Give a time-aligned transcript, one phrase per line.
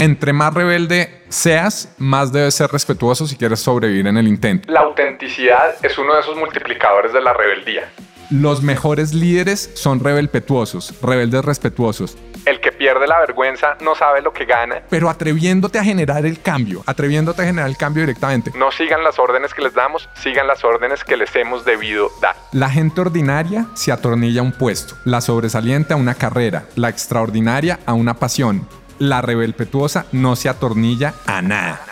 [0.00, 4.70] Entre más rebelde seas, más debes ser respetuoso si quieres sobrevivir en el intento.
[4.72, 7.88] La autenticidad es uno de esos multiplicadores de la rebeldía.
[8.32, 12.16] Los mejores líderes son rebelpetuosos, rebeldes respetuosos.
[12.46, 14.80] El que pierde la vergüenza no sabe lo que gana.
[14.88, 18.50] Pero atreviéndote a generar el cambio, atreviéndote a generar el cambio directamente.
[18.56, 22.34] No sigan las órdenes que les damos, sigan las órdenes que les hemos debido dar.
[22.52, 27.80] La gente ordinaria se atornilla a un puesto, la sobresaliente a una carrera, la extraordinaria
[27.84, 28.66] a una pasión.
[28.98, 31.91] La rebelpetuosa no se atornilla a nada.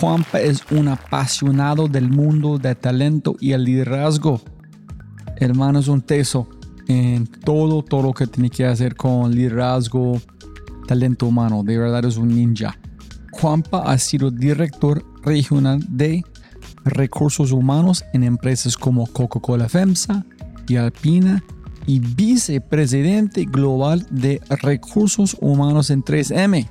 [0.00, 4.40] Juanpa es un apasionado del mundo de talento y el liderazgo.
[5.38, 6.48] Hermano es un teso
[6.86, 10.20] en todo, todo lo que tiene que hacer con liderazgo,
[10.86, 11.64] talento humano.
[11.64, 12.78] De verdad es un ninja.
[13.32, 16.22] Juanpa ha sido director regional de
[16.84, 20.24] recursos humanos en empresas como Coca-Cola FEMSA
[20.68, 21.42] y Alpina
[21.86, 26.68] y vicepresidente global de recursos humanos en 3M.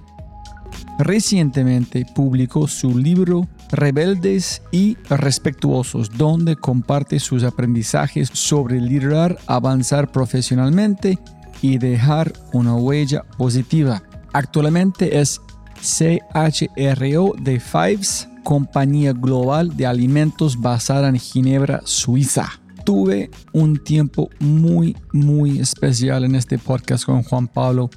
[0.99, 11.19] Recientemente publicó su libro Rebeldes y Respetuosos, donde comparte sus aprendizajes sobre liderar, avanzar profesionalmente
[11.61, 14.01] y dejar una huella positiva.
[14.33, 15.39] Actualmente es
[15.81, 22.49] CHRO de Fives, compañía global de alimentos basada en Ginebra, Suiza.
[22.85, 27.89] Tuve un tiempo muy, muy especial en este podcast con Juan Pablo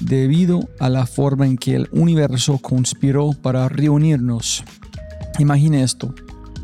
[0.00, 4.64] debido a la forma en que el universo conspiró para reunirnos.
[5.38, 6.14] Imagine esto.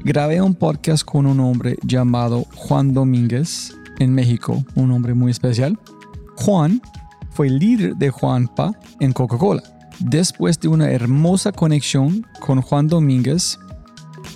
[0.04, 5.78] Grabé un podcast con un hombre llamado Juan Domínguez en México, un hombre muy especial.
[6.36, 6.82] Juan
[7.30, 9.62] fue líder de Juanpa en Coca-Cola.
[10.00, 13.58] Después de una hermosa conexión con Juan Domínguez,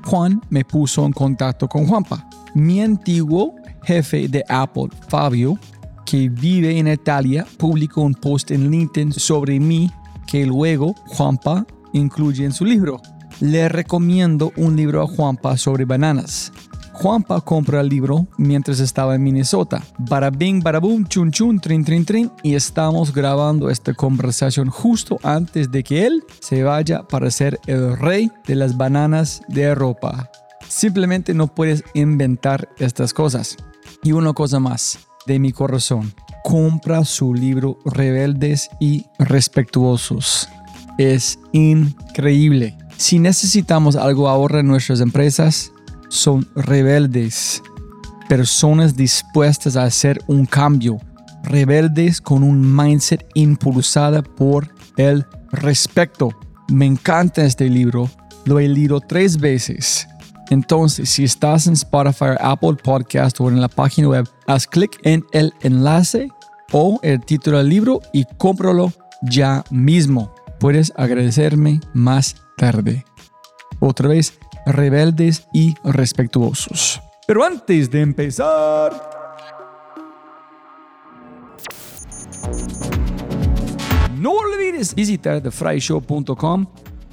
[0.05, 2.29] Juan me puso en contacto con Juanpa.
[2.55, 5.59] Mi antiguo jefe de Apple, Fabio,
[6.09, 9.91] que vive en Italia, publicó un post en LinkedIn sobre mí
[10.27, 13.03] que luego Juanpa incluye en su libro.
[13.41, 16.51] Le recomiendo un libro a Juanpa sobre bananas.
[16.95, 19.85] Juanpa compra el libro mientras estaba en Minnesota.
[19.99, 22.33] Bada bing, bada boom, chun chun, trin trin trin.
[22.43, 27.99] Y estamos grabando esta conversación justo antes de que él se vaya para ser el
[27.99, 30.31] rey de las bananas de Europa.
[30.67, 33.59] Simplemente no puedes inventar estas cosas.
[34.03, 36.13] Y una cosa más de mi corazón.
[36.45, 40.49] Compra su libro Rebeldes y Respetuosos.
[40.99, 42.77] Es increíble.
[42.97, 45.73] Si necesitamos algo ahora en nuestras empresas,
[46.09, 47.63] son rebeldes.
[48.29, 50.99] Personas dispuestas a hacer un cambio.
[51.45, 56.31] Rebeldes con un mindset impulsada por el respeto.
[56.69, 58.11] Me encanta este libro.
[58.45, 60.09] Lo he leído tres veces
[60.51, 65.25] entonces, si estás en Spotify, Apple Podcast o en la página web, haz clic en
[65.33, 66.29] el enlace
[66.73, 68.93] o el título del libro y cómpralo
[69.23, 70.35] ya mismo.
[70.59, 73.05] Puedes agradecerme más tarde.
[73.81, 77.01] Otra vez, rebeldes y respetuosos.
[77.27, 79.19] Pero antes de empezar...
[84.17, 86.67] No olvides visitar thefryshow.com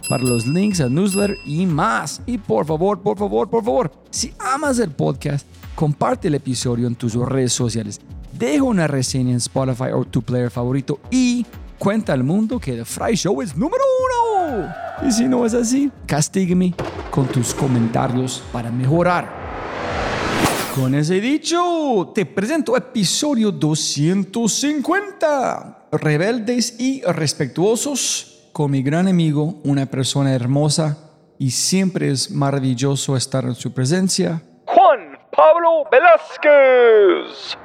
[0.07, 2.21] para los links al newsletter y más.
[2.25, 6.95] Y por favor, por favor, por favor, si amas el podcast, comparte el episodio en
[6.95, 8.01] tus redes sociales.
[8.37, 11.45] Deja una reseña en Spotify o tu player favorito y
[11.79, 14.67] cuenta al mundo que The Fry Show es número uno.
[15.07, 16.73] Y si no es así, castígame
[17.11, 19.45] con tus comentarios para mejorar.
[20.75, 25.87] Con ese dicho, te presento episodio 250.
[25.93, 30.97] Rebeldes y respetuosos con mi gran amigo, una persona hermosa,
[31.37, 34.41] y siempre es maravilloso estar en su presencia.
[34.65, 37.57] Juan Pablo Velázquez.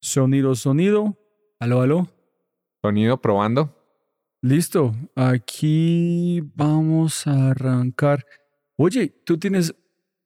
[0.00, 1.16] Sonido, sonido.
[1.60, 2.08] Aló, aló.
[2.82, 3.83] Sonido probando.
[4.44, 8.26] Listo, aquí vamos a arrancar.
[8.76, 9.74] Oye, tú tienes,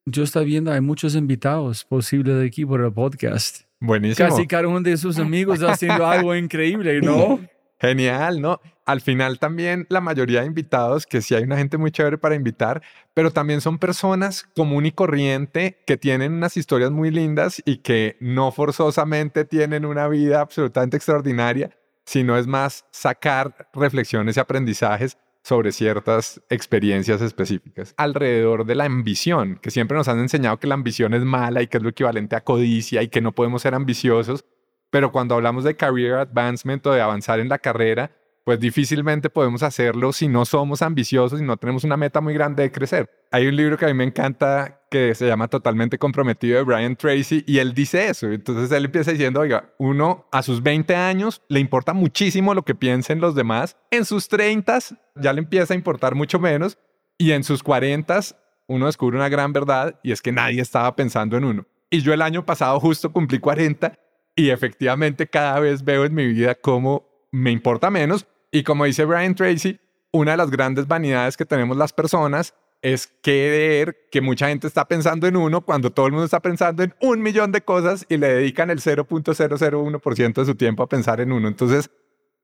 [0.07, 3.61] yo estoy viendo, hay muchos invitados posibles de aquí por el podcast.
[3.79, 4.29] Buenísimo.
[4.29, 7.39] Casi cada uno de sus amigos haciendo algo increíble, ¿no?
[7.81, 8.61] Genial, ¿no?
[8.87, 12.35] Al final también la mayoría de invitados, que sí hay una gente muy chévere para
[12.35, 12.83] invitar,
[13.15, 18.17] pero también son personas común y corriente que tienen unas historias muy lindas y que
[18.19, 21.71] no forzosamente tienen una vida absolutamente extraordinaria,
[22.09, 27.93] sino es más sacar reflexiones y aprendizajes sobre ciertas experiencias específicas.
[27.99, 31.67] Alrededor de la ambición, que siempre nos han enseñado que la ambición es mala y
[31.67, 34.47] que es lo equivalente a codicia y que no podemos ser ambiciosos,
[34.89, 38.11] pero cuando hablamos de career advancement o de avanzar en la carrera,
[38.43, 42.63] pues difícilmente podemos hacerlo si no somos ambiciosos y no tenemos una meta muy grande
[42.63, 43.11] de crecer.
[43.31, 46.97] Hay un libro que a mí me encanta que se llama Totalmente Comprometido de Brian
[46.97, 48.27] Tracy y él dice eso.
[48.29, 52.75] Entonces él empieza diciendo, oiga, uno a sus 20 años le importa muchísimo lo que
[52.75, 53.77] piensen los demás.
[53.91, 54.79] En sus 30
[55.17, 56.79] ya le empieza a importar mucho menos
[57.19, 58.21] y en sus 40
[58.67, 61.67] uno descubre una gran verdad y es que nadie estaba pensando en uno.
[61.91, 63.99] Y yo el año pasado justo cumplí 40
[64.37, 68.27] y efectivamente cada vez veo en mi vida cómo me importa menos.
[68.51, 69.81] Y como dice Brian Tracy,
[70.13, 74.87] una de las grandes vanidades que tenemos las personas es creer que mucha gente está
[74.87, 78.17] pensando en uno cuando todo el mundo está pensando en un millón de cosas y
[78.17, 81.49] le dedican el 0.001% de su tiempo a pensar en uno.
[81.49, 81.91] Entonces,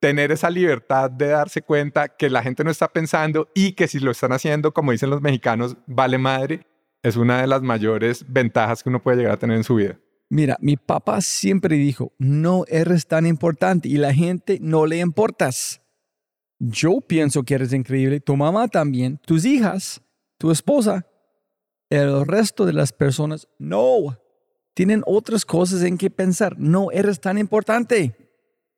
[0.00, 4.00] tener esa libertad de darse cuenta que la gente no está pensando y que si
[4.00, 6.66] lo están haciendo, como dicen los mexicanos, vale madre,
[7.02, 9.98] es una de las mayores ventajas que uno puede llegar a tener en su vida.
[10.30, 15.80] Mira, mi papá siempre dijo, no eres tan importante y la gente no le importas.
[16.58, 20.03] Yo pienso que eres increíble, tu mamá también, tus hijas,
[20.44, 21.06] tu esposa.
[21.88, 24.18] El resto de las personas no.
[24.74, 26.56] Tienen otras cosas en que pensar.
[26.58, 28.14] No eres tan importante.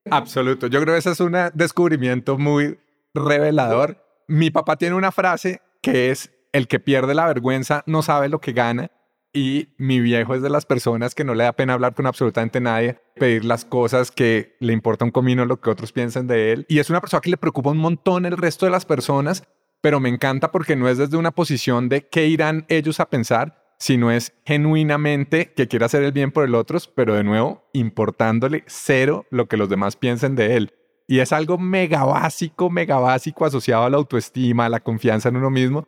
[0.09, 0.69] Absoluto.
[0.69, 2.79] Yo creo que ese es un descubrimiento muy
[3.15, 4.01] revelador.
[4.29, 8.41] Mi papá tiene una frase que es, el que pierde la vergüenza no sabe lo
[8.41, 8.93] que gana
[9.33, 12.61] y mi viejo es de las personas que no le da pena hablar con absolutamente
[12.61, 16.67] nadie, pedir las cosas que le importa un comino lo que otros piensen de él.
[16.69, 19.43] Y es una persona que le preocupa un montón el resto de las personas,
[19.81, 23.63] pero me encanta porque no es desde una posición de qué irán ellos a pensar,
[23.79, 28.65] sino es genuinamente que quiere hacer el bien por el otro, pero de nuevo importándole
[28.67, 30.73] cero lo que los demás piensen de él.
[31.07, 35.37] Y es algo mega básico, mega básico asociado a la autoestima, a la confianza en
[35.37, 35.87] uno mismo,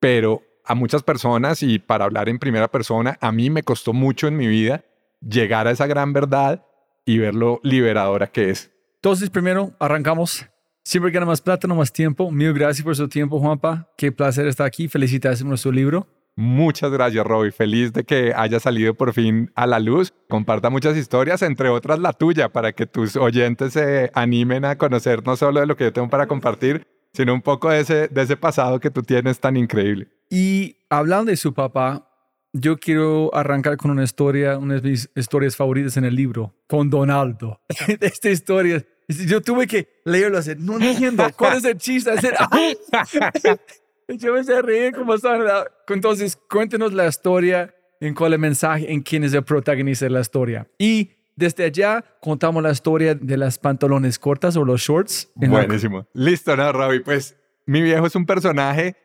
[0.00, 4.26] pero a muchas personas y para hablar en primera persona, a mí me costó mucho
[4.26, 4.84] en mi vida
[5.20, 6.66] llegar a esa gran verdad
[7.04, 8.72] y ver lo liberadora que es.
[8.96, 10.46] Entonces, primero arrancamos.
[10.86, 12.30] Siempre gana más plata, no más tiempo.
[12.30, 13.90] Mil gracias por su tiempo, Juanpa.
[13.96, 14.86] Qué placer estar aquí.
[14.86, 16.06] Felicidades por nuestro libro.
[16.36, 17.50] Muchas gracias, Robbie.
[17.50, 20.14] Feliz de que haya salido por fin a la luz.
[20.28, 25.26] Comparta muchas historias, entre otras la tuya, para que tus oyentes se animen a conocer
[25.26, 28.22] no solo de lo que yo tengo para compartir, sino un poco de ese, de
[28.22, 30.06] ese pasado que tú tienes tan increíble.
[30.30, 32.08] Y hablando de su papá,
[32.52, 36.90] yo quiero arrancar con una historia, una de mis historias favoritas en el libro, con
[36.90, 37.60] Donaldo.
[38.00, 42.10] Esta historia, yo tuve que leerlo así, no entiendo, ¿cuál es el chiste?
[44.08, 45.66] yo me sé reír como estaba.
[45.88, 50.10] Entonces, cuéntenos la historia, en cuál es el mensaje, en quién es el protagonista de
[50.10, 50.68] la historia.
[50.78, 55.30] Y desde allá contamos la historia de las pantalones cortas o los shorts.
[55.34, 56.06] Buenísimo.
[56.12, 57.00] Listo, ¿no, Robbie?
[57.00, 57.36] Pues
[57.66, 58.96] mi viejo es un personaje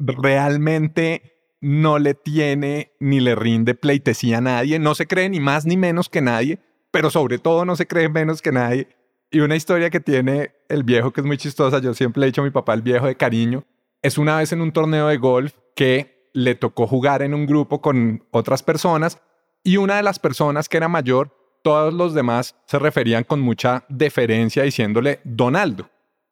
[0.00, 5.66] realmente no le tiene ni le rinde pleitesía a nadie, no se cree ni más
[5.66, 6.58] ni menos que nadie,
[6.90, 8.88] pero sobre todo no se cree menos que nadie.
[9.30, 12.40] Y una historia que tiene el viejo que es muy chistosa, yo siempre he dicho
[12.40, 13.64] a mi papá el viejo de cariño,
[14.02, 17.80] es una vez en un torneo de golf que le tocó jugar en un grupo
[17.80, 19.20] con otras personas
[19.62, 23.84] y una de las personas que era mayor, todos los demás se referían con mucha
[23.88, 25.90] deferencia diciéndole Donaldo.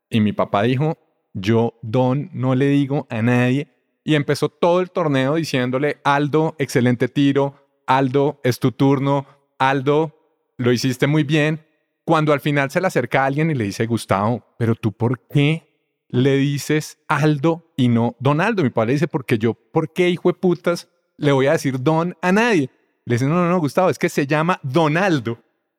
[0.09, 0.97] Y mi papá dijo,
[1.35, 3.69] yo, Don, no le digo a nadie.
[4.02, 7.55] Y empezó todo el torneo diciéndole, Aldo, excelente tiro,
[7.87, 9.26] Aldo, es tu turno,
[9.59, 10.14] Aldo,
[10.57, 11.68] lo hiciste muy bien.
[12.09, 15.29] Cuando al final se le acerca a alguien y le dice, Gustavo, pero tú por
[15.29, 15.69] qué
[16.09, 18.62] le dices Aldo y no Donaldo?
[18.62, 20.88] Mi padre dice, porque yo, ¿por qué, hijo de putas,
[21.19, 22.71] le voy a decir Don a nadie?
[23.05, 25.38] Le dice, no, no, no, Gustavo, es que se llama Donaldo.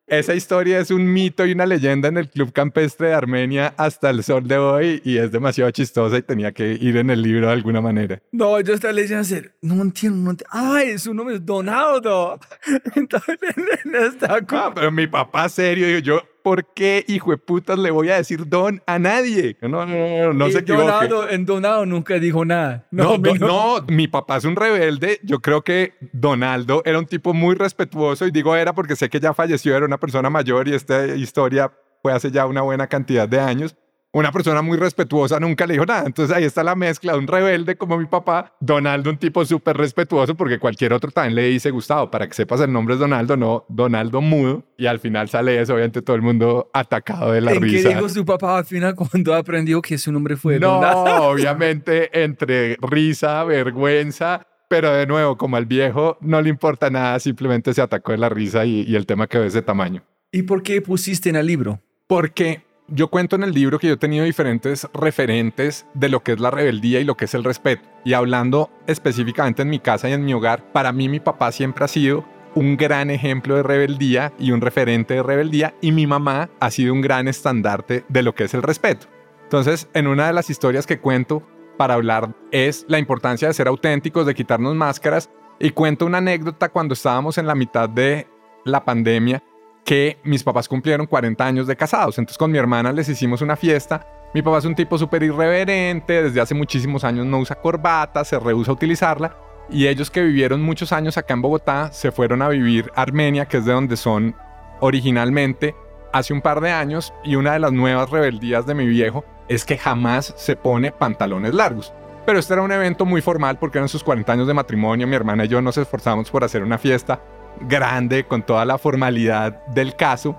[0.10, 4.10] Esa historia es un mito y una leyenda en el Club Campestre de Armenia hasta
[4.10, 7.46] el sol de hoy y es demasiado chistosa y tenía que ir en el libro
[7.46, 8.20] de alguna manera.
[8.32, 10.52] No, yo estaba leyendo así, no entiendo, no entiendo.
[10.52, 12.40] ¡Ay, su nombre es Donaldo!
[12.96, 13.38] Entonces,
[13.94, 18.16] está ah, pero mi papá serio, yo, ¿por qué, hijo de putas, le voy a
[18.16, 19.58] decir don a nadie?
[19.62, 20.84] No, no, no, no se equivoque.
[20.84, 22.88] Donado, en Donado nunca dijo nada.
[22.92, 25.20] No, no, no, mi papá es un rebelde.
[25.24, 29.20] Yo creo que Donaldo era un tipo muy respetuoso y digo era porque sé que
[29.20, 33.28] ya falleció, era una persona mayor y esta historia fue hace ya una buena cantidad
[33.28, 33.76] de años.
[34.12, 36.04] Una persona muy respetuosa nunca le dijo nada.
[36.06, 39.78] Entonces ahí está la mezcla de un rebelde como mi papá, Donaldo, un tipo súper
[39.78, 43.38] respetuoso, porque cualquier otro también le dice, Gustavo, para que sepas el nombre es Donaldo,
[43.38, 44.64] no Donaldo mudo.
[44.78, 47.90] Y al final sale eso, obviamente todo el mundo atacado de la ¿En risa.
[47.90, 51.24] ¿Qué dijo su papá al final cuando aprendió que su nombre fue No, Donaldo?
[51.30, 54.46] obviamente entre risa, vergüenza.
[54.70, 58.30] Pero de nuevo, como al viejo no le importa nada, simplemente se atacó de la
[58.30, 60.04] risa y, y el tema quedó de ese tamaño.
[60.32, 61.82] ¿Y por qué pusiste en el libro?
[62.06, 66.34] Porque yo cuento en el libro que yo he tenido diferentes referentes de lo que
[66.34, 67.88] es la rebeldía y lo que es el respeto.
[68.04, 71.86] Y hablando específicamente en mi casa y en mi hogar, para mí mi papá siempre
[71.86, 76.50] ha sido un gran ejemplo de rebeldía y un referente de rebeldía y mi mamá
[76.60, 79.08] ha sido un gran estandarte de lo que es el respeto.
[79.44, 81.44] Entonces, en una de las historias que cuento
[81.78, 85.30] para hablar es la importancia de ser auténticos, de quitarnos máscaras
[85.60, 88.28] y cuento una anécdota cuando estábamos en la mitad de
[88.66, 89.44] la pandemia
[89.90, 92.20] que mis papás cumplieron 40 años de casados.
[92.20, 94.06] Entonces con mi hermana les hicimos una fiesta.
[94.36, 98.38] Mi papá es un tipo súper irreverente, desde hace muchísimos años no usa corbata, se
[98.38, 99.36] rehúsa a utilizarla.
[99.68, 103.48] Y ellos que vivieron muchos años acá en Bogotá se fueron a vivir a Armenia,
[103.48, 104.36] que es de donde son
[104.80, 105.74] originalmente,
[106.14, 107.12] hace un par de años.
[107.24, 111.56] Y una de las nuevas rebeldías de mi viejo es que jamás se pone pantalones
[111.56, 111.94] largos.
[112.28, 115.08] Pero este era un evento muy formal porque eran sus 40 años de matrimonio.
[115.08, 117.20] Mi hermana y yo nos esforzamos por hacer una fiesta
[117.62, 120.36] grande con toda la formalidad del caso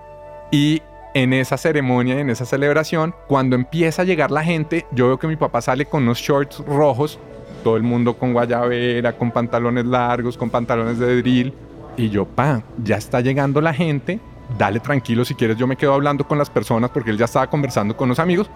[0.50, 0.82] y
[1.14, 5.26] en esa ceremonia en esa celebración, cuando empieza a llegar la gente, yo veo que
[5.26, 7.18] mi papá sale con unos shorts rojos,
[7.64, 11.54] todo el mundo con guayabera, con pantalones largos, con pantalones de drill,
[11.96, 14.20] y yo, pa, ya está llegando la gente,
[14.56, 17.48] dale tranquilo si quieres, yo me quedo hablando con las personas porque él ya estaba
[17.48, 18.48] conversando con los amigos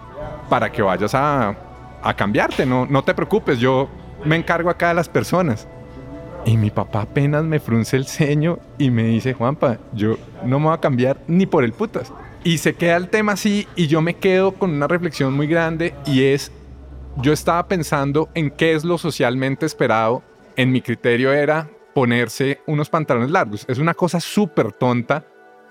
[0.49, 1.55] para que vayas a,
[2.01, 3.89] a cambiarte, no, no te preocupes, yo
[4.23, 5.67] me encargo acá de las personas.
[6.45, 10.67] Y mi papá apenas me frunce el ceño y me dice, Juanpa, yo no me
[10.67, 12.13] voy a cambiar ni por el putas.
[12.43, 15.95] Y se queda el tema así y yo me quedo con una reflexión muy grande
[16.05, 16.51] y es,
[17.17, 20.21] yo estaba pensando en qué es lo socialmente esperado.
[20.55, 23.65] En mi criterio era ponerse unos pantalones largos.
[23.67, 25.25] Es una cosa súper tonta,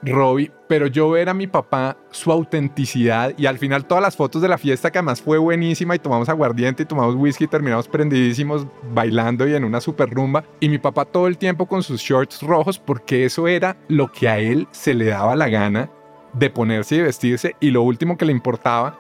[0.05, 4.43] Robbie, pero yo ver a mi papá, su autenticidad y al final todas las fotos
[4.43, 7.89] de la fiesta que además fue buenísima y tomamos aguardiente y tomamos whisky y terminamos
[7.89, 12.01] prendidísimos bailando y en una super rumba y mi papá todo el tiempo con sus
[12.01, 15.91] shorts rojos porque eso era lo que a él se le daba la gana
[16.33, 18.99] de ponerse y vestirse y lo último que le importaba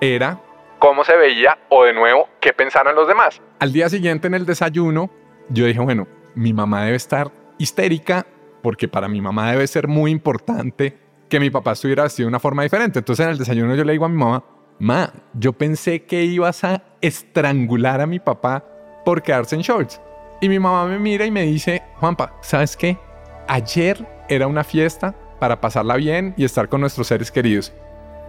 [0.00, 0.40] era
[0.78, 1.58] ¿Cómo se veía?
[1.70, 3.40] O de nuevo, ¿qué pensaron los demás?
[3.58, 5.10] al día siguiente en el desayuno
[5.48, 8.26] yo dije, bueno, mi mamá debe estar histérica
[8.66, 12.40] porque para mi mamá debe ser muy importante que mi papá estuviera vestido de una
[12.40, 12.98] forma diferente.
[12.98, 14.42] Entonces en el desayuno yo le digo a mi mamá,
[14.80, 18.64] ma, yo pensé que ibas a estrangular a mi papá
[19.04, 20.00] por quedarse en shorts.
[20.40, 22.98] Y mi mamá me mira y me dice, Juanpa, ¿sabes qué?
[23.46, 27.72] Ayer era una fiesta para pasarla bien y estar con nuestros seres queridos.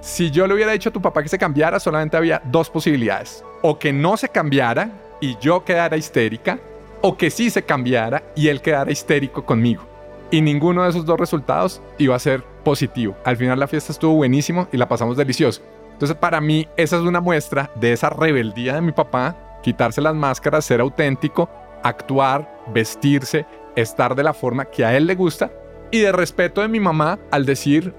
[0.02, 3.44] Si yo le hubiera dicho a tu papá que se cambiara, solamente había dos posibilidades.
[3.64, 6.60] O que no se cambiara y yo quedara histérica,
[7.02, 9.97] o que sí se cambiara y él quedara histérico conmigo.
[10.30, 13.16] Y ninguno de esos dos resultados iba a ser positivo.
[13.24, 15.62] Al final la fiesta estuvo buenísimo y la pasamos delicioso.
[15.94, 20.16] Entonces para mí esa es una muestra de esa rebeldía de mi papá, quitarse las
[20.16, 21.50] máscaras, ser auténtico,
[21.82, 25.52] actuar, vestirse, estar de la forma que a él le gusta
[25.92, 27.94] y de respeto de mi mamá al decir,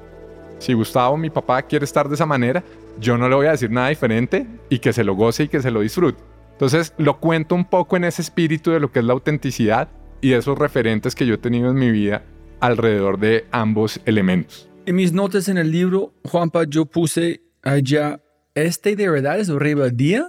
[0.58, 2.62] si Gustavo, mi papá, quiere estar de esa manera,
[3.00, 5.62] yo no le voy a decir nada diferente y que se lo goce y que
[5.62, 6.22] se lo disfrute.
[6.52, 9.88] Entonces lo cuento un poco en ese espíritu de lo que es la autenticidad
[10.20, 12.24] y esos referentes que yo he tenido en mi vida
[12.60, 14.68] alrededor de ambos elementos.
[14.86, 18.20] En mis notas en el libro, Juanpa, yo puse allá,
[18.54, 20.28] este de verdad es rebeldía.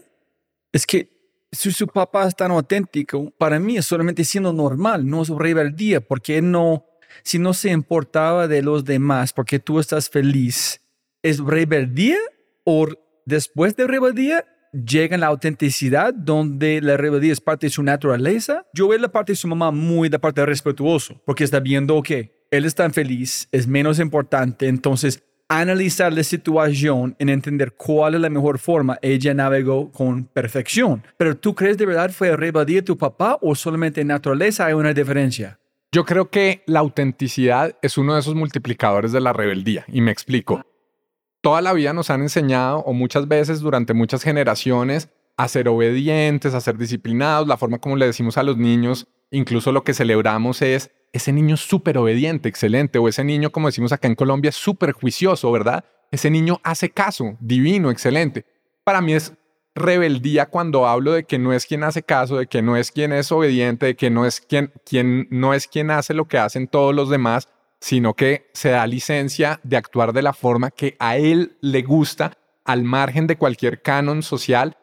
[0.72, 1.10] Es que
[1.52, 6.02] si su papá es tan auténtico, para mí es solamente siendo normal, no es rebeldía,
[6.02, 6.86] porque no,
[7.24, 10.82] si no se importaba de los demás, porque tú estás feliz,
[11.24, 12.18] ¿es rebeldía
[12.66, 12.88] o
[13.26, 18.66] después de rebeldía llega la autenticidad donde la rebeldía es parte de su naturaleza?
[18.74, 22.40] Yo veo la parte de su mamá muy de parte respetuoso, porque está viendo que
[22.52, 28.22] él es tan feliz, es menos importante, entonces analizar la situación en entender cuál es
[28.22, 31.04] la mejor forma, ella navegó con perfección.
[31.18, 34.74] Pero ¿tú crees de verdad fue rebeldía de tu papá o solamente en naturaleza hay
[34.74, 35.60] una diferencia?
[35.92, 40.12] Yo creo que la autenticidad es uno de esos multiplicadores de la rebeldía y me
[40.12, 40.62] explico.
[41.42, 46.54] Toda la vida nos han enseñado o muchas veces durante muchas generaciones a ser obedientes,
[46.54, 50.62] a ser disciplinados, la forma como le decimos a los niños, incluso lo que celebramos
[50.62, 54.92] es ese niño súper obediente, excelente, o ese niño, como decimos acá en Colombia, súper
[54.92, 55.86] juicioso, ¿verdad?
[56.12, 58.46] Ese niño hace caso, divino, excelente.
[58.84, 59.34] Para mí es
[59.76, 63.14] rebeldía cuando hablo de que no es quien hace caso, de que no es quien
[63.14, 66.68] es obediente, de que no es quien, quien no es quien hace lo que hacen
[66.68, 67.48] todos los demás,
[67.80, 72.34] sino que se da licencia de actuar de la forma que a él le gusta
[72.66, 74.78] al margen de cualquier canon social,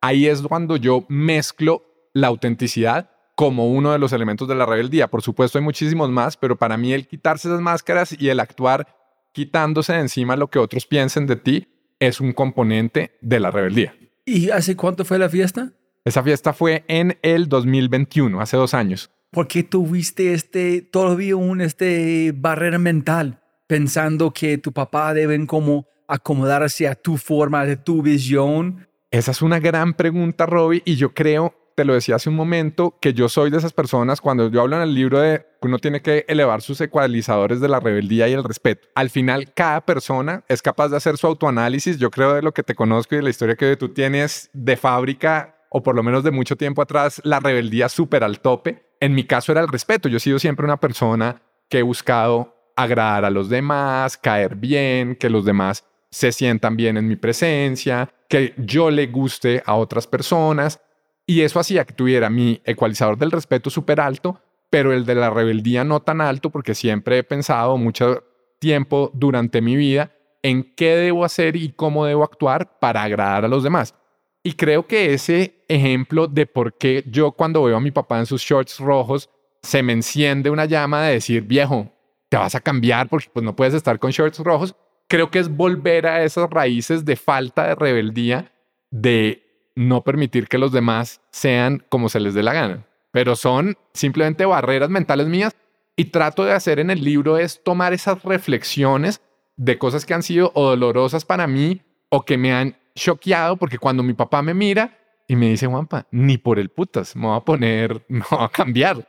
[0.00, 5.08] ahí es cuando yo mezclo la autenticidad como uno de los elementos de la rebeldía.
[5.08, 8.86] Por supuesto hay muchísimos más, pero para mí el quitarse esas máscaras y el actuar
[9.32, 11.68] quitándose de encima lo que otros piensen de ti
[11.98, 13.94] es un componente de la rebeldía.
[14.24, 15.72] ¿Y hace cuánto fue la fiesta?
[16.04, 19.10] Esa fiesta fue en el 2021, hace dos años.
[19.32, 25.86] ¿Por qué tuviste este, todavía un este barrera mental pensando que tu papá deben como
[26.06, 28.86] acomodarse a tu forma, de tu visión?
[29.10, 32.98] Esa es una gran pregunta, Robbie, y yo creo, te lo decía hace un momento,
[33.00, 35.78] que yo soy de esas personas, cuando yo hablo en el libro de que uno
[35.78, 38.88] tiene que elevar sus ecualizadores de la rebeldía y el respeto.
[38.94, 41.96] Al final, cada persona es capaz de hacer su autoanálisis.
[41.96, 44.76] Yo creo de lo que te conozco y de la historia que tú tienes de
[44.76, 48.90] fábrica, o por lo menos de mucho tiempo atrás, la rebeldía súper al tope.
[49.00, 50.08] En mi caso era el respeto.
[50.08, 55.16] Yo he sido siempre una persona que he buscado agradar a los demás, caer bien,
[55.16, 60.06] que los demás se sientan bien en mi presencia, que yo le guste a otras
[60.06, 60.78] personas.
[61.26, 65.30] Y eso hacía que tuviera mi ecualizador del respeto súper alto, pero el de la
[65.30, 68.24] rebeldía no tan alto, porque siempre he pensado mucho
[68.58, 70.12] tiempo durante mi vida
[70.42, 73.94] en qué debo hacer y cómo debo actuar para agradar a los demás.
[74.42, 78.26] Y creo que ese ejemplo de por qué yo cuando veo a mi papá en
[78.26, 79.30] sus shorts rojos,
[79.62, 81.92] se me enciende una llama de decir, viejo,
[82.28, 84.74] te vas a cambiar porque pues no puedes estar con shorts rojos,
[85.06, 88.52] creo que es volver a esas raíces de falta de rebeldía,
[88.90, 89.42] de
[89.76, 92.86] no permitir que los demás sean como se les dé la gana.
[93.12, 95.54] Pero son simplemente barreras mentales mías
[95.96, 99.20] y trato de hacer en el libro es tomar esas reflexiones
[99.56, 103.78] de cosas que han sido o dolorosas para mí o que me han choqueado porque
[103.78, 107.36] cuando mi papá me mira y me dice, Juanpa, ni por el putas, me voy
[107.36, 109.08] a poner, me voy a cambiar.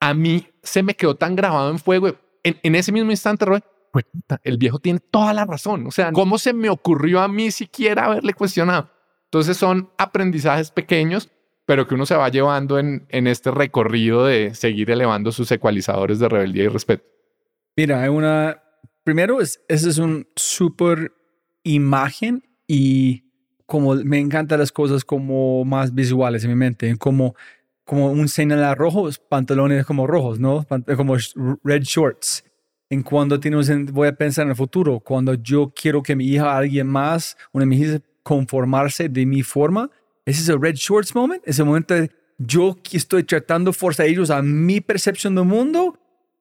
[0.00, 2.08] A mí se me quedó tan grabado en fuego.
[2.42, 3.60] En, en ese mismo instante, Roy,
[4.44, 5.86] el viejo tiene toda la razón.
[5.86, 8.90] O sea, ¿cómo se me ocurrió a mí siquiera haberle cuestionado?
[9.24, 11.30] Entonces son aprendizajes pequeños,
[11.66, 16.18] pero que uno se va llevando en, en este recorrido de seguir elevando sus ecualizadores
[16.18, 17.04] de rebeldía y respeto.
[17.76, 18.62] Mira, hay una...
[19.04, 21.12] Primero, es, esa es un súper
[21.62, 23.24] imagen y
[23.66, 27.34] como me encantan las cosas como más visuales en mi mente, como,
[27.84, 30.64] como un señal rojo, pantalones como rojos, ¿no?
[30.96, 31.16] Como
[31.64, 32.44] red shorts
[32.88, 36.56] en cuando tienes, voy a pensar en el futuro, cuando yo quiero que mi hija,
[36.56, 39.90] alguien más, una de mis hijas, conformarse de mi forma,
[40.24, 44.08] ese es el red shorts moment, ese momento de yo estoy tratando de forzar a
[44.08, 45.98] ellos a mi percepción del mundo,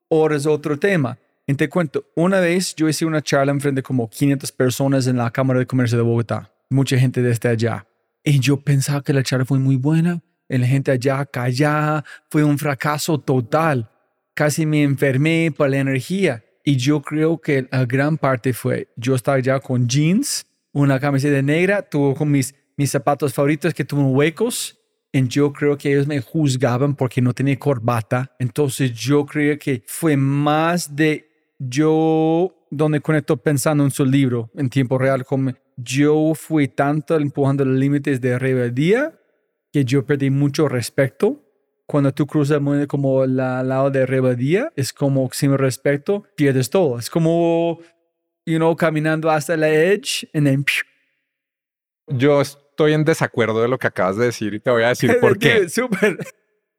[0.10, 1.18] o es otro tema.
[1.50, 5.08] Y te cuento, una vez yo hice una charla en frente de como 500 personas
[5.08, 7.88] en la Cámara de Comercio de Bogotá, mucha gente desde allá.
[8.24, 12.60] Y yo pensaba que la charla fue muy buena, la gente allá callada, fue un
[12.60, 13.90] fracaso total
[14.36, 16.46] casi me enfermé por la energía.
[16.64, 21.42] Y yo creo que la gran parte fue, yo estaba ya con jeans, una camiseta
[21.42, 24.80] negra, tuvo con mis, mis zapatos favoritos que tuvieron huecos.
[25.12, 28.36] Y yo creo que ellos me juzgaban porque no tenía corbata.
[28.38, 31.29] Entonces yo creo que fue más de
[31.60, 37.66] yo, donde conecto pensando en su libro en tiempo real, como yo fui tanto empujando
[37.66, 39.20] los límites de rebeldía
[39.72, 41.44] que yo perdí mucho respeto
[41.86, 47.00] cuando tú cruzas como el lado de rebeldía, es como sin respeto, pierdes todo.
[47.00, 47.80] Es como,
[48.46, 50.66] you know, caminando hasta la edge and then...
[52.08, 55.18] Yo estoy en desacuerdo de lo que acabas de decir y te voy a decir
[55.22, 55.68] por qué.
[55.68, 56.20] Súper.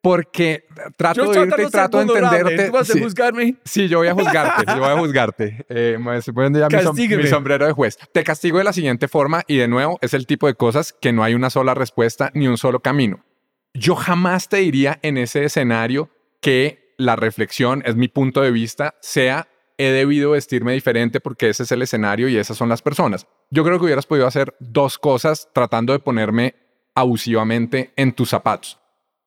[0.03, 0.65] Porque
[0.97, 2.67] trato de irte y trato de entenderte.
[2.67, 3.57] ¿Tú vas a juzgarme?
[3.65, 5.67] Sí, yo voy a juzgarte, yo voy a juzgarte.
[5.73, 7.97] Eh, me estoy poniendo ya mi, mi, sombrero de juez.
[8.13, 11.13] Te castigo de la siguiente forma y de nuevo es el tipo de cosas que
[11.13, 13.25] no hay una sola respuesta ni un solo camino.
[13.73, 16.11] Yo jamás te diría en ese escenario
[16.41, 19.49] que la reflexión, es mi punto de vista, sea
[19.81, 23.27] he debido vestirme diferente porque ese es el escenario y esas son las personas.
[23.49, 26.55] Yo creo que hubieras podido hacer dos cosas tratando de ponerme
[26.95, 28.79] abusivamente en tus zapatos.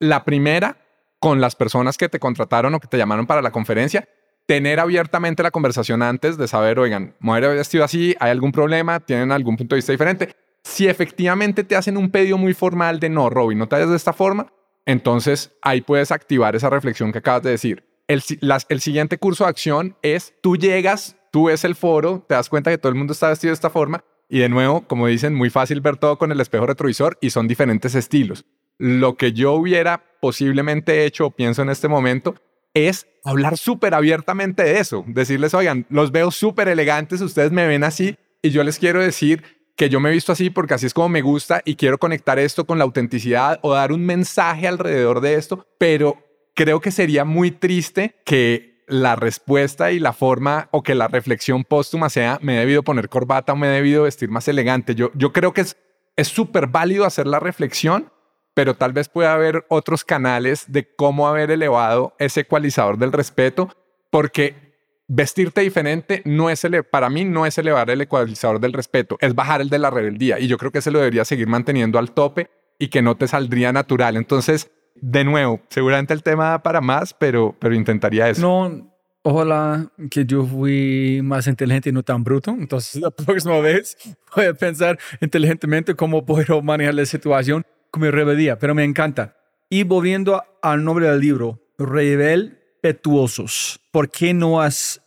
[0.04, 0.78] La primera,
[1.20, 4.08] con las personas que te contrataron o que te llamaron para la conferencia,
[4.46, 9.32] tener abiertamente la conversación antes de saber, oigan, me vestido así, hay algún problema, tienen
[9.32, 13.30] algún punto de vista diferente si efectivamente te hacen un pedido muy formal de no,
[13.30, 14.52] Robin, no te hagas de esta forma,
[14.86, 17.84] entonces ahí puedes activar esa reflexión que acabas de decir.
[18.08, 18.22] El,
[18.70, 22.72] el siguiente curso de acción es tú llegas, tú ves el foro, te das cuenta
[22.72, 25.50] que todo el mundo está vestido de esta forma y de nuevo, como dicen, muy
[25.50, 28.46] fácil ver todo con el espejo retrovisor y son diferentes estilos.
[28.78, 32.36] Lo que yo hubiera posiblemente hecho o pienso en este momento
[32.74, 37.84] es hablar súper abiertamente de eso, decirles, oigan, los veo súper elegantes, ustedes me ven
[37.84, 39.44] así y yo les quiero decir
[39.76, 42.40] que yo me he visto así porque así es como me gusta y quiero conectar
[42.40, 46.24] esto con la autenticidad o dar un mensaje alrededor de esto, pero
[46.56, 51.64] creo que sería muy triste que la respuesta y la forma o que la reflexión
[51.64, 54.94] póstuma sea me he debido poner corbata o me he debido vestir más elegante.
[54.94, 55.78] Yo, yo creo que es
[56.16, 58.12] es súper válido hacer la reflexión,
[58.54, 63.70] pero tal vez pueda haber otros canales de cómo haber elevado ese ecualizador del respeto,
[64.10, 64.74] porque
[65.08, 69.62] vestirte diferente no es para mí no es elevar el ecualizador del respeto, es bajar
[69.62, 72.50] el de la rebeldía y yo creo que se lo debería seguir manteniendo al tope
[72.80, 74.18] y que no te saldría natural.
[74.18, 78.42] Entonces, de nuevo, seguramente el tema da para más, pero, pero intentaría eso.
[78.42, 82.52] No, ojalá que yo fui más inteligente y no tan bruto.
[82.52, 83.98] Entonces, la próxima vez
[84.36, 89.38] voy a pensar inteligentemente cómo puedo manejar la situación con mi rebeldía, pero me encanta.
[89.70, 93.80] Y volviendo al nombre del libro, Rebel Petuosos.
[93.92, 95.00] ¿Por qué no has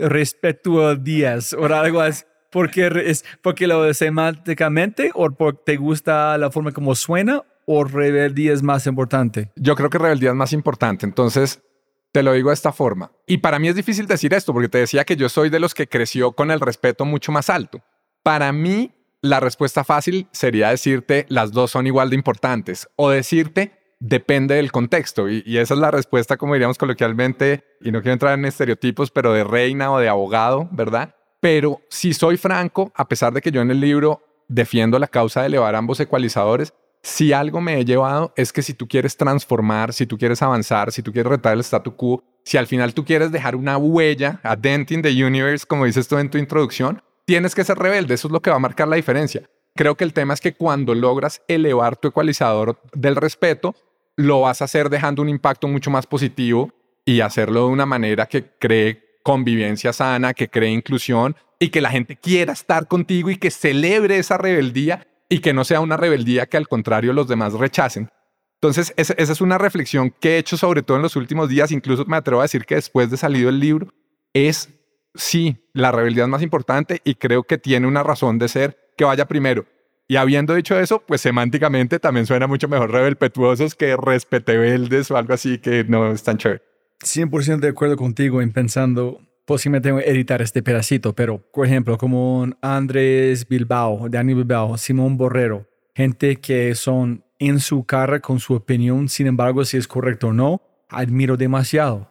[0.00, 2.24] respetuado días o algo así?
[2.50, 8.52] ¿Porque, es, ¿Porque lo semánticamente o porque te gusta la forma como suena o rebeldía
[8.52, 9.52] es más importante?
[9.54, 11.06] Yo creo que rebeldía es más importante.
[11.06, 11.62] Entonces,
[12.10, 13.12] te lo digo de esta forma.
[13.28, 15.72] Y para mí es difícil decir esto porque te decía que yo soy de los
[15.72, 17.80] que creció con el respeto mucho más alto.
[18.24, 18.92] Para mí,
[19.28, 24.72] la respuesta fácil sería decirte las dos son igual de importantes o decirte depende del
[24.72, 25.28] contexto.
[25.28, 29.32] Y, esa es la respuesta, como diríamos coloquialmente, y no quiero entrar en estereotipos, pero
[29.32, 31.14] de reina o de abogado, ¿verdad?
[31.40, 35.40] Pero si soy franco, a pesar de que yo en el libro defiendo la causa
[35.40, 39.92] de elevar ambos ecualizadores, si algo me he llevado es que si tú quieres transformar,
[39.92, 43.04] si tú quieres avanzar, si tú quieres retar el statu quo, si al final tú
[43.04, 47.02] quieres dejar una huella, a dent in the universe, como dices tú en tu introducción,
[47.28, 48.14] tienes que ser rebelde.
[48.14, 49.42] Eso es lo que va a marcar la diferencia.
[49.76, 53.76] Creo que el tema es que cuando logras elevar tu ecualizador del respeto,
[54.16, 56.72] lo vas a hacer dejando un impacto mucho más positivo
[57.04, 61.90] y hacerlo de una manera que cree convivencia sana, que cree inclusión y que la
[61.90, 66.46] gente quiera estar contigo y que celebre esa rebeldía y que no sea una rebeldía
[66.46, 68.08] que al contrario los demás rechacen.
[68.54, 72.06] Entonces, esa, es una reflexión que he hecho sobre todo en los últimos días, incluso
[72.06, 73.92] me atrevo a decir que después de salido el libro,
[74.32, 74.70] es
[75.18, 79.04] sí, la rebeldía es más importante y creo que tiene una razón de ser que
[79.04, 79.66] vaya primero.
[80.06, 85.34] Y habiendo dicho eso, pues semánticamente también suena mucho mejor rebelpetuosos que respetebeldes o algo
[85.34, 86.62] así que no es tan chévere.
[87.00, 91.96] 100% de acuerdo contigo en pensando posiblemente tengo que editar este pedacito, pero por ejemplo,
[91.96, 98.54] como Andrés Bilbao, Dani Bilbao, Simón Borrero, gente que son en su cara con su
[98.54, 102.10] opinión, sin embargo, si es correcto o no, admiro demasiado.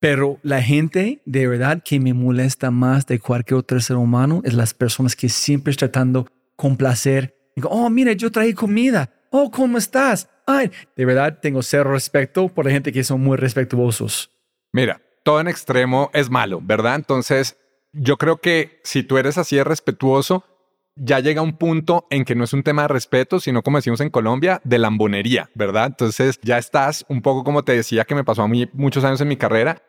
[0.00, 4.54] Pero la gente de verdad que me molesta más de cualquier otro ser humano es
[4.54, 7.36] las personas que siempre están tratando complacer.
[7.56, 9.10] Digo, oh, mira, yo traí comida.
[9.30, 10.28] Oh, ¿cómo estás?
[10.46, 14.30] Ay, de verdad tengo cero respeto por la gente que son muy respetuosos.
[14.72, 16.94] Mira, todo en extremo es malo, ¿verdad?
[16.94, 17.56] Entonces,
[17.92, 20.44] yo creo que si tú eres así de respetuoso,
[20.96, 24.00] ya llega un punto en que no es un tema de respeto, sino como decimos
[24.00, 25.86] en Colombia, de lambonería, ¿verdad?
[25.86, 29.20] Entonces ya estás un poco como te decía que me pasó a mí muchos años
[29.20, 29.82] en mi carrera,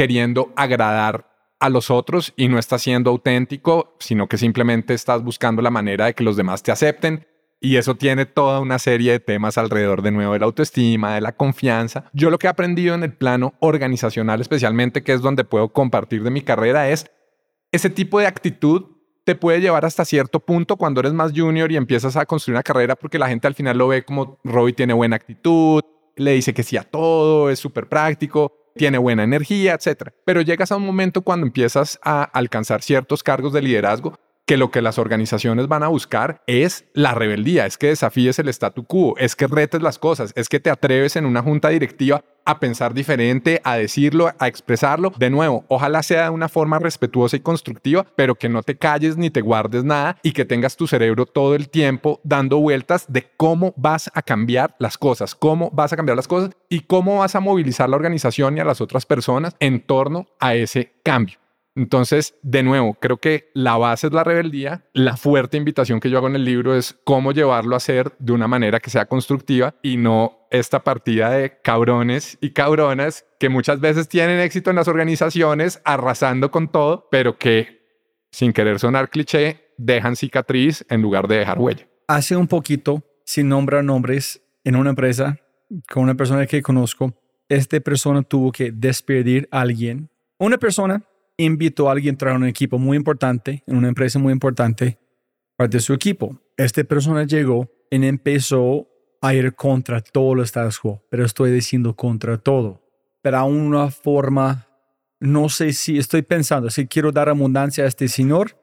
[0.00, 1.26] queriendo agradar
[1.58, 6.06] a los otros y no estás siendo auténtico, sino que simplemente estás buscando la manera
[6.06, 7.26] de que los demás te acepten
[7.60, 11.20] y eso tiene toda una serie de temas alrededor de nuevo de la autoestima, de
[11.20, 12.06] la confianza.
[12.14, 16.22] Yo lo que he aprendido en el plano organizacional especialmente, que es donde puedo compartir
[16.22, 17.10] de mi carrera, es
[17.70, 18.86] ese tipo de actitud
[19.24, 22.62] te puede llevar hasta cierto punto cuando eres más junior y empiezas a construir una
[22.62, 25.82] carrera porque la gente al final lo ve como Robbie tiene buena actitud,
[26.16, 30.08] le dice que sí a todo, es súper práctico, tiene buena energía, etc.
[30.24, 34.18] Pero llegas a un momento cuando empiezas a alcanzar ciertos cargos de liderazgo
[34.50, 38.48] que lo que las organizaciones van a buscar es la rebeldía, es que desafíes el
[38.48, 42.24] statu quo, es que retes las cosas, es que te atreves en una junta directiva
[42.44, 45.12] a pensar diferente, a decirlo, a expresarlo.
[45.16, 49.16] De nuevo, ojalá sea de una forma respetuosa y constructiva, pero que no te calles
[49.16, 53.30] ni te guardes nada y que tengas tu cerebro todo el tiempo dando vueltas de
[53.36, 57.36] cómo vas a cambiar las cosas, cómo vas a cambiar las cosas y cómo vas
[57.36, 61.38] a movilizar la organización y a las otras personas en torno a ese cambio.
[61.80, 64.84] Entonces, de nuevo, creo que la base es la rebeldía.
[64.92, 68.32] La fuerte invitación que yo hago en el libro es cómo llevarlo a hacer de
[68.32, 73.80] una manera que sea constructiva y no esta partida de cabrones y cabronas que muchas
[73.80, 77.80] veces tienen éxito en las organizaciones arrasando con todo, pero que,
[78.30, 81.88] sin querer sonar cliché, dejan cicatriz en lugar de dejar huella.
[82.08, 85.38] Hace un poquito, sin nombrar nombres, en una empresa
[85.90, 87.14] con una persona que conozco,
[87.48, 90.10] esta persona tuvo que despedir a alguien.
[90.36, 91.02] Una persona
[91.44, 94.98] invitó a alguien a entrar en un equipo muy importante, en una empresa muy importante,
[95.56, 96.40] parte de su equipo.
[96.56, 98.88] Esta persona llegó y empezó
[99.20, 102.82] a ir contra todo el status quo, pero estoy diciendo contra todo.
[103.22, 104.66] Pero una forma,
[105.18, 108.56] no sé si estoy pensando, si quiero dar abundancia a este señor,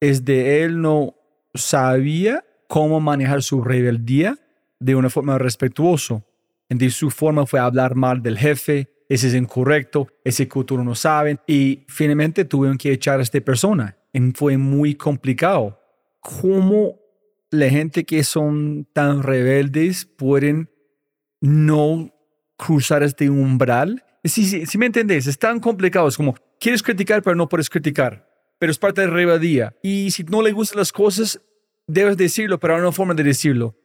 [0.00, 1.14] es de él no
[1.54, 4.36] sabía cómo manejar su rebeldía
[4.80, 6.24] de una forma respetuosa.
[6.68, 11.38] Entonces su forma fue hablar mal del jefe, ese es incorrecto, ese cultura no saben.
[11.46, 13.96] Y finalmente tuvieron que echar a esta persona.
[14.12, 15.80] Y fue muy complicado.
[16.20, 16.98] ¿Cómo
[17.50, 20.68] la gente que son tan rebeldes pueden
[21.40, 22.12] no
[22.56, 24.02] cruzar este umbral?
[24.24, 26.08] Si, sí, sí, me entendés, es tan complicado.
[26.08, 28.28] Es como, quieres criticar, pero no puedes criticar.
[28.58, 29.76] Pero es parte de la rebeldía.
[29.80, 31.40] Y si no le gustan las cosas,
[31.86, 33.76] debes decirlo, pero hay una forma de decirlo.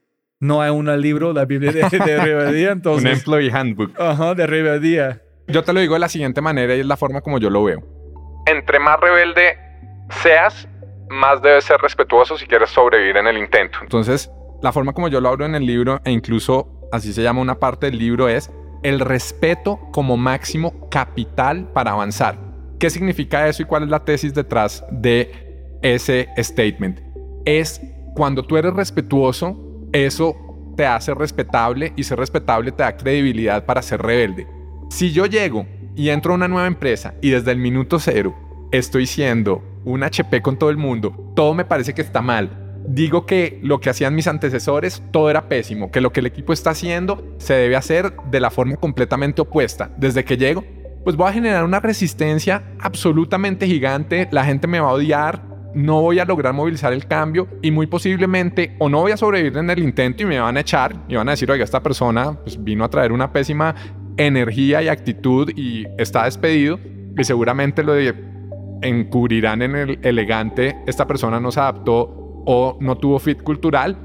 [0.42, 3.04] No hay un libro, la Biblia de, de entonces...
[3.04, 4.00] un employee handbook.
[4.00, 5.22] Ajá, de rebeldía.
[5.48, 7.62] Yo te lo digo de la siguiente manera y es la forma como yo lo
[7.66, 7.84] veo.
[8.46, 9.58] Entre más rebelde
[10.24, 10.66] seas,
[11.10, 13.80] más debes ser respetuoso si quieres sobrevivir en el intento.
[13.82, 17.42] Entonces, la forma como yo lo hablo en el libro, e incluso así se llama
[17.42, 18.50] una parte del libro, es
[18.82, 22.38] el respeto como máximo capital para avanzar.
[22.80, 27.02] ¿Qué significa eso y cuál es la tesis detrás de ese statement?
[27.44, 27.82] Es
[28.16, 30.36] cuando tú eres respetuoso, eso
[30.76, 34.48] te hace respetable y ser respetable te da credibilidad para ser rebelde.
[34.90, 38.36] Si yo llego y entro a una nueva empresa y desde el minuto cero
[38.72, 42.78] estoy siendo un HP con todo el mundo, todo me parece que está mal.
[42.88, 46.54] Digo que lo que hacían mis antecesores, todo era pésimo, que lo que el equipo
[46.54, 49.92] está haciendo se debe hacer de la forma completamente opuesta.
[49.98, 50.64] Desde que llego,
[51.04, 56.02] pues voy a generar una resistencia absolutamente gigante, la gente me va a odiar, no
[56.02, 59.70] voy a lograr movilizar el cambio y muy posiblemente o no voy a sobrevivir en
[59.70, 62.62] el intento y me van a echar y van a decir, oiga, esta persona pues,
[62.64, 63.76] vino a traer una pésima
[64.18, 66.80] energía y actitud y está despedido
[67.18, 67.94] y seguramente lo
[68.82, 73.98] encubrirán en el elegante, esta persona no se adaptó o no tuvo fit cultural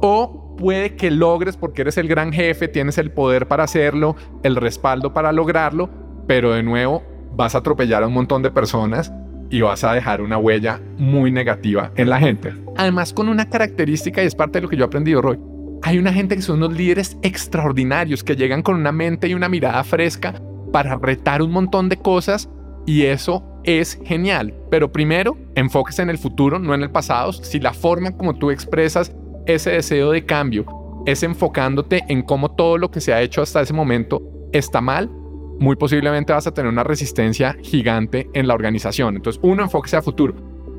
[0.00, 4.56] o puede que logres porque eres el gran jefe, tienes el poder para hacerlo, el
[4.56, 5.88] respaldo para lograrlo,
[6.26, 7.02] pero de nuevo
[7.34, 9.12] vas a atropellar a un montón de personas
[9.50, 12.52] y vas a dejar una huella muy negativa en la gente.
[12.76, 15.38] Además, con una característica, y es parte de lo que yo he aprendido, Roy,
[15.82, 19.48] hay una gente que son unos líderes extraordinarios que llegan con una mente y una
[19.48, 20.40] mirada fresca
[20.72, 22.48] para retar un montón de cosas
[22.86, 24.54] y eso es genial.
[24.70, 27.32] Pero primero, enfóquese en el futuro, no en el pasado.
[27.32, 29.14] Si la forma como tú expresas
[29.46, 30.66] ese deseo de cambio
[31.06, 35.10] es enfocándote en cómo todo lo que se ha hecho hasta ese momento está mal,
[35.58, 39.16] muy posiblemente vas a tener una resistencia gigante en la organización.
[39.16, 40.34] Entonces, uno, enfóquese a futuro.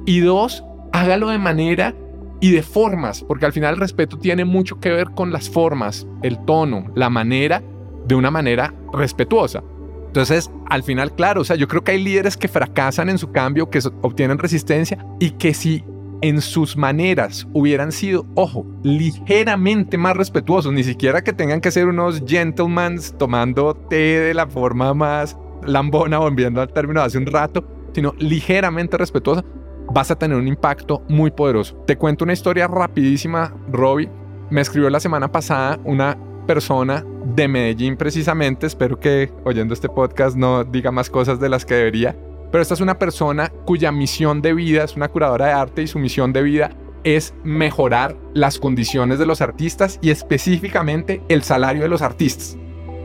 [0.05, 1.95] Y dos, hágalo de manera
[2.39, 6.07] y de formas, porque al final el respeto tiene mucho que ver con las formas,
[6.23, 7.61] el tono, la manera,
[8.07, 9.63] de una manera respetuosa.
[10.07, 13.31] Entonces, al final, claro, o sea, yo creo que hay líderes que fracasan en su
[13.31, 15.83] cambio, que obtienen resistencia y que si
[16.21, 21.87] en sus maneras hubieran sido, ojo, ligeramente más respetuosos, ni siquiera que tengan que ser
[21.87, 27.25] unos gentlemen tomando té de la forma más lambona, volviendo al término de hace un
[27.25, 29.43] rato, sino ligeramente respetuosa,
[29.91, 31.75] vas a tener un impacto muy poderoso.
[31.87, 34.09] Te cuento una historia rapidísima, Robbie.
[34.49, 37.05] Me escribió la semana pasada una persona
[37.35, 41.75] de Medellín precisamente, espero que oyendo este podcast no diga más cosas de las que
[41.75, 42.15] debería,
[42.51, 45.87] pero esta es una persona cuya misión de vida es una curadora de arte y
[45.87, 46.71] su misión de vida
[47.03, 52.57] es mejorar las condiciones de los artistas y específicamente el salario de los artistas.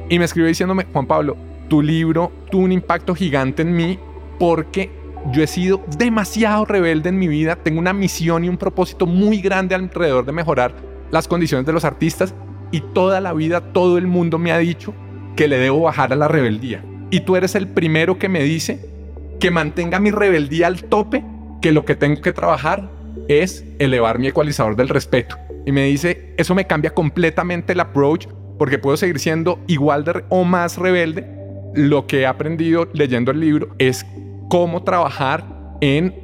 [0.08, 1.36] Y me escribió diciéndome, Juan Pablo,
[1.68, 3.98] tu libro tuvo un impacto gigante en mí
[4.38, 4.90] porque
[5.32, 9.40] yo he sido demasiado rebelde en mi vida, tengo una misión y un propósito muy
[9.40, 10.74] grande alrededor de mejorar
[11.10, 12.34] las condiciones de los artistas
[12.70, 14.94] y toda la vida todo el mundo me ha dicho
[15.36, 16.84] que le debo bajar a la rebeldía.
[17.10, 18.93] Y tú eres el primero que me dice
[19.40, 21.24] que mantenga mi rebeldía al tope,
[21.60, 22.90] que lo que tengo que trabajar
[23.28, 25.36] es elevar mi ecualizador del respeto.
[25.66, 28.26] Y me dice, eso me cambia completamente el approach
[28.58, 31.26] porque puedo seguir siendo igual de o más rebelde.
[31.74, 34.06] Lo que he aprendido leyendo el libro es
[34.48, 35.44] cómo trabajar
[35.80, 36.14] en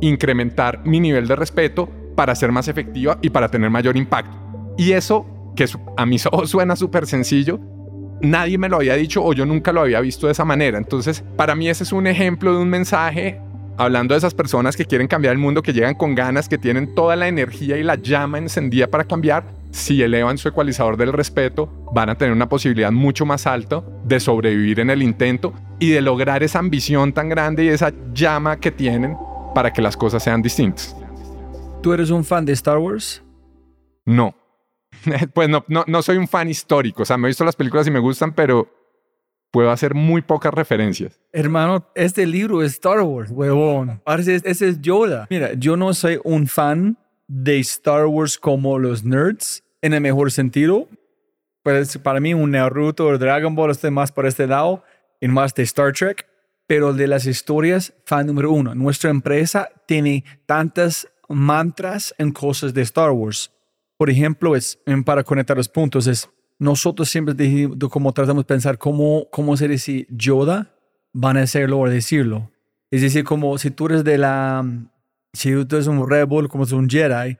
[0.00, 4.36] incrementar mi nivel de respeto para ser más efectiva y para tener mayor impacto.
[4.76, 7.60] Y eso, que a mis ojos suena súper sencillo,
[8.20, 10.78] nadie me lo había dicho o yo nunca lo había visto de esa manera.
[10.78, 13.40] Entonces, para mí ese es un ejemplo de un mensaje
[13.78, 16.94] hablando de esas personas que quieren cambiar el mundo, que llegan con ganas, que tienen
[16.94, 19.44] toda la energía y la llama encendida para cambiar.
[19.70, 24.18] Si elevan su ecualizador del respeto, van a tener una posibilidad mucho más alta de
[24.18, 28.72] sobrevivir en el intento y de lograr esa ambición tan grande y esa llama que
[28.72, 29.16] tienen
[29.54, 30.96] para que las cosas sean distintas.
[31.82, 33.22] ¿Tú eres un fan de Star Wars?
[34.04, 34.34] No.
[35.34, 37.02] pues no, no, no soy un fan histórico.
[37.02, 38.68] O sea, me he visto las películas y me gustan, pero
[39.50, 41.20] puedo hacer muy pocas referencias.
[41.32, 44.00] Hermano, este libro es Star Wars, huevón.
[44.04, 45.26] Parece, ese es Yoda.
[45.30, 50.32] Mira, yo no soy un fan de Star Wars como los nerds, en el mejor
[50.32, 50.88] sentido.
[51.62, 54.82] Pues para mí, un Naruto o Dragon Ball esté más por este lado
[55.20, 56.26] y más de Star Trek.
[56.66, 58.74] Pero de las historias, fan número uno.
[58.74, 63.50] Nuestra empresa tiene tantas mantras en cosas de Star Wars
[63.98, 68.78] por ejemplo, es para conectar los puntos, es nosotros siempre dijimos, como tratamos de pensar
[68.78, 70.74] cómo, cómo se dice Yoda,
[71.12, 72.50] van a hacerlo o decirlo.
[72.90, 74.64] Es decir, como si tú eres de la,
[75.32, 77.36] si tú eres un rebel, como es un Jedi,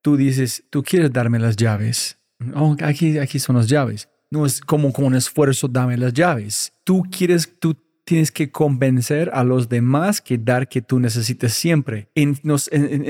[0.00, 2.18] tú dices, tú quieres darme las llaves.
[2.54, 4.08] Oh, aquí, aquí son las llaves.
[4.30, 6.72] No es como con un esfuerzo, dame las llaves.
[6.84, 12.08] Tú quieres, tú tienes que convencer a los demás que dar que tú necesitas siempre.
[12.14, 12.36] En,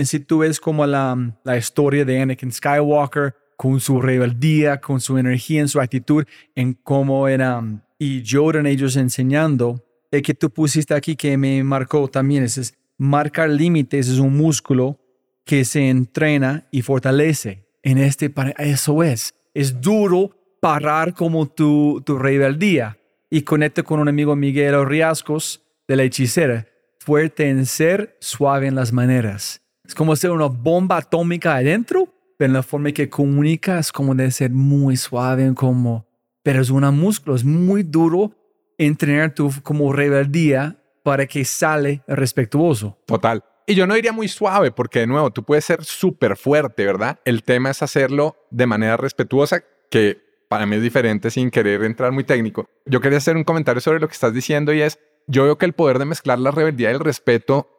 [0.06, 5.18] si tú ves como la, la historia de Anakin Skywalker, con su rebeldía, con su
[5.18, 6.24] energía, en su actitud,
[6.54, 7.62] en cómo era,
[7.98, 13.50] y lloran ellos enseñando, el que tú pusiste aquí que me marcó también, es, marcar
[13.50, 14.98] límites es un músculo
[15.44, 17.66] que se entrena y fortalece.
[17.82, 19.34] En este, eso es.
[19.54, 22.98] Es duro parar como tu, tu rebeldía.
[23.30, 26.66] Y conecta con un amigo Miguel Riascos de la hechicera.
[26.98, 29.62] Fuerte en ser, suave en las maneras.
[29.84, 34.30] Es como ser una bomba atómica adentro, pero la forma que comunica es como de
[34.30, 36.06] ser muy suave, como,
[36.42, 38.32] pero es un músculo, es muy duro
[38.78, 42.98] entrenar tu como rebeldía para que sale respetuoso.
[43.06, 43.44] Total.
[43.66, 47.20] Y yo no diría muy suave, porque de nuevo, tú puedes ser súper fuerte, ¿verdad?
[47.24, 52.10] El tema es hacerlo de manera respetuosa, que para mí es diferente sin querer entrar
[52.10, 52.68] muy técnico.
[52.84, 55.64] Yo quería hacer un comentario sobre lo que estás diciendo y es, yo veo que
[55.64, 57.70] el poder de mezclar la rebeldía y el respeto,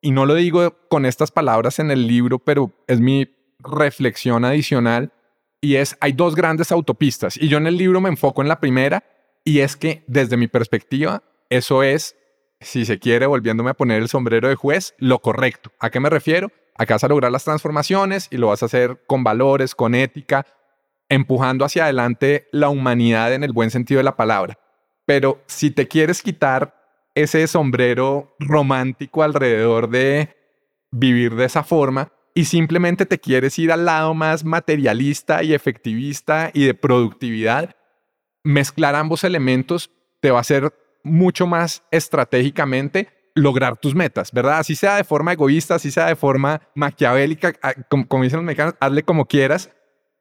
[0.00, 5.12] y no lo digo con estas palabras en el libro, pero es mi reflexión adicional
[5.60, 8.60] y es, hay dos grandes autopistas y yo en el libro me enfoco en la
[8.60, 9.02] primera
[9.44, 12.14] y es que desde mi perspectiva eso es,
[12.60, 15.72] si se quiere, volviéndome a poner el sombrero de juez, lo correcto.
[15.80, 16.52] ¿A qué me refiero?
[16.76, 20.46] Acá vas a lograr las transformaciones y lo vas a hacer con valores, con ética,
[21.12, 24.58] empujando hacia adelante la humanidad en el buen sentido de la palabra.
[25.04, 26.74] Pero si te quieres quitar
[27.14, 30.34] ese sombrero romántico alrededor de
[30.90, 36.50] vivir de esa forma, y simplemente te quieres ir al lado más materialista y efectivista
[36.54, 37.76] y de productividad,
[38.42, 40.72] mezclar ambos elementos te va a hacer
[41.04, 44.60] mucho más estratégicamente lograr tus metas, ¿verdad?
[44.60, 48.76] Así sea de forma egoísta, así sea de forma maquiavélica, ah, como, dicen los mexicanos,
[48.80, 49.70] hazle como quieras,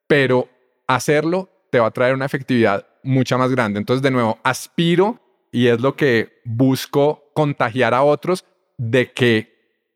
[0.07, 0.49] pero
[0.95, 3.79] hacerlo te va a traer una efectividad mucha más grande.
[3.79, 5.19] Entonces, de nuevo, aspiro
[5.51, 8.45] y es lo que busco contagiar a otros
[8.77, 9.51] de que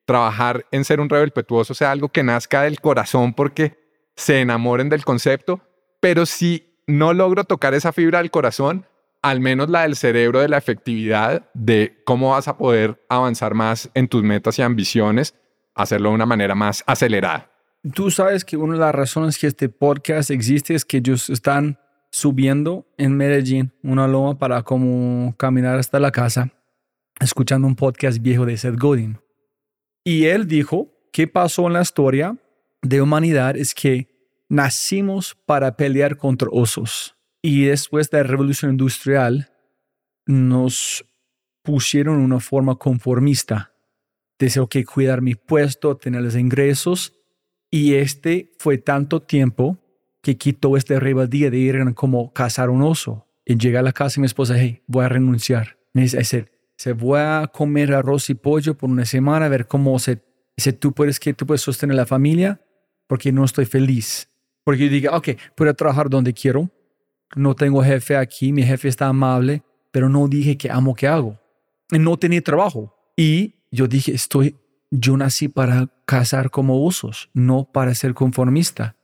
[0.06, 3.78] trabajar en ser un rebel petuoso sea algo que nazca del corazón porque
[4.16, 5.62] se enamoren del concepto,
[6.00, 8.86] pero si no logro tocar esa fibra del corazón,
[9.22, 13.90] al menos la del cerebro, de la efectividad, de cómo vas a poder avanzar más
[13.96, 15.34] en tus metas y ambiciones,
[15.74, 17.55] hacerlo de una manera más acelerada.
[17.94, 21.78] Tú sabes que una de las razones que este podcast existe es que ellos están
[22.10, 26.52] subiendo en Medellín una loma para como caminar hasta la casa,
[27.20, 29.20] escuchando un podcast viejo de Seth Godin.
[30.04, 32.36] Y él dijo, ¿qué pasó en la historia
[32.82, 33.56] de humanidad?
[33.56, 34.10] Es que
[34.50, 37.16] nacimos para pelear contra osos.
[37.44, 39.52] Y después de la revolución industrial,
[40.26, 41.06] nos
[41.62, 43.74] pusieron una forma conformista.
[44.40, 47.16] Deseo que cuidar mi puesto, tener los ingresos.
[47.76, 49.78] Y este fue tanto tiempo
[50.22, 53.28] que quitó este rebeldía de ir como cazar un oso.
[53.44, 55.78] Y llega a la casa y mi esposa, hey, voy a renunciar.
[55.94, 60.00] Es decir, se voy a comer arroz y pollo por una semana, a ver cómo
[60.00, 60.24] se,
[60.56, 62.62] si tú puedes, que tú puedes sostener la familia,
[63.08, 64.30] porque no estoy feliz.
[64.64, 66.72] Porque yo diga, ok, puedo trabajar donde quiero,
[67.36, 71.38] no tengo jefe aquí, mi jefe está amable, pero no dije que amo que hago.
[71.92, 72.96] No tenía trabajo.
[73.18, 74.56] Y yo dije, estoy,
[75.00, 78.96] yo nací para cazar como osos, no para ser conformista.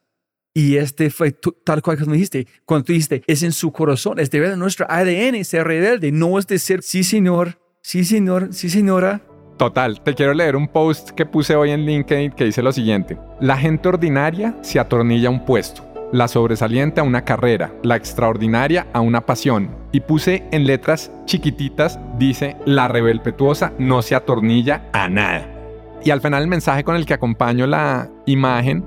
[0.53, 1.31] Y este fue
[1.63, 4.85] tal cual como dijiste, cuando tú dijiste, es en su corazón, es de verdad nuestro
[4.89, 9.21] ADN ser rebelde, no es de ser, sí señor, sí señor, sí señora.
[9.57, 13.17] Total, te quiero leer un post que puse hoy en LinkedIn que dice lo siguiente,
[13.39, 18.87] la gente ordinaria se atornilla a un puesto, la sobresaliente a una carrera, la extraordinaria
[18.91, 19.69] a una pasión.
[19.93, 25.50] Y puse en letras chiquititas, dice, la rebelpetuosa no se atornilla a nada.
[26.03, 28.83] Y al final el mensaje con el que acompaño la imagen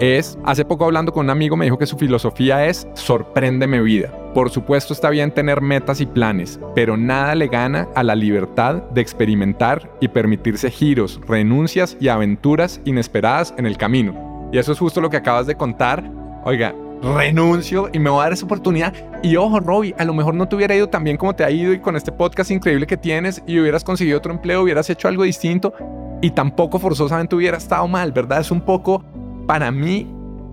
[0.00, 4.12] es, hace poco hablando con un amigo me dijo que su filosofía es sorpréndeme vida.
[4.32, 8.76] Por supuesto está bien tener metas y planes, pero nada le gana a la libertad
[8.92, 14.48] de experimentar y permitirse giros, renuncias y aventuras inesperadas en el camino.
[14.52, 16.08] Y eso es justo lo que acabas de contar.
[16.44, 18.92] Oiga, renuncio y me voy a dar esa oportunidad.
[19.22, 21.50] Y ojo, Robbie, a lo mejor no te hubiera ido tan bien como te ha
[21.50, 25.08] ido y con este podcast increíble que tienes y hubieras conseguido otro empleo, hubieras hecho
[25.08, 25.72] algo distinto
[26.20, 28.40] y tampoco forzosamente hubiera estado mal, ¿verdad?
[28.40, 29.04] Es un poco
[29.46, 30.12] para mí,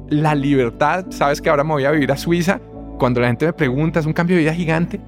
[0.09, 2.59] la libertad, sabes que ahora me voy a vivir a Suiza,
[2.97, 4.99] cuando la gente me pregunta, es un cambio de vida gigante,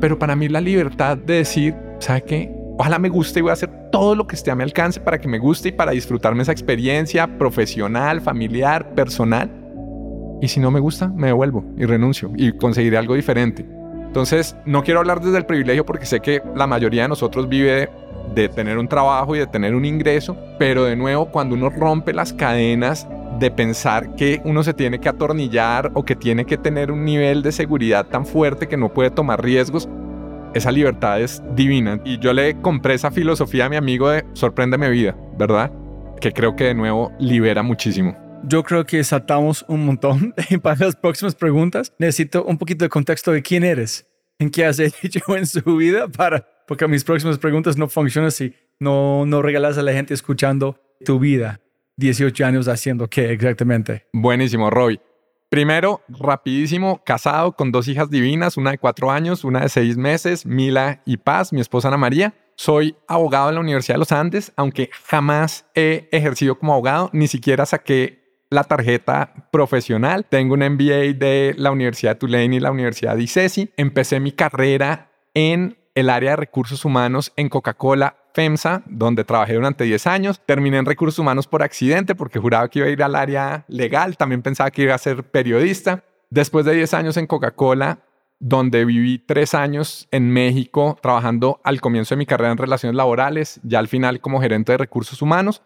[0.00, 2.52] pero para mí la libertad de decir, ¿sabe qué?
[2.78, 5.18] Ojalá me guste y voy a hacer todo lo que esté a mi alcance para
[5.18, 9.65] que me guste y para disfrutarme esa experiencia profesional, familiar, personal.
[10.40, 13.66] Y si no me gusta, me devuelvo y renuncio y conseguiré algo diferente.
[14.06, 17.90] Entonces, no quiero hablar desde el privilegio porque sé que la mayoría de nosotros vive
[18.34, 22.12] de tener un trabajo y de tener un ingreso, pero de nuevo, cuando uno rompe
[22.12, 23.06] las cadenas
[23.38, 27.42] de pensar que uno se tiene que atornillar o que tiene que tener un nivel
[27.42, 29.88] de seguridad tan fuerte que no puede tomar riesgos,
[30.54, 32.00] esa libertad es divina.
[32.04, 35.70] Y yo le compré esa filosofía a mi amigo de sorpréndeme vida, ¿verdad?
[36.20, 38.25] Que creo que de nuevo libera muchísimo.
[38.48, 40.32] Yo creo que saltamos un montón
[40.62, 41.92] para las próximas preguntas.
[41.98, 44.06] Necesito un poquito de contexto de quién eres,
[44.38, 48.54] en qué has hecho en su vida para, porque mis próximas preguntas no funcionan si
[48.78, 51.60] no, no regalas a la gente escuchando tu vida.
[51.96, 54.06] 18 años haciendo qué exactamente.
[54.12, 55.00] Buenísimo, Roy.
[55.48, 60.46] Primero, rapidísimo, casado con dos hijas divinas, una de cuatro años, una de seis meses,
[60.46, 62.34] Mila y Paz, mi esposa Ana María.
[62.54, 67.26] Soy abogado en la Universidad de los Andes, aunque jamás he ejercido como abogado, ni
[67.26, 70.24] siquiera saqué la tarjeta profesional.
[70.28, 73.70] Tengo un MBA de la Universidad de Tulane y la Universidad de ICESI.
[73.76, 79.84] Empecé mi carrera en el área de recursos humanos en Coca-Cola FEMSA, donde trabajé durante
[79.84, 80.40] 10 años.
[80.44, 84.16] Terminé en recursos humanos por accidente porque juraba que iba a ir al área legal.
[84.16, 86.04] También pensaba que iba a ser periodista.
[86.28, 88.00] Después de 10 años en Coca-Cola,
[88.38, 93.60] donde viví 3 años en México trabajando al comienzo de mi carrera en relaciones laborales,
[93.62, 95.62] ya al final como gerente de recursos humanos,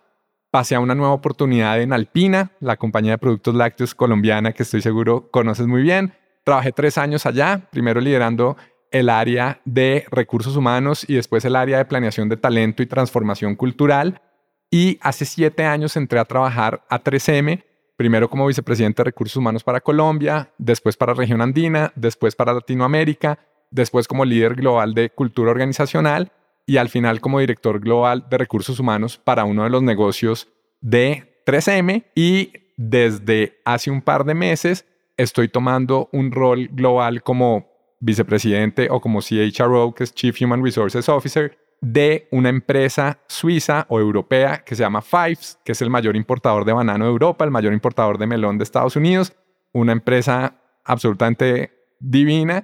[0.50, 4.82] pasé a una nueva oportunidad en Alpina, la compañía de productos lácteos colombiana que estoy
[4.82, 6.12] seguro conoces muy bien.
[6.44, 8.56] Trabajé tres años allá, primero liderando
[8.90, 13.54] el área de recursos humanos y después el área de planeación de talento y transformación
[13.54, 14.20] cultural.
[14.70, 17.62] Y hace siete años entré a trabajar a 3M,
[17.96, 23.38] primero como vicepresidente de recursos humanos para Colombia, después para región andina, después para Latinoamérica,
[23.70, 26.32] después como líder global de cultura organizacional
[26.70, 30.46] y al final como director global de recursos humanos para uno de los negocios
[30.80, 32.04] de 3M.
[32.14, 37.66] Y desde hace un par de meses estoy tomando un rol global como
[37.98, 43.98] vicepresidente o como CHRO, que es Chief Human Resources Officer, de una empresa suiza o
[43.98, 47.50] europea que se llama Fives, que es el mayor importador de banano de Europa, el
[47.50, 49.32] mayor importador de melón de Estados Unidos,
[49.72, 50.54] una empresa
[50.84, 52.62] absolutamente divina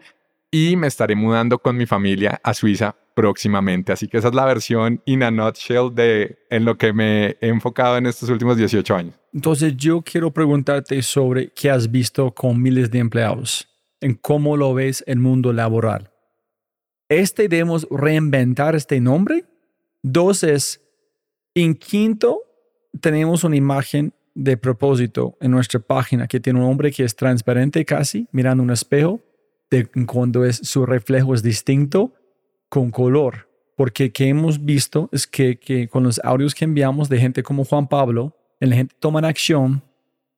[0.49, 3.93] y me estaré mudando con mi familia a Suiza próximamente.
[3.93, 7.49] Así que esa es la versión in a nutshell de en lo que me he
[7.49, 9.15] enfocado en estos últimos 18 años.
[9.33, 13.69] Entonces yo quiero preguntarte sobre qué has visto con miles de empleados
[14.03, 16.13] en cómo lo ves el mundo laboral.
[17.09, 19.47] Este debemos reinventar este nombre.
[20.03, 20.83] Dos es,
[21.55, 22.43] en quinto,
[23.01, 27.87] tenemos una imagen de propósito en nuestra página que tiene un hombre que es transparente
[27.87, 29.23] casi, mirando un espejo,
[29.71, 32.13] de cuando es, su reflejo es distinto
[32.69, 33.49] con color.
[33.77, 37.65] Porque que hemos visto es que, que con los audios que enviamos de gente como
[37.65, 39.83] Juan Pablo, la gente toma acción,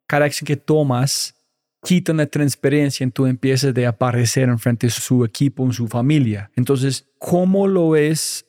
[0.07, 1.35] cada acción que tomas
[1.83, 5.87] quitan la transparencia en tu empiezas de aparecer en frente de su equipo, en su
[5.87, 6.51] familia.
[6.57, 8.45] Entonces, ¿cómo lo es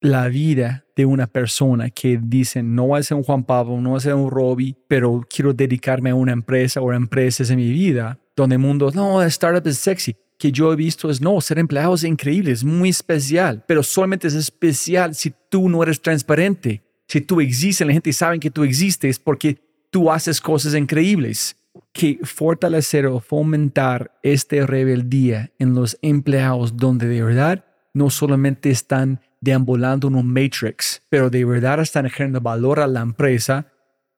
[0.00, 3.90] la vida de una persona que dice, no voy a ser un Juan Pablo, no
[3.90, 7.70] voy a ser un Robbie, pero quiero dedicarme a una empresa o empresas en mi
[7.70, 10.14] vida, donde el mundo, no, startup es sexy.
[10.38, 14.28] Que yo he visto es, no, ser empleado es increíble, es muy especial, pero solamente
[14.28, 16.82] es especial si tú no eres transparente.
[17.06, 19.58] Si tú existes, la gente sabe que tú existes porque
[19.90, 21.56] tú haces cosas increíbles
[21.92, 29.20] que fortalecer o fomentar esta rebeldía en los empleados donde de verdad no solamente están
[29.40, 33.68] deambulando en un matrix, pero de verdad están generando valor a la empresa,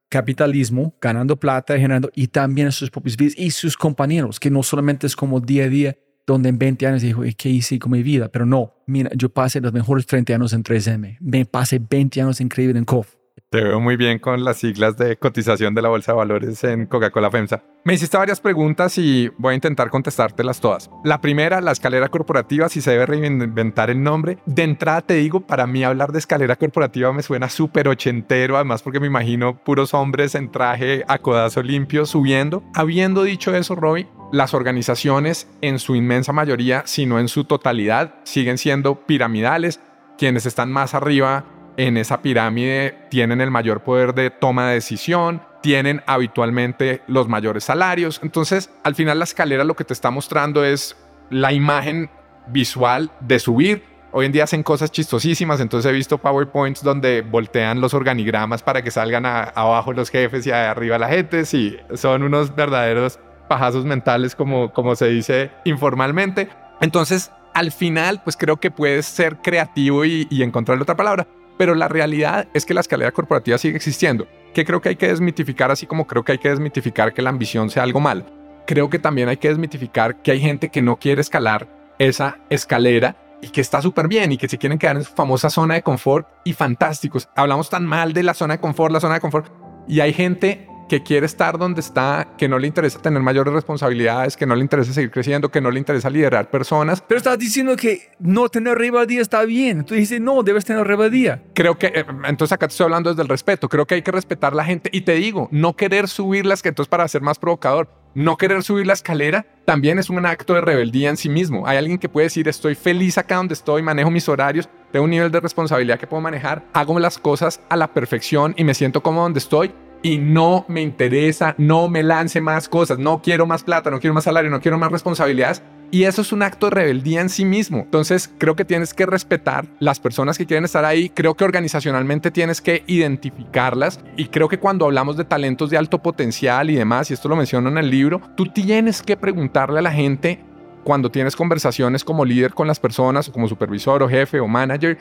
[0.09, 4.63] capitalismo, ganando plata, generando, y también a sus propios vidas y sus compañeros, que no
[4.63, 5.97] solamente es como día a día,
[6.27, 8.29] donde en 20 años dijo, ¿qué hice con mi vida?
[8.29, 12.41] Pero no, mira, yo pasé los mejores 30 años en 3M, me pasé 20 años
[12.41, 13.16] increíble en COF,
[13.51, 16.87] te veo muy bien con las siglas de cotización de la Bolsa de Valores en
[16.87, 17.63] Coca-Cola FEMSA.
[17.85, 20.91] Me hiciste varias preguntas y voy a intentar contestártelas todas.
[21.05, 24.39] La primera, la escalera corporativa, si se debe reinventar el nombre.
[24.47, 28.83] De entrada te digo, para mí hablar de escalera corporativa me suena súper ochentero, además
[28.83, 32.65] porque me imagino puros hombres en traje a codazo limpio subiendo.
[32.75, 38.15] Habiendo dicho eso, Roy, las organizaciones en su inmensa mayoría, si no en su totalidad,
[38.25, 39.81] siguen siendo piramidales.
[40.19, 41.45] Quienes están más arriba
[41.77, 47.65] en esa pirámide tienen el mayor poder de toma de decisión, tienen habitualmente los mayores
[47.65, 48.21] salarios.
[48.23, 50.97] Entonces, al final la escalera lo que te está mostrando es
[51.31, 52.09] la imagen
[52.49, 53.85] visual de subir.
[54.13, 58.81] Hoy en día hacen cosas chistosísimas, entonces he visto PowerPoints donde voltean los organigramas para
[58.81, 61.45] que salgan abajo los jefes y arriba la gente.
[61.45, 63.19] Sí, son unos verdaderos
[63.49, 66.49] pajazos mentales, como, como se dice informalmente.
[66.81, 71.27] Entonces, al final, pues creo que puedes ser creativo y, y encontrar otra palabra
[71.59, 75.09] pero la realidad es que la escalera corporativa sigue existiendo, que creo que hay que
[75.09, 78.25] desmitificar, así como creo que hay que desmitificar que la ambición sea algo malo.
[78.67, 83.17] Creo que también hay que desmitificar que hay gente que no quiere escalar esa escalera
[83.41, 85.83] y que está súper bien y que se quieren quedar en su famosa zona de
[85.83, 87.29] confort y fantásticos.
[87.37, 89.53] Hablamos tan mal de la zona de confort, la zona de confort,
[89.87, 94.37] y hay gente que quiere estar donde está, que no le interesa tener mayores responsabilidades,
[94.37, 97.03] que no le interesa seguir creciendo, que no le interesa liderar personas.
[97.07, 99.85] Pero estás diciendo que no tener rebeldía está bien.
[99.85, 101.43] Tú dices, no, debes tener rebeldía.
[101.55, 103.69] Creo que, eh, entonces acá te estoy hablando desde el respeto.
[103.69, 104.91] Creo que hay que respetar a la gente.
[104.93, 108.87] Y te digo, no querer subirlas, que entonces para ser más provocador, no querer subir
[108.87, 111.67] la escalera también es un acto de rebeldía en sí mismo.
[111.67, 115.11] Hay alguien que puede decir, estoy feliz acá donde estoy, manejo mis horarios, tengo un
[115.11, 119.03] nivel de responsabilidad que puedo manejar, hago las cosas a la perfección y me siento
[119.03, 119.75] como donde estoy
[120.07, 124.15] y no me interesa, no me lance más cosas, no quiero más plata, no quiero
[124.15, 125.65] más salario, no quiero más responsabilidades.
[125.91, 127.79] Y eso es un acto de rebeldía en sí mismo.
[127.79, 131.09] Entonces creo que tienes que respetar las personas que quieren estar ahí.
[131.09, 133.99] Creo que organizacionalmente tienes que identificarlas.
[134.17, 137.35] Y creo que cuando hablamos de talentos de alto potencial y demás, y esto lo
[137.35, 140.39] menciono en el libro, tú tienes que preguntarle a la gente
[140.85, 144.99] cuando tienes conversaciones como líder con las personas, como supervisor o jefe o manager,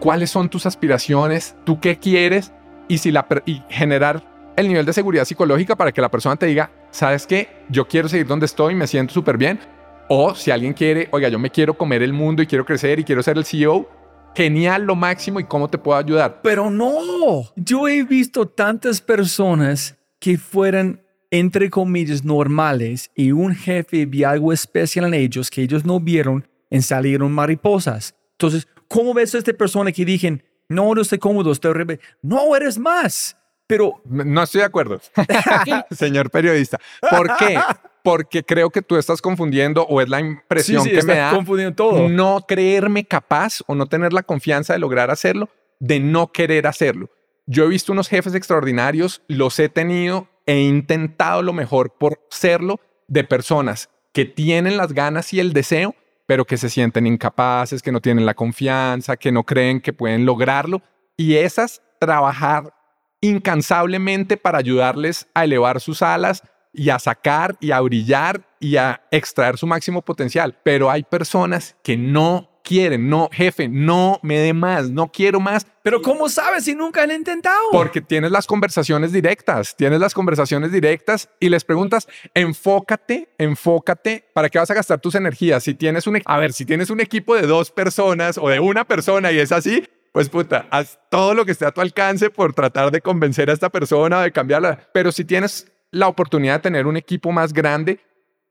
[0.00, 2.52] cuáles son tus aspiraciones, tú qué quieres
[2.88, 6.46] y, si la, y generar el nivel de seguridad psicológica para que la persona te
[6.46, 7.48] diga, ¿sabes qué?
[7.68, 9.60] Yo quiero seguir donde estoy, me siento súper bien.
[10.08, 13.04] O si alguien quiere, oiga, yo me quiero comer el mundo y quiero crecer y
[13.04, 13.88] quiero ser el CEO,
[14.34, 16.40] genial, lo máximo y cómo te puedo ayudar.
[16.42, 24.06] Pero no, yo he visto tantas personas que fueran, entre comillas, normales y un jefe
[24.06, 28.14] vio algo especial en ellos que ellos no vieron en salieron mariposas.
[28.32, 32.02] Entonces, ¿cómo ves a esta persona que dicen, no, no estoy cómodo, estoy rebelde.
[32.22, 33.36] No, eres más.
[33.66, 34.00] Pero...
[34.04, 35.00] No estoy de acuerdo,
[35.90, 36.78] señor periodista.
[37.10, 37.58] ¿Por qué?
[38.02, 41.30] Porque creo que tú estás confundiendo o es la impresión que me da.
[41.30, 42.08] confundiendo todo.
[42.08, 45.50] No creerme capaz o no tener la confianza de lograr hacerlo,
[45.80, 47.10] de no querer hacerlo.
[47.46, 52.80] Yo he visto unos jefes extraordinarios, los he tenido, he intentado lo mejor por serlo
[53.06, 55.94] de personas que tienen las ganas y el deseo,
[56.28, 60.26] pero que se sienten incapaces, que no tienen la confianza, que no creen que pueden
[60.26, 60.82] lograrlo.
[61.16, 62.74] Y esas, trabajar
[63.22, 66.42] incansablemente para ayudarles a elevar sus alas
[66.74, 70.54] y a sacar y a brillar y a extraer su máximo potencial.
[70.62, 75.66] Pero hay personas que no quieren, no, jefe, no me dé más, no quiero más.
[75.82, 77.56] Pero ¿cómo sabes si nunca han intentado?
[77.72, 84.50] Porque tienes las conversaciones directas, tienes las conversaciones directas y les preguntas, enfócate, enfócate, ¿para
[84.50, 85.64] qué vas a gastar tus energías?
[85.64, 88.84] Si tienes un, a ver, si tienes un equipo de dos personas o de una
[88.84, 92.52] persona y es así, pues puta, haz todo lo que esté a tu alcance por
[92.52, 94.90] tratar de convencer a esta persona, de cambiarla.
[94.92, 97.98] Pero si tienes la oportunidad de tener un equipo más grande,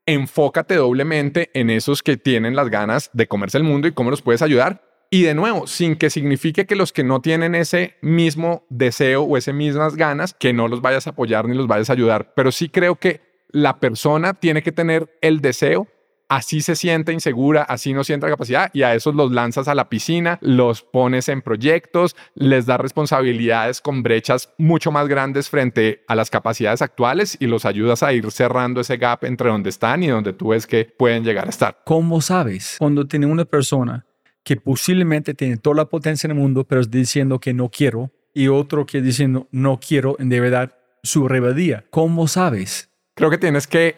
[0.08, 4.22] enfócate doblemente en esos que tienen las ganas de comerse el mundo y cómo los
[4.22, 4.82] puedes ayudar.
[5.10, 9.36] Y de nuevo, sin que signifique que los que no tienen ese mismo deseo o
[9.36, 12.32] ese mismas ganas, que no los vayas a apoyar ni los vayas a ayudar.
[12.34, 15.88] Pero sí creo que la persona tiene que tener el deseo
[16.28, 19.88] así se siente insegura, así no siente capacidad y a esos los lanzas a la
[19.88, 26.14] piscina, los pones en proyectos, les das responsabilidades con brechas mucho más grandes frente a
[26.14, 30.08] las capacidades actuales y los ayudas a ir cerrando ese gap entre donde están y
[30.08, 31.78] donde tú ves que pueden llegar a estar.
[31.84, 34.06] ¿Cómo sabes cuando tiene una persona
[34.44, 38.12] que posiblemente tiene toda la potencia en el mundo, pero es diciendo que no quiero,
[38.32, 41.84] y otro que diciendo no quiero, en de verdad, su rebeldía?
[41.90, 42.90] ¿Cómo sabes?
[43.14, 43.96] Creo que tienes que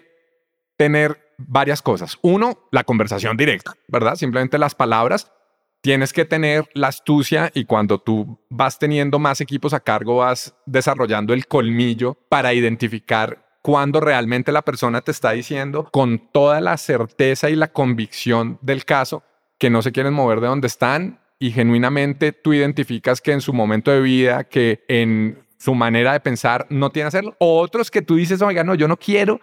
[0.77, 2.19] tener varias cosas.
[2.23, 4.15] Uno, la conversación directa, ¿verdad?
[4.17, 5.33] Simplemente las palabras.
[5.83, 10.55] Tienes que tener la astucia y cuando tú vas teniendo más equipos a cargo vas
[10.67, 16.77] desarrollando el colmillo para identificar cuando realmente la persona te está diciendo con toda la
[16.77, 19.23] certeza y la convicción del caso
[19.59, 23.53] que no se quieren mover de donde están y genuinamente tú identificas que en su
[23.53, 27.37] momento de vida, que en su manera de pensar no tiene hacerlo.
[27.39, 29.41] O otros que tú dices, oiga, no, yo no quiero,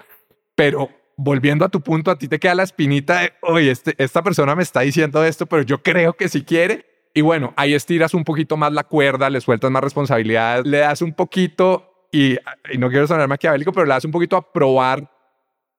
[0.55, 4.21] pero volviendo a tu punto, a ti te queda la espinita de, oye, este, esta
[4.21, 6.85] persona me está diciendo esto, pero yo creo que si quiere.
[7.13, 11.01] Y bueno, ahí estiras un poquito más la cuerda, le sueltas más responsabilidades, le das
[11.01, 12.37] un poquito, y,
[12.71, 15.11] y no quiero sonar maquiavélico, pero le das un poquito a probar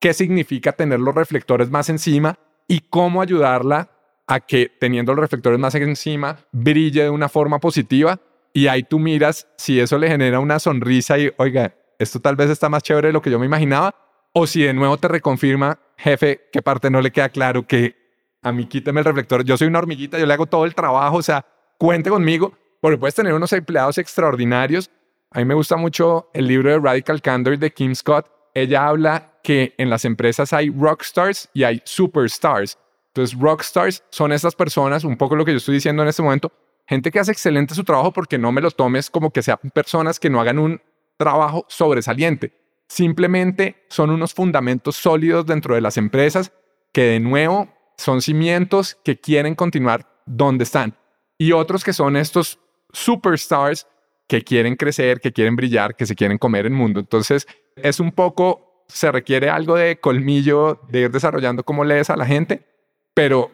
[0.00, 3.90] qué significa tener los reflectores más encima y cómo ayudarla
[4.26, 8.18] a que teniendo los reflectores más encima brille de una forma positiva.
[8.52, 12.50] Y ahí tú miras si eso le genera una sonrisa y, oiga, esto tal vez
[12.50, 13.94] está más chévere de lo que yo me imaginaba
[14.40, 17.96] o si de nuevo te reconfirma, jefe, qué parte no le queda claro, que
[18.40, 21.16] a mí quíteme el reflector, yo soy una hormiguita, yo le hago todo el trabajo,
[21.16, 21.44] o sea,
[21.76, 24.90] cuente conmigo, porque puedes tener unos empleados extraordinarios.
[25.32, 28.30] A mí me gusta mucho el libro de Radical Candor de Kim Scott.
[28.54, 32.78] Ella habla que en las empresas hay rockstars y hay superstars.
[33.08, 36.52] Entonces, rockstars son esas personas, un poco lo que yo estoy diciendo en este momento,
[36.86, 40.20] gente que hace excelente su trabajo porque no me lo tomes como que sean personas
[40.20, 40.80] que no hagan un
[41.16, 42.52] trabajo sobresaliente.
[42.88, 46.52] Simplemente son unos fundamentos sólidos dentro de las empresas
[46.92, 50.96] que de nuevo son cimientos que quieren continuar donde están.
[51.36, 52.58] Y otros que son estos
[52.92, 53.86] superstars
[54.26, 57.00] que quieren crecer, que quieren brillar, que se quieren comer el mundo.
[57.00, 62.16] Entonces, es un poco, se requiere algo de colmillo, de ir desarrollando cómo lees a
[62.16, 62.66] la gente,
[63.14, 63.50] pero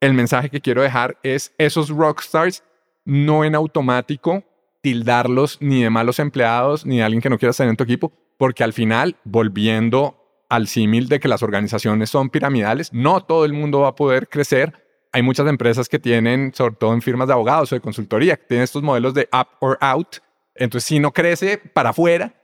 [0.00, 2.62] el mensaje que quiero dejar es esos rockstars
[3.04, 4.44] no en automático
[4.80, 8.12] tildarlos ni de malos empleados ni de alguien que no quiera estar en tu equipo,
[8.38, 13.52] porque al final, volviendo al símil de que las organizaciones son piramidales, no todo el
[13.52, 14.72] mundo va a poder crecer.
[15.12, 18.44] Hay muchas empresas que tienen, sobre todo en firmas de abogados o de consultoría, que
[18.46, 20.16] tienen estos modelos de up or out.
[20.54, 22.34] Entonces, si no crece para afuera,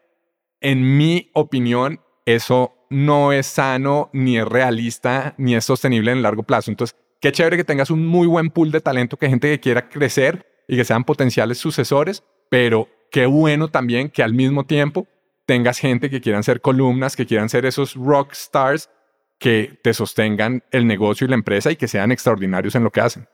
[0.60, 6.22] en mi opinión, eso no es sano, ni es realista, ni es sostenible en el
[6.22, 6.70] largo plazo.
[6.70, 9.88] Entonces, qué chévere que tengas un muy buen pool de talento, que gente que quiera
[9.88, 15.06] crecer y que sean potenciales sucesores, pero qué bueno también que al mismo tiempo
[15.46, 18.90] tengas gente que quieran ser columnas, que quieran ser esos rock stars
[19.38, 23.00] que te sostengan el negocio y la empresa y que sean extraordinarios en lo que
[23.00, 23.28] hacen.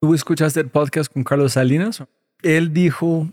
[0.00, 2.02] ¿Tú escuchaste el podcast con Carlos Salinas?
[2.42, 3.28] Él dijo,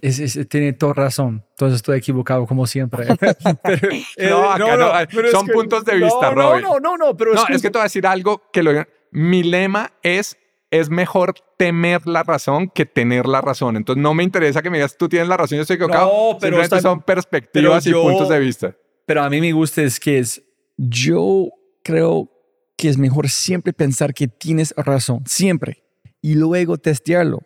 [0.49, 3.07] tiene toda razón, entonces estoy equivocado como siempre.
[4.17, 4.91] no, no, no,
[5.31, 8.05] son puntos de vista, no, No, no, no, pero es, que te voy a decir
[8.05, 8.71] algo que lo
[9.11, 10.37] mi lema es
[10.71, 13.77] es mejor temer la razón que tener la razón.
[13.77, 16.07] Entonces no me interesa que me digas tú tienes la razón, yo estoy equivocado.
[16.07, 18.75] No, pero son perspectivas y puntos de vista.
[19.05, 20.43] Pero a mí me gusta es que es,
[20.75, 21.49] yo
[21.83, 22.29] creo
[22.75, 25.83] que es mejor siempre pensar que tienes razón, siempre,
[26.21, 27.39] y luego testearlo,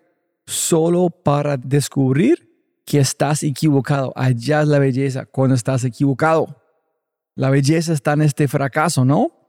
[0.46, 2.50] solo para descubrir
[2.86, 4.12] que estás equivocado.
[4.16, 6.58] Allá es la belleza cuando estás equivocado.
[7.36, 9.41] La belleza está en este fracaso, ¿no?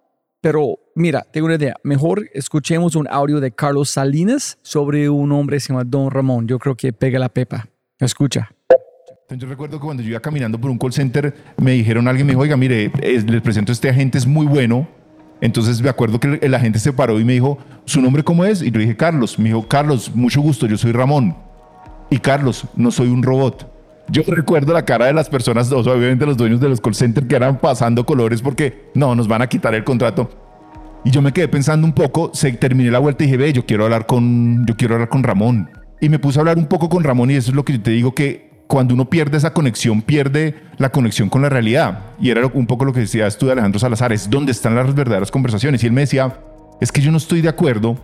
[0.42, 1.76] Pero mira, tengo una idea.
[1.84, 6.48] Mejor escuchemos un audio de Carlos Salinas sobre un hombre que se llama Don Ramón.
[6.48, 7.68] Yo creo que pega la pepa.
[8.00, 8.50] Escucha.
[9.30, 12.32] Yo recuerdo que cuando yo iba caminando por un call center, me dijeron, alguien me
[12.32, 14.88] dijo, oiga, mire, les presento a este agente, es muy bueno.
[15.40, 18.62] Entonces me acuerdo que el agente se paró y me dijo, ¿su nombre cómo es?
[18.62, 19.38] Y yo dije, Carlos.
[19.38, 21.36] Me dijo, Carlos, mucho gusto, yo soy Ramón.
[22.10, 23.71] Y Carlos, no soy un robot.
[24.08, 27.36] Yo recuerdo la cara de las personas, obviamente los dueños de los call centers que
[27.36, 30.30] eran pasando colores porque no, nos van a quitar el contrato.
[31.04, 33.66] Y yo me quedé pensando un poco, se terminé la vuelta y dije, ve, yo
[33.66, 35.70] quiero hablar con, yo quiero hablar con Ramón.
[36.00, 37.82] Y me puse a hablar un poco con Ramón y eso es lo que yo
[37.82, 42.14] te digo que cuando uno pierde esa conexión, pierde la conexión con la realidad.
[42.20, 44.94] Y era un poco lo que decías tú de Alejandro Salazar, es donde están las
[44.94, 45.82] verdaderas conversaciones.
[45.82, 46.40] Y él me decía,
[46.80, 47.96] es que yo no estoy de acuerdo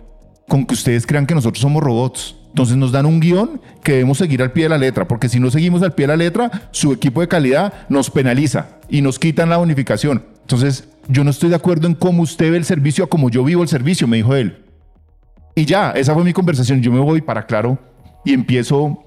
[0.47, 2.35] con que ustedes crean que nosotros somos robots.
[2.49, 5.39] Entonces nos dan un guion que debemos seguir al pie de la letra, porque si
[5.39, 9.19] no seguimos al pie de la letra, su equipo de calidad nos penaliza y nos
[9.19, 10.23] quitan la bonificación.
[10.41, 13.43] Entonces, yo no estoy de acuerdo en cómo usted ve el servicio a como yo
[13.43, 14.65] vivo el servicio, me dijo él.
[15.55, 16.81] Y ya, esa fue mi conversación.
[16.81, 17.77] Yo me voy para claro
[18.25, 19.03] y empiezo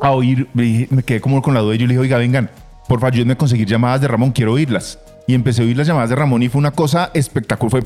[0.00, 2.50] a oír, me quedé como con la duda y yo le dije, oiga, vengan,
[2.88, 4.98] por favor, ayúdenme a conseguir llamadas de Ramón, quiero oírlas.
[5.26, 7.84] Y empecé a oír las llamadas de Ramón y fue una cosa espectacular.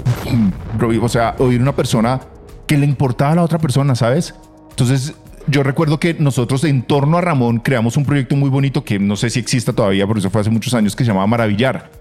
[0.79, 2.21] Fue, o sea, oír una persona
[2.67, 4.35] que le importaba a la otra persona, ¿sabes?
[4.75, 5.15] Entonces,
[5.47, 9.15] yo recuerdo que nosotros en torno a Ramón creamos un proyecto muy bonito que no
[9.15, 11.93] sé si exista todavía, por eso fue hace muchos años, que se llamaba Maravillar.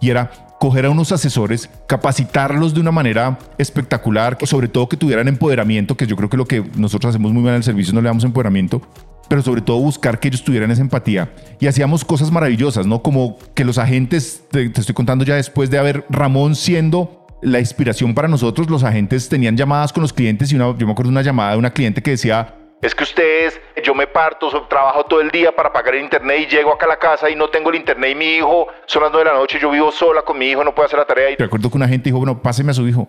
[0.00, 5.28] Y era coger a unos asesores, capacitarlos de una manera espectacular, sobre todo que tuvieran
[5.28, 8.00] empoderamiento, que yo creo que lo que nosotros hacemos muy bien en el servicio no
[8.00, 8.80] le damos empoderamiento,
[9.28, 11.32] pero sobre todo buscar que ellos tuvieran esa empatía.
[11.60, 13.02] Y hacíamos cosas maravillosas, ¿no?
[13.02, 17.58] Como que los agentes, te, te estoy contando ya después de haber Ramón siendo la
[17.58, 21.10] inspiración para nosotros, los agentes tenían llamadas con los clientes y una, yo me acuerdo
[21.10, 25.20] una llamada de una cliente que decía, es que ustedes, yo me parto, trabajo todo
[25.20, 27.70] el día para pagar el internet y llego acá a la casa y no tengo
[27.70, 30.38] el internet y mi hijo, son las nueve de la noche, yo vivo sola con
[30.38, 31.30] mi hijo, no puedo hacer la tarea.
[31.30, 33.08] Y recuerdo que una gente dijo, bueno, páseme a su hijo,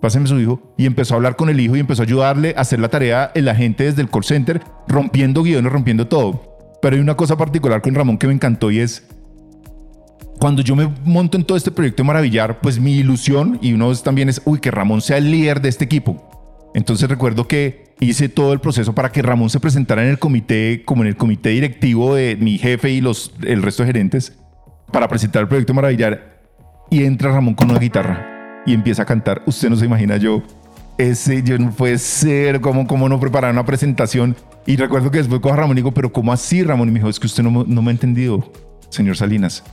[0.00, 0.60] páseme a su hijo.
[0.76, 3.32] Y empezó a hablar con el hijo y empezó a ayudarle a hacer la tarea
[3.34, 6.76] el agente desde el call center, rompiendo guiones, rompiendo todo.
[6.82, 9.08] Pero hay una cosa particular con Ramón que me encantó y es,
[10.38, 13.94] cuando yo me monto en todo este proyecto de Maravillar, pues mi ilusión y uno
[13.96, 16.70] también es, uy, que Ramón sea el líder de este equipo.
[16.74, 20.82] Entonces recuerdo que hice todo el proceso para que Ramón se presentara en el comité,
[20.84, 24.38] como en el comité directivo de mi jefe y los, el resto de gerentes,
[24.92, 26.38] para presentar el proyecto Maravillar.
[26.90, 29.42] Y entra Ramón con una guitarra y empieza a cantar.
[29.46, 30.42] Usted no se imagina yo,
[30.98, 34.36] ese, yo no puede ser, cómo, cómo no preparar una presentación.
[34.66, 36.88] Y recuerdo que después a Ramón y digo, pero ¿cómo así, Ramón?
[36.88, 38.52] Y me dijo, es que usted no, no me ha entendido,
[38.90, 39.64] señor Salinas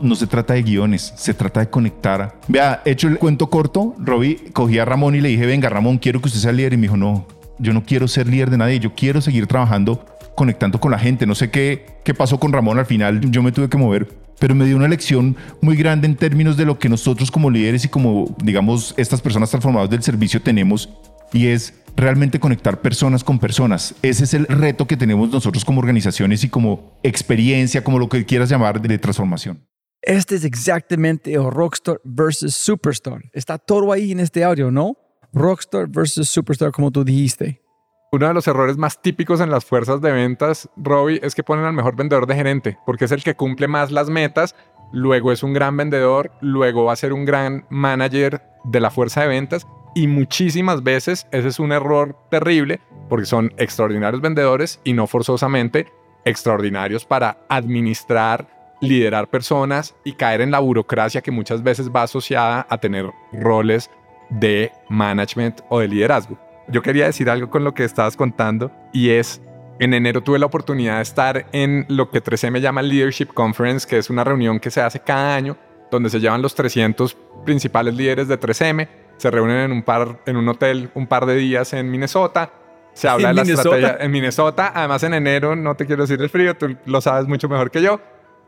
[0.00, 2.38] no se trata de guiones, se trata de conectar.
[2.48, 6.20] Vea, hecho el cuento corto, Robbie cogí a Ramón y le dije, venga Ramón, quiero
[6.20, 6.72] que usted sea líder.
[6.72, 7.26] Y me dijo, no,
[7.58, 11.26] yo no quiero ser líder de nadie, yo quiero seguir trabajando, conectando con la gente.
[11.26, 14.54] No sé qué, qué pasó con Ramón al final, yo me tuve que mover, pero
[14.54, 17.88] me dio una lección muy grande en términos de lo que nosotros como líderes y
[17.88, 20.88] como, digamos, estas personas transformadas del servicio tenemos.
[21.32, 23.94] Y es realmente conectar personas con personas.
[24.02, 28.24] Ese es el reto que tenemos nosotros como organizaciones y como experiencia, como lo que
[28.26, 29.60] quieras llamar de transformación.
[30.02, 33.22] Este es exactamente el Rockstar versus Superstar.
[33.32, 34.96] Está todo ahí en este audio, ¿no?
[35.32, 37.62] Rockstar versus Superstar, como tú dijiste.
[38.10, 41.64] Uno de los errores más típicos en las fuerzas de ventas, Robbie, es que ponen
[41.64, 44.56] al mejor vendedor de gerente, porque es el que cumple más las metas,
[44.92, 49.22] luego es un gran vendedor, luego va a ser un gran manager de la fuerza
[49.22, 54.94] de ventas y muchísimas veces ese es un error terrible porque son extraordinarios vendedores y
[54.94, 55.86] no forzosamente
[56.24, 62.66] extraordinarios para administrar, liderar personas y caer en la burocracia que muchas veces va asociada
[62.68, 63.90] a tener roles
[64.28, 66.38] de management o de liderazgo.
[66.68, 69.40] Yo quería decir algo con lo que estabas contando y es,
[69.78, 73.98] en enero tuve la oportunidad de estar en lo que 3M llama Leadership Conference, que
[73.98, 75.56] es una reunión que se hace cada año
[75.90, 78.88] donde se llevan los 300 principales líderes de 3M
[79.22, 82.50] se reúnen en un, par, en un hotel un par de días en Minnesota.
[82.92, 84.72] Se habla de la estrategia en Minnesota.
[84.74, 87.82] Además, en enero, no te quiero decir el frío, tú lo sabes mucho mejor que
[87.82, 88.00] yo.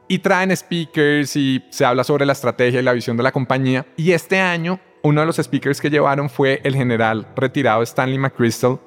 [0.09, 3.87] Y traen speakers y se habla sobre la estrategia y la visión de la compañía.
[3.97, 8.79] Y este año, uno de los speakers que llevaron fue el general retirado Stanley McChrystal,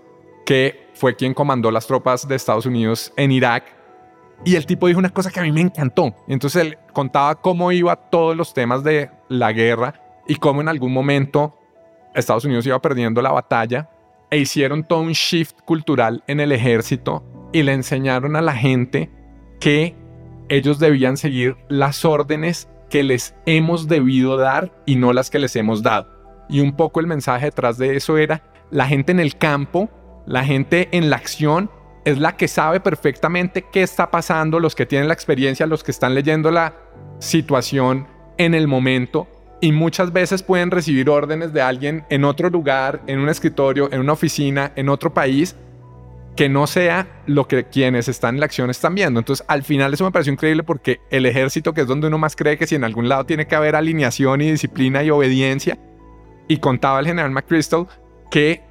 [0.46, 3.66] que fue quien comandó las tropas de Estados Unidos en Irak.
[4.46, 6.16] Y el tipo dijo una cosa que a mí me encantó.
[6.28, 10.94] Entonces él contaba cómo iba todos los temas de la guerra y cómo en algún
[10.94, 11.58] momento
[12.14, 13.90] Estados Unidos iba perdiendo la batalla
[14.30, 19.10] e hicieron todo un shift cultural en el ejército y le enseñaron a la gente
[19.60, 19.96] que
[20.50, 25.56] ellos debían seguir las órdenes que les hemos debido dar y no las que les
[25.56, 26.08] hemos dado.
[26.50, 29.90] Y un poco el mensaje detrás de eso era, la gente en el campo,
[30.26, 31.70] la gente en la acción,
[32.06, 35.92] es la que sabe perfectamente qué está pasando, los que tienen la experiencia, los que
[35.92, 36.74] están leyendo la
[37.20, 39.28] situación en el momento
[39.60, 44.00] y muchas veces pueden recibir órdenes de alguien en otro lugar, en un escritorio, en
[44.00, 45.56] una oficina, en otro país,
[46.38, 49.20] que no sea lo que quienes están en la acción están viendo.
[49.20, 52.36] Entonces, al final eso me pareció increíble porque el ejército, que es donde uno más
[52.36, 55.80] cree que si en algún lado tiene que haber alineación y disciplina y obediencia,
[56.48, 57.88] y contaba el general McChrystal
[58.30, 58.62] que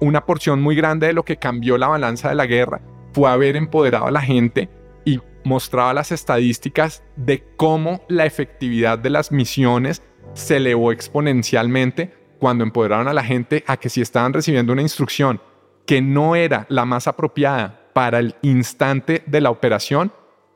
[0.00, 2.80] una porción muy grande de lo que cambió la balanza de la guerra
[3.12, 4.68] fue haber empoderado a la gente
[5.04, 10.02] y mostraba las estadísticas de cómo la efectividad de las misiones
[10.32, 15.40] se elevó exponencialmente cuando empoderaron a la gente a que si estaban recibiendo una instrucción
[15.86, 20.12] que no era la más apropiada para el instante de la operación,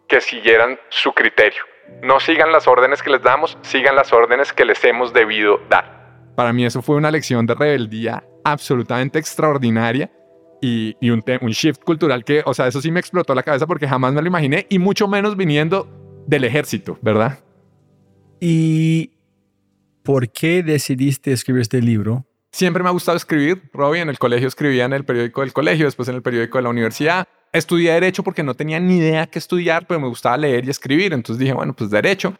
[0.09, 1.63] que siguieran su criterio.
[2.03, 5.99] No sigan las órdenes que les damos, sigan las órdenes que les hemos debido dar.
[6.35, 10.11] Para mí eso fue una lección de rebeldía absolutamente extraordinaria
[10.61, 13.89] y, un, un shift cultural que, o sea, eso sí me explotó la cabeza porque
[13.89, 15.89] jamás me lo imaginé y mucho menos viniendo
[16.27, 17.39] del ejército, ¿verdad?
[18.41, 19.13] Y
[20.03, 22.28] ¿por qué decidiste escribir este libro?
[22.59, 23.71] Siempre me ha gustado escribir.
[23.73, 26.63] Robbie, en el colegio escribía en el periódico del colegio, después en el periódico de
[26.63, 27.29] la universidad.
[27.53, 31.13] Estudié Derecho porque no tenía ni idea qué estudiar, pero me gustaba leer y escribir.
[31.13, 32.35] Entonces dije, bueno, pues Derecho.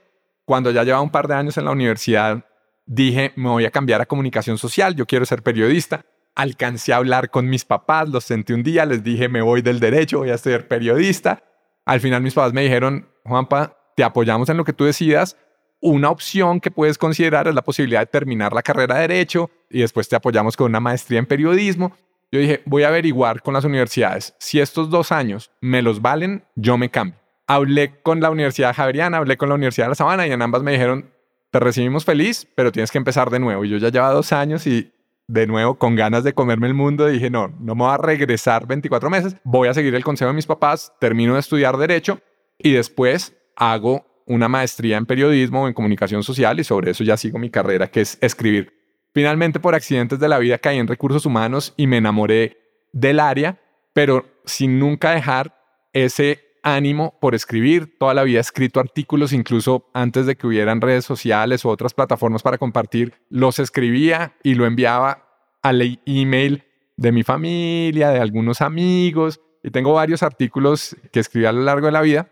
[0.45, 2.45] Cuando ya llevaba un par de años en la universidad,
[2.85, 6.05] dije, me voy a cambiar a comunicación social, yo quiero ser periodista.
[6.35, 9.79] Alcancé a hablar con mis papás, los sentí un día, les dije, me voy del
[9.79, 11.45] derecho, voy a ser periodista.
[11.85, 15.37] Al final mis papás me dijeron, Juanpa, te apoyamos en lo que tú decidas,
[15.81, 19.81] una opción que puedes considerar es la posibilidad de terminar la carrera de Derecho y
[19.81, 21.93] después te apoyamos con una maestría en periodismo.
[22.31, 24.35] Yo dije, voy a averiguar con las universidades.
[24.39, 27.19] Si estos dos años me los valen, yo me cambio.
[27.47, 30.63] Hablé con la Universidad Javeriana, hablé con la Universidad de La Sabana y en ambas
[30.63, 31.11] me dijeron,
[31.51, 33.65] te recibimos feliz, pero tienes que empezar de nuevo.
[33.65, 34.93] Y yo ya llevaba dos años y
[35.29, 38.67] de nuevo con ganas de comerme el mundo dije, no, no me voy a regresar
[38.67, 42.21] 24 meses, voy a seguir el consejo de mis papás, termino de estudiar derecho
[42.59, 47.17] y después hago una maestría en periodismo o en comunicación social y sobre eso ya
[47.17, 48.73] sigo mi carrera, que es escribir.
[49.13, 52.59] Finalmente, por accidentes de la vida, caí en recursos humanos y me enamoré
[52.93, 53.59] del área,
[53.93, 55.57] pero sin nunca dejar
[55.93, 57.97] ese ánimo por escribir.
[57.99, 61.95] Toda la vida he escrito artículos, incluso antes de que hubieran redes sociales o otras
[61.95, 65.25] plataformas para compartir, los escribía y lo enviaba
[65.63, 66.65] al email
[66.97, 71.87] de mi familia, de algunos amigos, y tengo varios artículos que escribí a lo largo
[71.87, 72.29] de la vida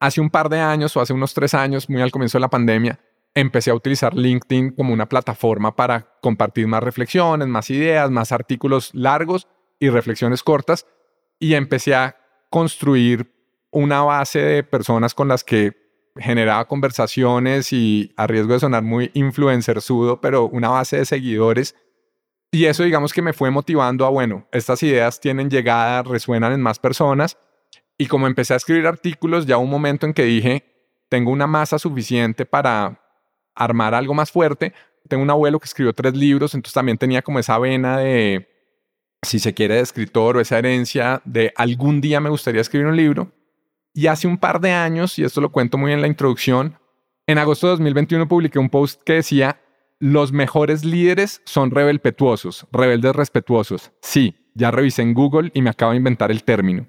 [0.00, 2.50] hace un par de años o hace unos tres años, muy al comienzo de la
[2.50, 3.00] pandemia,
[3.34, 8.94] empecé a utilizar LinkedIn como una plataforma para compartir más reflexiones, más ideas, más artículos
[8.94, 9.46] largos
[9.78, 10.86] y reflexiones cortas.
[11.38, 12.16] Y empecé a
[12.50, 13.30] construir
[13.70, 15.76] una base de personas con las que
[16.16, 21.74] generaba conversaciones y a riesgo de sonar muy influencer sudo, pero una base de seguidores.
[22.50, 26.62] Y eso digamos que me fue motivando a, bueno, estas ideas tienen llegada, resuenan en
[26.62, 27.36] más personas
[27.98, 30.64] y como empecé a escribir artículos, ya un momento en que dije,
[31.08, 33.00] tengo una masa suficiente para
[33.54, 34.74] armar algo más fuerte.
[35.08, 38.48] Tengo un abuelo que escribió tres libros, entonces también tenía como esa vena de
[39.22, 42.96] si se quiere, de escritor o esa herencia de algún día me gustaría escribir un
[42.96, 43.32] libro.
[43.94, 46.78] Y hace un par de años, y esto lo cuento muy en la introducción,
[47.26, 49.60] en agosto de 2021 publiqué un post que decía,
[49.98, 53.92] los mejores líderes son rebelpetuosos, rebeldes respetuosos.
[54.02, 56.86] Sí, ya revisé en Google y me acabo de inventar el término.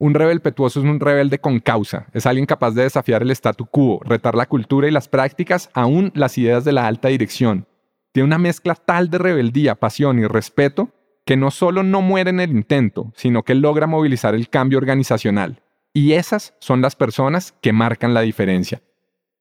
[0.00, 4.00] Un rebelpetuoso es un rebelde con causa, es alguien capaz de desafiar el statu quo,
[4.02, 7.66] retar la cultura y las prácticas, aún las ideas de la alta dirección.
[8.10, 10.88] Tiene una mezcla tal de rebeldía, pasión y respeto
[11.26, 15.62] que no solo no muere en el intento, sino que logra movilizar el cambio organizacional.
[15.92, 18.80] Y esas son las personas que marcan la diferencia.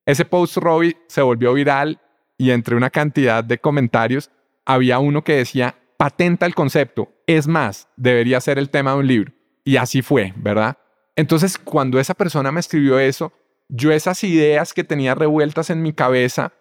[0.05, 2.01] Ese post Robbie se volvió viral
[2.37, 4.29] y entre una cantidad de comentarios
[4.65, 9.07] había uno que decía, patenta el concepto, es más, debería ser el tema de un
[9.07, 9.38] libro.
[9.63, 10.77] Y así fue, ¿verdad?
[11.15, 13.33] Entonces, cuando esa persona me escribió eso,
[13.67, 16.53] yo esas ideas que tenía revueltas en mi cabeza,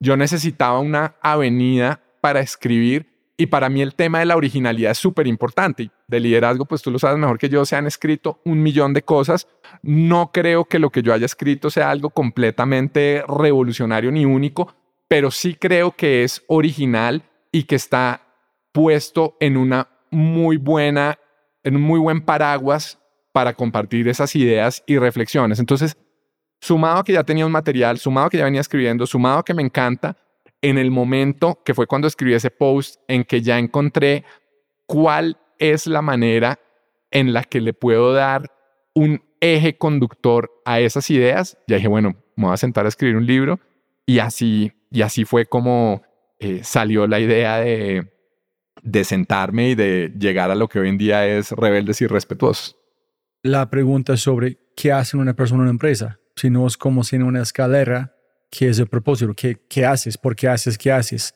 [0.00, 4.98] yo necesitaba una avenida para escribir y para mí el tema de la originalidad es
[4.98, 5.92] súper importante.
[6.08, 9.02] De liderazgo, pues tú lo sabes mejor que yo, se han escrito un millón de
[9.02, 9.46] cosas.
[9.80, 14.74] No creo que lo que yo haya escrito sea algo completamente revolucionario ni único,
[15.06, 17.22] pero sí creo que es original
[17.52, 18.22] y que está
[18.72, 21.18] puesto en una muy buena,
[21.68, 22.98] en un muy buen paraguas
[23.32, 25.58] para compartir esas ideas y reflexiones.
[25.60, 25.96] Entonces,
[26.60, 29.62] sumado a que ya tenía un material, sumado que ya venía escribiendo, sumado que me
[29.62, 30.16] encanta,
[30.60, 34.24] en el momento que fue cuando escribí ese post en que ya encontré
[34.86, 36.58] cuál es la manera
[37.10, 38.50] en la que le puedo dar
[38.94, 43.16] un eje conductor a esas ideas, ya dije, bueno, me voy a sentar a escribir
[43.16, 43.60] un libro
[44.04, 46.02] y así y así fue como
[46.38, 48.10] eh, salió la idea de,
[48.82, 52.76] de sentarme y de llegar a lo que hoy en día es rebeldes y respetuosos.
[53.42, 57.16] La pregunta sobre qué hace una persona en una empresa, si no es como si
[57.16, 58.14] en una escalera,
[58.50, 59.34] ¿qué es el propósito?
[59.34, 60.18] ¿Qué, ¿Qué haces?
[60.18, 60.78] ¿Por qué haces?
[60.78, 61.34] ¿Qué haces?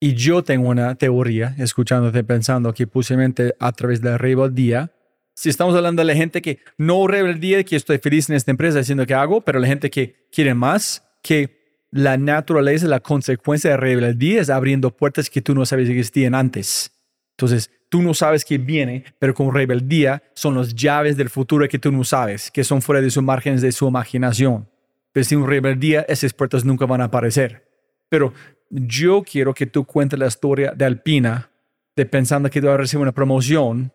[0.00, 4.92] Y yo tengo una teoría, escuchándote pensando que posiblemente a través de la rebeldía,
[5.34, 8.80] si estamos hablando de la gente que no rebeldía, que estoy feliz en esta empresa
[8.80, 11.61] haciendo que hago, pero la gente que quiere más, que
[11.92, 16.34] la naturaleza, la consecuencia de rebeldía es abriendo puertas que tú no sabes que existían
[16.34, 16.90] antes.
[17.36, 21.78] Entonces, tú no sabes qué viene, pero con rebeldía son las llaves del futuro que
[21.78, 24.68] tú no sabes, que son fuera de sus márgenes de su imaginación.
[25.12, 27.68] Pero sin rebeldía, esas puertas nunca van a aparecer.
[28.08, 28.32] Pero
[28.70, 31.50] yo quiero que tú cuentes la historia de Alpina,
[31.94, 33.92] de pensando que tú vas a recibir una promoción.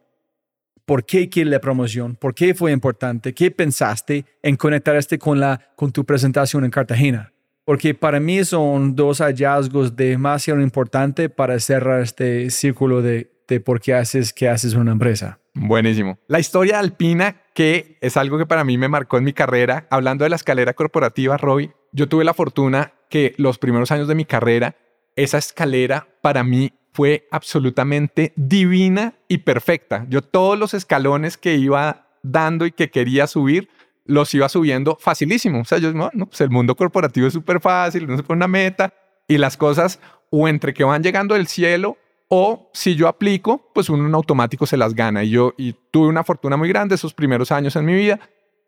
[0.85, 2.15] ¿Por qué quiere la promoción?
[2.15, 3.33] ¿Por qué fue importante?
[3.33, 7.33] ¿Qué pensaste en conectar este con, la, con tu presentación en Cartagena?
[7.67, 13.81] Porque para mí son dos hallazgos demasiado importantes para cerrar este círculo de, de por
[13.81, 15.41] qué haces qué haces una empresa.
[15.53, 16.17] Buenísimo.
[16.27, 20.23] La historia alpina, que es algo que para mí me marcó en mi carrera, hablando
[20.23, 24.23] de la escalera corporativa, Robbie, yo tuve la fortuna que los primeros años de mi
[24.23, 24.77] carrera,
[25.17, 30.05] esa escalera para mí fue absolutamente divina y perfecta.
[30.07, 33.67] Yo todos los escalones que iba dando y que quería subir,
[34.07, 35.61] los iba subiendo facilísimo.
[35.61, 38.47] O sea, yo, no, pues el mundo corporativo es súper fácil, uno se pone una
[38.47, 38.93] meta
[39.27, 39.99] y las cosas
[40.29, 41.97] o entre que van llegando del cielo
[42.29, 45.23] o si yo aplico, pues uno en automático se las gana.
[45.23, 45.53] Y yo
[45.91, 48.19] tuve una fortuna muy grande esos primeros años en mi vida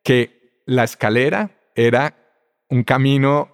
[0.03, 2.15] que la escalera era
[2.69, 3.49] un camino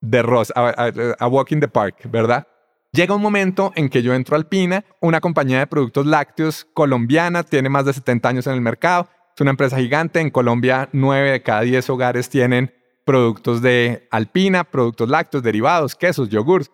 [0.00, 2.46] de rosa, a, a, walk in the park, ¿verdad?
[2.92, 7.42] Llega un momento en que yo entro a Alpina, una compañía de productos lácteos colombiana,
[7.42, 10.20] tiene más de 70 años en el mercado, es una empresa gigante.
[10.20, 12.72] En Colombia, 9 de cada 10 hogares tienen
[13.04, 16.70] productos de alpina, productos lácteos, derivados, quesos, yogurts,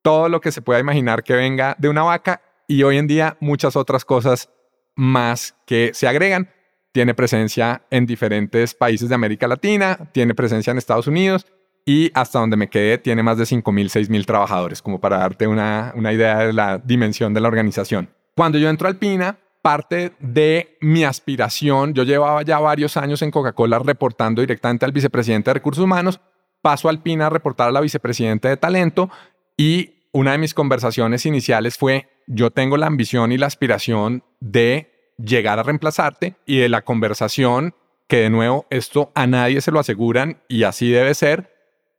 [0.00, 3.36] todo lo que se pueda imaginar que venga de una vaca y hoy en día
[3.40, 4.48] muchas otras cosas
[4.96, 6.48] más que se agregan.
[6.92, 11.46] Tiene presencia en diferentes países de América Latina, tiene presencia en Estados Unidos
[11.84, 15.92] y hasta donde me quedé tiene más de 5.000, 6.000 trabajadores, como para darte una,
[15.94, 18.08] una idea de la dimensión de la organización.
[18.34, 21.94] Cuando yo entro a Alpina, parte de mi aspiración.
[21.94, 26.20] Yo llevaba ya varios años en Coca-Cola reportando directamente al vicepresidente de Recursos Humanos,
[26.60, 29.08] paso al PINA a reportar a la vicepresidenta de Talento
[29.56, 35.14] y una de mis conversaciones iniciales fue, yo tengo la ambición y la aspiración de
[35.16, 37.74] llegar a reemplazarte y de la conversación,
[38.08, 41.54] que de nuevo esto a nadie se lo aseguran y así debe ser,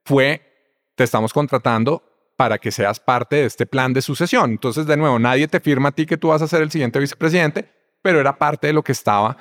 [0.05, 0.41] fue,
[0.95, 2.03] te estamos contratando
[2.43, 4.51] para que seas parte de este plan de sucesión.
[4.51, 6.99] Entonces, de nuevo, nadie te firma a ti que tú vas a ser el siguiente
[6.99, 7.69] vicepresidente,
[8.01, 9.37] pero era parte de lo que estaba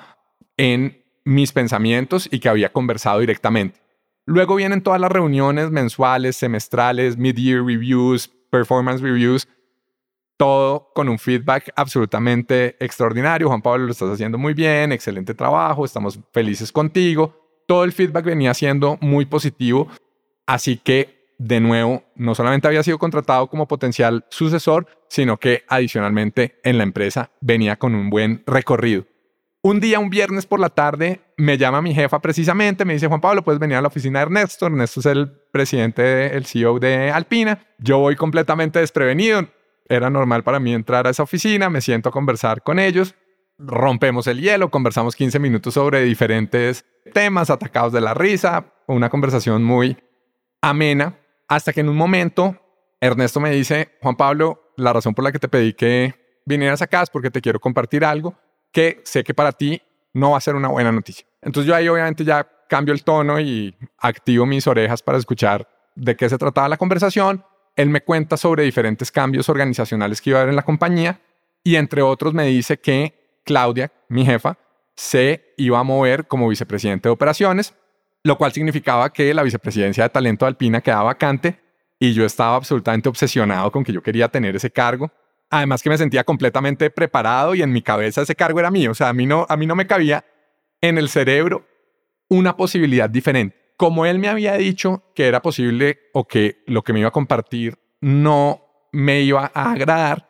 [0.55, 3.81] en mis pensamientos y que había conversado directamente.
[4.25, 9.49] Luego vienen todas las reuniones mensuales, semestrales, mid-year reviews, performance reviews,
[10.37, 13.49] todo con un feedback absolutamente extraordinario.
[13.49, 17.35] Juan Pablo, lo estás haciendo muy bien, excelente trabajo, estamos felices contigo.
[17.67, 19.89] Todo el feedback venía siendo muy positivo,
[20.45, 26.59] así que de nuevo, no solamente había sido contratado como potencial sucesor, sino que adicionalmente
[26.63, 29.05] en la empresa venía con un buen recorrido.
[29.65, 33.21] Un día, un viernes por la tarde, me llama mi jefa precisamente, me dice, Juan
[33.21, 34.65] Pablo, puedes venir a la oficina de Ernesto.
[34.65, 37.65] Ernesto es el presidente, el CEO de Alpina.
[37.79, 39.47] Yo voy completamente desprevenido.
[39.87, 43.15] Era normal para mí entrar a esa oficina, me siento a conversar con ellos,
[43.57, 49.63] rompemos el hielo, conversamos 15 minutos sobre diferentes temas, atacados de la risa, una conversación
[49.63, 49.97] muy
[50.61, 51.19] amena,
[51.55, 52.57] hasta que en un momento
[52.99, 57.03] Ernesto me dice, Juan Pablo, la razón por la que te pedí que vinieras acá
[57.03, 58.35] es porque te quiero compartir algo
[58.71, 59.79] que sé que para ti
[60.13, 61.27] no va a ser una buena noticia.
[61.41, 66.15] Entonces yo ahí obviamente ya cambio el tono y activo mis orejas para escuchar de
[66.15, 67.45] qué se trataba la conversación.
[67.75, 71.21] Él me cuenta sobre diferentes cambios organizacionales que iba a haber en la compañía
[71.63, 74.57] y entre otros me dice que Claudia, mi jefa,
[74.95, 77.75] se iba a mover como vicepresidente de operaciones,
[78.23, 81.59] lo cual significaba que la vicepresidencia de talento de Alpina quedaba vacante
[81.99, 85.11] y yo estaba absolutamente obsesionado con que yo quería tener ese cargo
[85.53, 88.89] Además que me sentía completamente preparado y en mi cabeza ese cargo era mío.
[88.89, 90.25] O sea, a mí no, a mí no me cabía
[90.81, 91.67] en el cerebro
[92.27, 93.55] una posibilidad diferente.
[93.77, 97.11] Como él me había dicho que era posible o que lo que me iba a
[97.11, 100.27] compartir no me iba a agradar,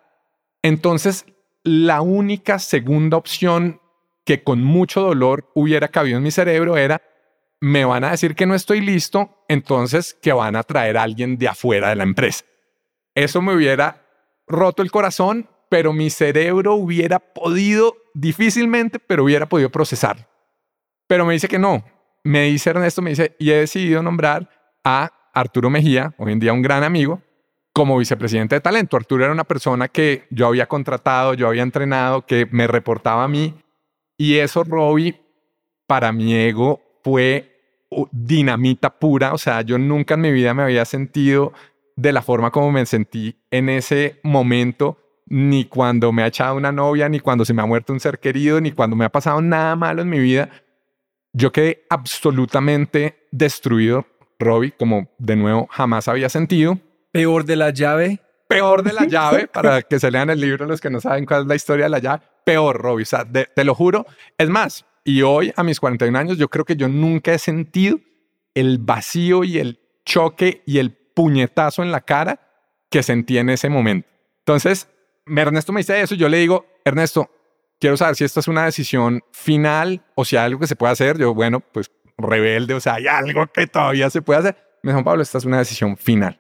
[0.62, 1.26] entonces
[1.64, 3.80] la única segunda opción
[4.26, 7.02] que con mucho dolor hubiera cabido en mi cerebro era,
[7.64, 11.38] me van a decir que no estoy listo, entonces que van a traer a alguien
[11.38, 12.44] de afuera de la empresa.
[13.16, 14.06] Eso me hubiera
[14.46, 20.28] roto el corazón, pero mi cerebro hubiera podido, difícilmente, pero hubiera podido procesar.
[21.08, 21.86] Pero me dice que no.
[22.26, 24.50] Me dice Ernesto, me dice, y he decidido nombrar
[24.84, 27.22] a Arturo Mejía, hoy en día un gran amigo,
[27.72, 28.98] como vicepresidente de talento.
[28.98, 33.30] Arturo era una persona que yo había contratado, yo había entrenado, que me reportaba a
[33.30, 33.54] mí.
[34.18, 35.22] Y eso, Robbie,
[35.88, 37.53] para mi ego fue
[38.12, 39.34] dinamita pura.
[39.34, 41.54] O sea, yo nunca en mi vida me había sentido
[41.96, 46.72] de la forma como me sentí en ese momento, ni cuando me ha echado una
[46.72, 49.42] novia, ni cuando se me ha muerto un ser querido, ni cuando me ha pasado
[49.42, 50.50] nada malo en mi vida.
[51.34, 54.06] Yo quedé absolutamente destruido,
[54.40, 56.78] Robbie, como de nuevo jamás había sentido.
[57.12, 58.20] Peor de la llave.
[58.48, 61.44] Peor de la llave, para que se lean el libro los que no saben cuál
[61.44, 62.24] es la historia de la llave.
[62.46, 64.06] Peor, Robbie, o sea, te lo juro.
[64.38, 68.00] Es más, y hoy a mis 41 años, yo creo que yo nunca he sentido
[68.54, 72.40] el vacío y el choque y el puñetazo en la cara
[72.90, 74.08] que sentí en ese momento.
[74.40, 74.88] Entonces,
[75.26, 77.30] Ernesto me dice eso, yo le digo, Ernesto,
[77.80, 80.94] quiero saber si esta es una decisión final o si hay algo que se puede
[80.94, 81.18] hacer.
[81.18, 84.58] Yo, bueno, pues rebelde, o sea, hay algo que todavía se puede hacer.
[84.84, 86.40] Me dijo, Pablo, esta es una decisión final.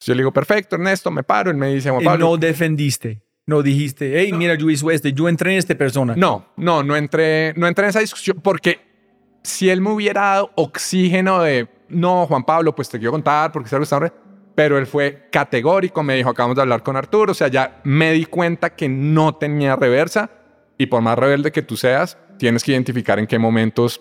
[0.00, 1.50] yo le digo, perfecto, Ernesto, me paro.
[1.50, 2.26] Él me dice, Juan Pablo.
[2.26, 3.22] Y no defendiste.
[3.50, 6.14] No dijiste, hey, mira, yo hice este, yo entré en esta persona.
[6.16, 8.78] No, no, no entré, no entré en esa discusión porque
[9.42, 13.68] si él me hubiera dado oxígeno de no, Juan Pablo, pues te quiero contar porque
[13.68, 14.16] se restaurante.
[14.54, 18.12] Pero él fue categórico, me dijo, acabamos de hablar con Arturo, o sea, ya me
[18.12, 20.30] di cuenta que no tenía reversa
[20.78, 24.00] y por más rebelde que tú seas, tienes que identificar en qué momentos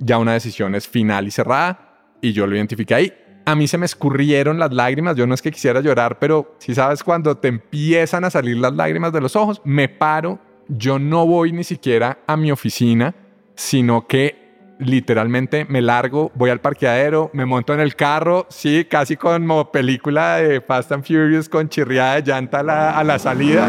[0.00, 3.12] ya una decisión es final y cerrada y yo lo identifiqué ahí.
[3.48, 6.74] A mí se me escurrieron las lágrimas, yo no es que quisiera llorar, pero si
[6.74, 10.38] sabes cuando te empiezan a salir las lágrimas de los ojos, me paro,
[10.68, 13.14] yo no voy ni siquiera a mi oficina,
[13.54, 19.16] sino que literalmente me largo, voy al parqueadero, me monto en el carro, sí, casi
[19.16, 23.66] como película de Fast and Furious con chirriada de llanta a la, salida.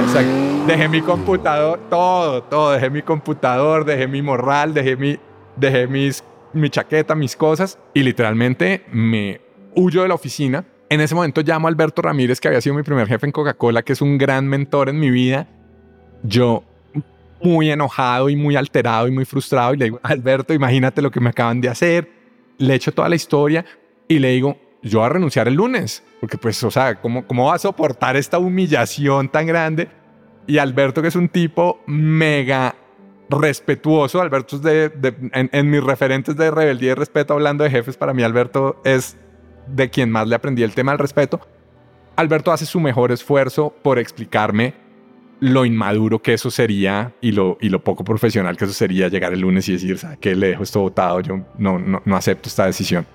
[0.68, 5.18] dejé mi computador, todo, todo, dejé mi computador, dejé mi morral, dejé mi,
[5.56, 6.22] dejé mis,
[6.52, 10.66] mi chaqueta, mis cosas y literalmente me huyo de la oficina.
[10.90, 13.84] En ese momento llamo a Alberto Ramírez, que había sido mi primer jefe en Coca-Cola,
[13.84, 15.48] que es un gran mentor en mi vida.
[16.24, 16.64] Yo
[17.42, 21.20] muy enojado y muy alterado y muy frustrado y le digo, Alberto, imagínate lo que
[21.20, 22.10] me acaban de hacer.
[22.58, 23.66] Le echo toda la historia
[24.08, 27.46] y le digo, yo voy a renunciar el lunes, porque pues, o sea, ¿cómo, cómo
[27.46, 29.90] va a soportar esta humillación tan grande?
[30.48, 32.76] Y Alberto, que es un tipo mega
[33.30, 34.92] respetuoso, Alberto es de,
[35.34, 39.16] en, en, mis referentes de rebeldía y respeto, hablando de jefes, para mí Alberto es
[39.74, 41.40] de quien más le aprendí el tema del respeto.
[42.16, 44.74] Alberto hace su mejor esfuerzo por explicarme
[45.40, 49.34] lo inmaduro que eso sería y lo, y lo poco profesional que eso sería llegar
[49.34, 50.36] el lunes y decir, ¿sabes qué?
[50.36, 53.06] Le dejo esto votado, yo no, no, no acepto esta decisión.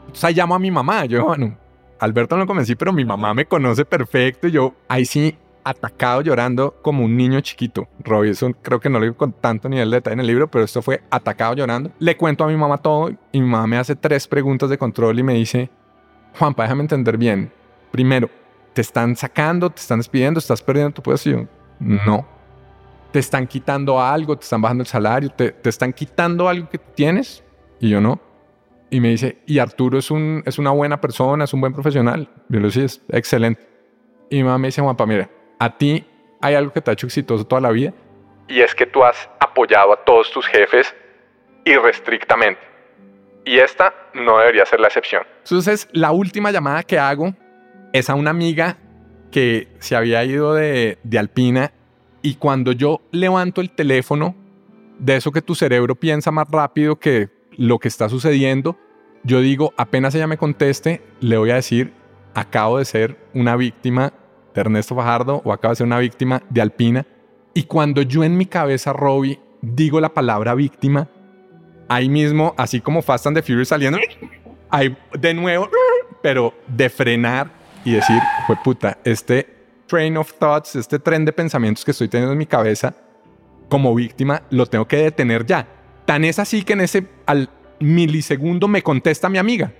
[0.00, 1.56] Entonces ahí llamo a mi mamá, yo, bueno,
[1.98, 6.20] Alberto no lo convencí, pero mi mamá me conoce perfecto y yo ahí sí atacado
[6.22, 7.88] llorando como un niño chiquito.
[7.98, 10.64] Robinson creo que no lo digo con tanto nivel de detalle en el libro, pero
[10.64, 11.90] esto fue atacado llorando.
[11.98, 15.18] Le cuento a mi mamá todo y mi mamá me hace tres preguntas de control
[15.18, 15.68] y me dice,
[16.38, 17.52] Juanpa, déjame entender bien.
[17.90, 18.28] Primero,
[18.72, 21.48] te están sacando, te están despidiendo, estás perdiendo tu posición.
[21.78, 22.26] No.
[23.12, 27.42] Te están quitando algo, te están bajando el salario, te, están quitando algo que tienes
[27.80, 28.20] y yo no.
[28.90, 32.28] Y me dice, y Arturo es, un, es una buena persona, es un buen profesional.
[32.48, 33.66] Yo le es excelente.
[34.30, 36.04] Y mi mamá me dice, Juanpa, mira, a ti
[36.40, 37.94] hay algo que te ha hecho exitoso toda la vida
[38.48, 40.94] Y es que tú has apoyado a todos tus jefes
[41.64, 42.60] irrestrictamente.
[43.46, 45.22] Y esta no debería ser la excepción.
[45.44, 47.32] Entonces, la última llamada que hago
[47.92, 48.76] es a una amiga
[49.30, 51.72] que se había ido de, Alpina
[52.22, 54.34] y cuando yo levanto el teléfono,
[54.98, 58.76] de eso que tu cerebro piensa más rápido que lo que está sucediendo,
[59.22, 61.92] yo digo, apenas ella me conteste, le voy a decir,
[62.34, 64.12] acabo de ser una víctima
[64.54, 67.06] de Ernesto Fajardo o acabo de ser una víctima de Alpina.
[67.54, 71.08] Y cuando yo en mi cabeza, Robbie, digo la palabra víctima,
[71.88, 73.98] ahí mismo, así como Fast and the Furious saliendo,
[74.70, 75.68] ahí de nuevo,
[76.22, 77.50] pero de frenar
[77.84, 79.48] y decir, fue puta, este
[79.86, 82.94] train of thoughts, este tren de pensamientos que estoy teniendo en mi cabeza
[83.68, 85.66] como víctima, lo tengo que detener ya.
[86.04, 87.48] Tan es así que en ese al
[87.80, 89.72] milisegundo me contesta mi amiga.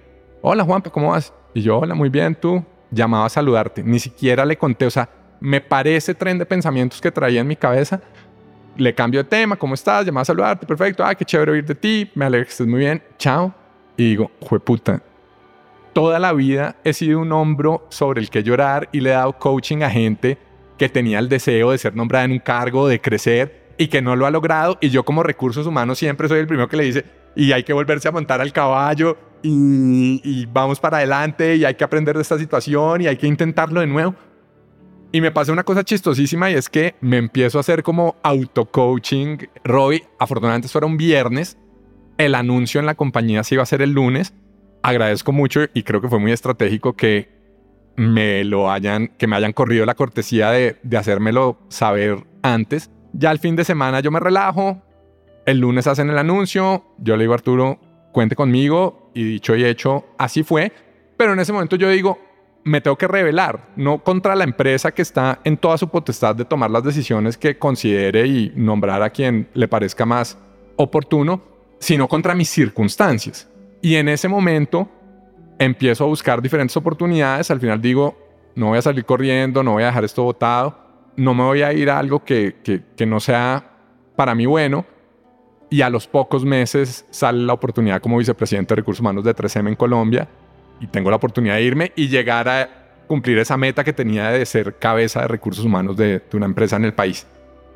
[0.43, 1.33] Hola Juanpa, ¿cómo vas?
[1.55, 2.65] Y yo, hola, muy bien, tú.
[2.91, 3.83] Llamaba a saludarte.
[3.83, 5.09] Ni siquiera le conté, o sea,
[5.41, 8.01] me parece tren de pensamientos que traía en mi cabeza.
[8.77, 10.05] Le cambio de tema, ¿cómo estás?
[10.05, 11.05] Llamaba a saludarte, perfecto.
[11.05, 12.11] Ah, qué chévere oír de ti.
[12.15, 13.03] Me alegra que estés muy bien.
[13.19, 13.55] Chao.
[13.97, 14.31] Y digo,
[14.65, 15.03] puta,
[15.93, 19.33] toda la vida he sido un hombro sobre el que llorar y le he dado
[19.39, 20.37] coaching a gente
[20.77, 24.15] que tenía el deseo de ser nombrada en un cargo, de crecer y que no
[24.15, 24.77] lo ha logrado.
[24.83, 27.05] Y yo como recursos humanos siempre soy el primero que le dice,
[27.35, 31.75] y hay que volverse a montar al caballo y, y vamos para adelante y hay
[31.75, 34.15] que aprender de esta situación y hay que intentarlo de nuevo.
[35.17, 39.39] Y me pasa una cosa chistosísima y es que me empiezo a hacer como auto-coaching.
[39.65, 41.57] Roy, afortunadamente eso era un viernes.
[42.19, 44.35] El anuncio en la compañía se iba a hacer el lunes.
[44.83, 47.31] Agradezco mucho y creo que fue muy estratégico que
[47.97, 52.91] me lo hayan, que me hayan corrido la cortesía de, de hacérmelo saber antes.
[53.15, 54.83] Ya el fin de semana yo me relajo.
[55.47, 56.85] El lunes hacen el anuncio.
[56.99, 57.81] Yo le digo a Arturo,
[58.13, 59.13] cuente conmigo.
[59.15, 60.75] Y dicho y hecho, así fue.
[61.17, 62.19] Pero en ese momento yo digo,
[62.67, 66.45] me tengo que revelar, no contra la empresa que está en toda su potestad de
[66.45, 70.37] tomar las decisiones que considere y nombrar a quien le parezca más
[70.75, 71.41] oportuno,
[71.79, 73.49] sino contra mis circunstancias.
[73.81, 74.91] Y en ese momento
[75.61, 77.53] empiezo a buscar diferentes oportunidades.
[77.53, 78.19] Al final digo,
[78.57, 80.77] no voy a salir corriendo, no voy a dejar esto botado,
[81.15, 83.65] no me voy a ir a algo que, que, que no sea
[84.17, 84.85] para mí bueno.
[85.71, 89.69] Y a los pocos meses sale la oportunidad como vicepresidente de recursos humanos de 3M
[89.69, 90.29] en Colombia
[90.81, 92.69] y tengo la oportunidad de irme y llegar a
[93.07, 96.85] cumplir esa meta que tenía de ser cabeza de recursos humanos de, una empresa en
[96.85, 97.27] el país.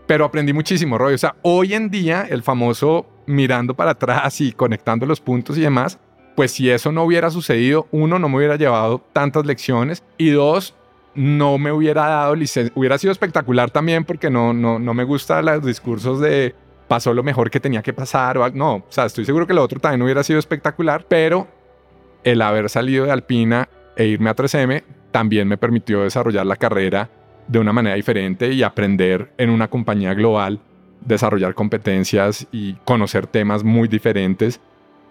[0.07, 1.15] Pero aprendí muchísimo, Roy.
[1.15, 5.61] O sea, hoy en día el famoso mirando para atrás y conectando los puntos y
[5.61, 5.99] demás,
[6.35, 10.75] pues si eso no hubiera sucedido, uno, no me hubiera llevado tantas lecciones y dos,
[11.15, 12.73] no me hubiera dado licencia.
[12.75, 16.55] Hubiera sido espectacular también porque no, no, no me gustan los discursos de
[16.89, 18.37] pasó lo mejor que tenía que pasar.
[18.37, 21.47] O, no, o sea, estoy seguro que lo otro también hubiera sido espectacular, pero
[22.25, 27.11] el haber salido de Alpina e irme a 3M también me permitió desarrollar la carrera
[27.49, 30.61] de una manera diferente y aprender en una compañía global,
[31.05, 34.61] desarrollar competencias y conocer temas muy diferentes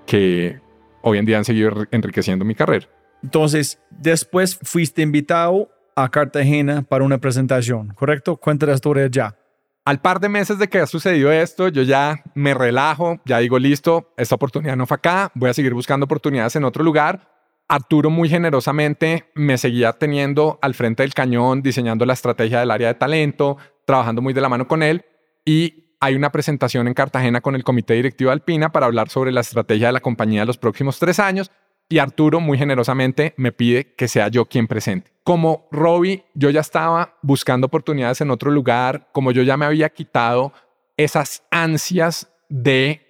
[0.05, 0.60] que
[1.01, 2.88] hoy en día han seguido enriqueciendo mi carrera.
[3.22, 8.38] Entonces, después fuiste invitado a Cartagena para una presentación, ¿correcto?
[8.38, 9.36] Cuenta la historia ya.
[9.86, 13.58] Al par de meses de que ha sucedido esto, yo ya me relajo, ya digo,
[13.58, 17.28] listo, esta oportunidad no fue acá, voy a seguir buscando oportunidades en otro lugar.
[17.68, 22.88] Arturo muy generosamente me seguía teniendo al frente del cañón, diseñando la estrategia del área
[22.88, 25.06] de talento, trabajando muy de la mano con él
[25.46, 29.42] y hay una presentación en Cartagena con el comité directivo Alpina para hablar sobre la
[29.42, 31.52] estrategia de la compañía de los próximos tres años
[31.90, 35.12] y Arturo muy generosamente me pide que sea yo quien presente.
[35.24, 39.90] Como Robbie, yo ya estaba buscando oportunidades en otro lugar, como yo ya me había
[39.90, 40.53] quitado
[40.98, 43.02] esas ansias de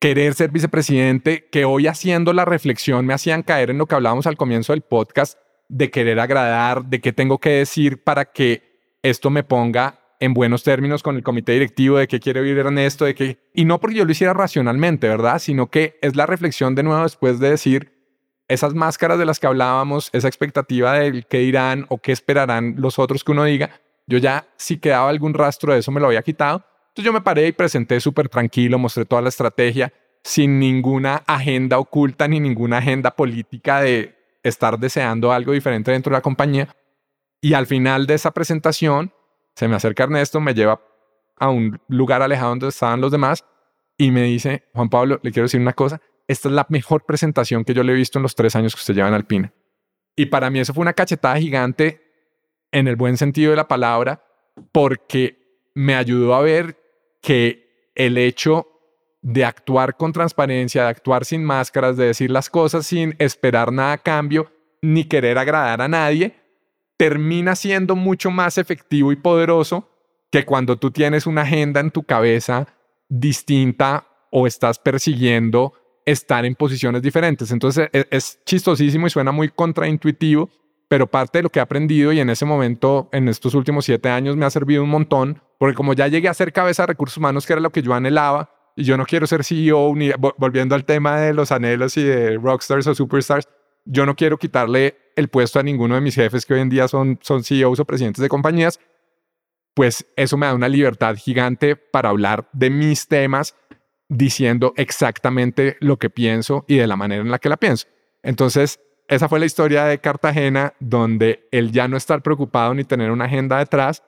[0.00, 4.26] querer ser vicepresidente, que hoy haciendo la reflexión me hacían caer en lo que hablábamos
[4.26, 5.38] al comienzo del podcast,
[5.68, 10.62] de querer agradar, de qué tengo que decir para que esto me ponga en buenos
[10.62, 13.38] términos con el comité directivo, de qué quiere vivir Ernesto, de que...
[13.54, 15.38] Y no porque yo lo hiciera racionalmente, ¿verdad?
[15.38, 17.95] Sino que es la reflexión de nuevo después de decir,
[18.48, 22.98] esas máscaras de las que hablábamos, esa expectativa del qué dirán o qué esperarán los
[22.98, 26.22] otros que uno diga, yo ya si quedaba algún rastro de eso me lo había
[26.22, 26.64] quitado.
[26.88, 29.92] Entonces yo me paré y presenté súper tranquilo, mostré toda la estrategia
[30.22, 36.18] sin ninguna agenda oculta ni ninguna agenda política de estar deseando algo diferente dentro de
[36.18, 36.74] la compañía.
[37.40, 39.12] Y al final de esa presentación,
[39.54, 40.80] se me acerca Ernesto, me lleva
[41.38, 43.44] a un lugar alejado donde estaban los demás
[43.98, 47.64] y me dice, Juan Pablo, le quiero decir una cosa, esta es la mejor presentación
[47.64, 49.52] que yo le he visto en los tres años que usted lleva en Alpina.
[50.16, 52.02] Y para mí eso fue una cachetada gigante
[52.72, 54.24] en el buen sentido de la palabra,
[54.72, 56.78] porque me ayudó a ver
[57.20, 58.66] que el hecho
[59.22, 63.92] de actuar con transparencia, de actuar sin máscaras, de decir las cosas sin esperar nada
[63.92, 66.34] a cambio, ni querer agradar a nadie,
[66.96, 69.90] termina siendo mucho más efectivo y poderoso
[70.30, 72.66] que cuando tú tienes una agenda en tu cabeza
[73.08, 75.72] distinta o estás persiguiendo
[76.06, 77.50] estar en posiciones diferentes.
[77.50, 80.48] Entonces es, es chistosísimo y suena muy contraintuitivo,
[80.88, 84.08] pero parte de lo que he aprendido y en ese momento, en estos últimos siete
[84.08, 87.18] años, me ha servido un montón, porque como ya llegué a ser cabeza de recursos
[87.18, 90.74] humanos, que era lo que yo anhelaba, y yo no quiero ser CEO, ni, volviendo
[90.74, 93.48] al tema de los anhelos y de rockstars o superstars,
[93.86, 96.86] yo no quiero quitarle el puesto a ninguno de mis jefes que hoy en día
[96.86, 98.78] son, son CEOs o presidentes de compañías,
[99.74, 103.54] pues eso me da una libertad gigante para hablar de mis temas
[104.08, 107.86] diciendo exactamente lo que pienso y de la manera en la que la pienso.
[108.22, 113.10] Entonces, esa fue la historia de Cartagena, donde el ya no estar preocupado ni tener
[113.10, 114.02] una agenda detrás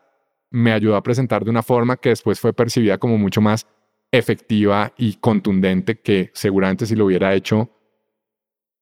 [0.51, 3.67] me ayudó a presentar de una forma que después fue percibida como mucho más
[4.11, 7.71] efectiva y contundente que seguramente si lo hubiera hecho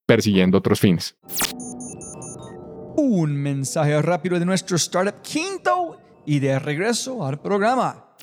[0.06, 1.16] persiguiendo otros fines.
[2.97, 8.14] Un mensaje rápido de nuestro startup quinto y de regreso al programa.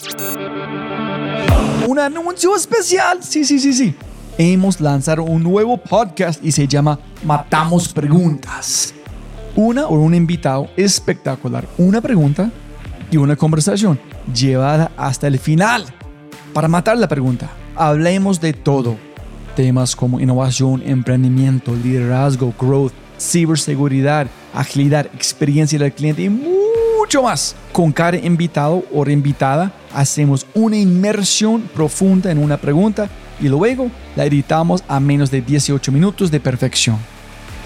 [1.88, 3.22] Un anuncio especial.
[3.22, 3.94] Sí, sí, sí, sí.
[4.38, 8.94] Hemos lanzado un nuevo podcast y se llama Matamos Preguntas.
[9.56, 11.68] Una o un invitado espectacular.
[11.78, 12.50] Una pregunta
[13.12, 14.00] y una conversación
[14.34, 15.86] llevada hasta el final.
[16.54, 18.96] Para matar la pregunta, hablemos de todo.
[19.56, 27.56] Temas como innovación, emprendimiento, liderazgo, growth, ciberseguridad, agilidad, experiencia del cliente y mucho más.
[27.74, 33.10] Con cada invitado o invitada hacemos una inmersión profunda en una pregunta
[33.40, 36.98] y luego la editamos a menos de 18 minutos de perfección.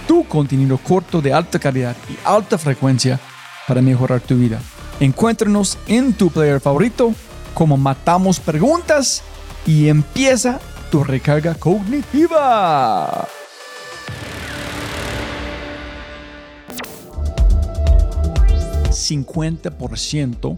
[0.07, 3.19] Tu contenido corto de alta calidad y alta frecuencia
[3.67, 4.59] para mejorar tu vida.
[4.99, 7.13] Encuéntranos en tu player favorito
[7.53, 9.21] como Matamos Preguntas
[9.65, 10.59] y empieza
[10.89, 13.27] tu recarga cognitiva.
[18.89, 20.57] ¿50%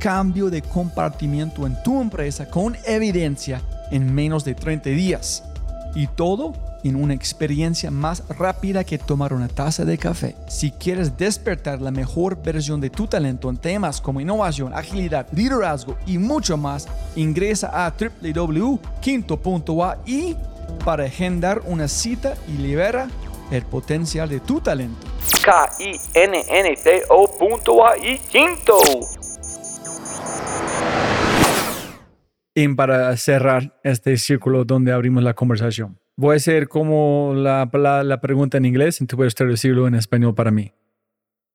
[0.00, 3.62] cambio de compartimiento en tu empresa con evidencia
[3.92, 5.44] en menos de 30 días.
[5.94, 10.34] Y todo en una experiencia más rápida que tomar una taza de café.
[10.48, 15.96] Si quieres despertar la mejor versión de tu talento en temas como innovación, agilidad, liderazgo
[16.06, 18.76] y mucho más, ingresa a www.quinto.ai
[20.84, 23.08] para agendar una cita y libera
[23.50, 25.06] el potencial de tu talento.
[25.44, 25.90] K-I-N-N-T-O.ai
[28.30, 29.19] Quinto.
[32.54, 38.02] Y para cerrar este círculo donde abrimos la conversación, voy a hacer como la, la,
[38.02, 40.72] la pregunta en inglés y tú puedes traducirlo en español para mí.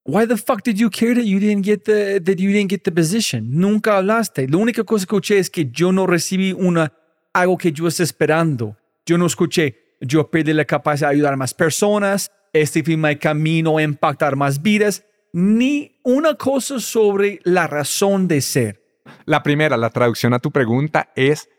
[0.07, 2.83] Why the fuck did you care that you didn't get the that you didn't get
[2.83, 3.59] the position?
[3.59, 4.47] Nunca hablaste.
[4.47, 6.93] La única cosa que escuché es que yo no recibí una
[7.33, 8.77] algo que yo estaba esperando.
[9.05, 9.95] Yo no escuché.
[9.99, 12.31] Yo perdí la capacidad de ayudar a más personas.
[12.53, 15.03] Este fue mi camino a impactar más vidas.
[15.37, 18.81] Ni una cosa sobre la razón de ser.
[19.25, 21.49] La primera, la traducción a tu pregunta es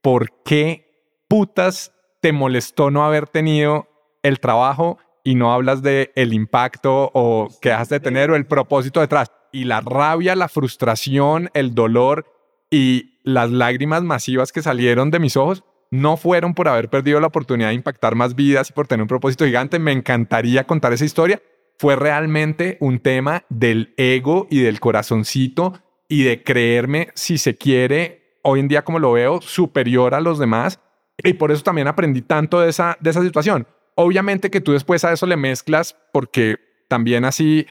[0.00, 1.92] ¿por qué putas
[2.22, 3.88] te molestó no haber tenido
[4.22, 8.46] el trabajo y no hablas de el impacto o que has de tener o el
[8.46, 9.30] propósito detrás?
[9.52, 12.24] Y la rabia, la frustración, el dolor
[12.70, 17.26] y las lágrimas masivas que salieron de mis ojos no fueron por haber perdido la
[17.26, 19.78] oportunidad de impactar más vidas y por tener un propósito gigante.
[19.78, 21.42] Me encantaría contar esa historia.
[21.78, 25.74] Fue realmente un tema del ego y del corazoncito
[26.08, 30.38] y de creerme, si se quiere, hoy en día como lo veo, superior a los
[30.38, 30.80] demás.
[31.22, 33.66] Y por eso también aprendí tanto de esa, de esa situación.
[33.94, 36.56] Obviamente que tú después a eso le mezclas porque
[36.88, 37.66] también así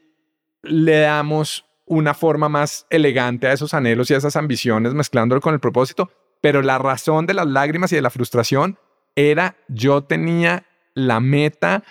[0.63, 5.53] le damos una forma más elegante a esos anhelos y a esas ambiciones mezclándolo con
[5.53, 6.09] el propósito.
[6.41, 8.77] Pero la razón de las lágrimas y de la frustración
[9.15, 11.83] era yo tenía la meta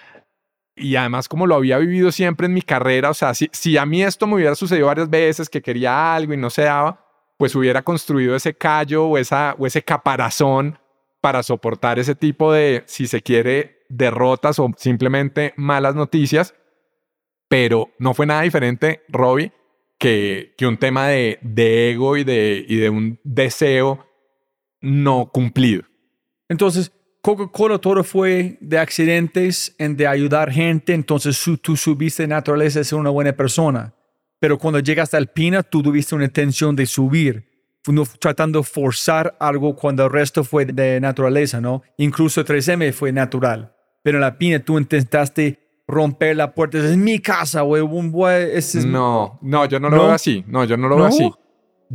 [0.77, 3.87] y además como lo había vivido siempre en mi carrera, o sea, si, si a
[3.87, 7.05] mí esto me hubiera sucedido varias veces, que quería algo y no se daba,
[7.37, 10.79] pues hubiera construido ese callo o, esa, o ese caparazón
[11.21, 16.55] para soportar ese tipo de, si se quiere, derrotas o simplemente malas noticias.
[17.49, 19.53] Pero no fue nada diferente, Robbie,
[19.99, 24.07] que, que un tema de, de ego y de, y de un deseo
[24.81, 25.85] no cumplido.
[26.49, 26.93] Entonces,
[27.25, 32.99] Coca-Cola todo fue de accidentes, en de ayudar gente, entonces tú subiste naturaleza de ser
[32.99, 33.95] una buena persona.
[34.39, 37.49] Pero cuando llegaste a Alpina, tú tuviste una intención de subir,
[37.89, 41.83] no tratando de forzar algo cuando el resto fue de naturaleza, ¿no?
[41.97, 43.75] Incluso 3M fue natural.
[44.03, 47.83] Pero en la Alpina tú intentaste romper la puerta, es mi casa, güey,
[48.85, 50.03] No, no, yo no, lo ¿No?
[50.03, 50.45] veo así.
[50.47, 51.05] No, yo no lo ¿No?
[51.05, 51.31] veo así.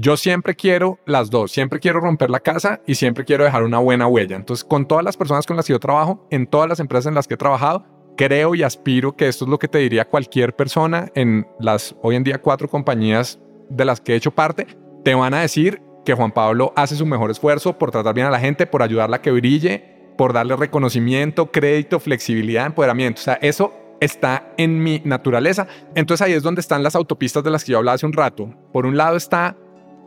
[0.02, 1.52] Yo siempre quiero las dos.
[1.52, 4.38] Siempre quiero romper la casa y siempre quiero dejar una buena huella.
[4.38, 7.16] Entonces, con todas las personas con las que yo trabajo, en todas las empresas en
[7.16, 7.84] las que he trabajado,
[8.16, 12.16] creo y aspiro que esto es lo que te diría cualquier persona en las hoy
[12.16, 14.68] en día cuatro compañías de las que he hecho parte.
[15.04, 18.32] Te van a decir que Juan Pablo hace su mejor esfuerzo por tratar bien a
[18.32, 23.20] la gente, por ayudarla a que brille, por darle reconocimiento, crédito, flexibilidad, empoderamiento.
[23.20, 25.68] O sea, eso está en mi naturaleza.
[25.94, 28.50] Entonces ahí es donde están las autopistas de las que yo hablaba hace un rato.
[28.72, 29.58] Por un lado está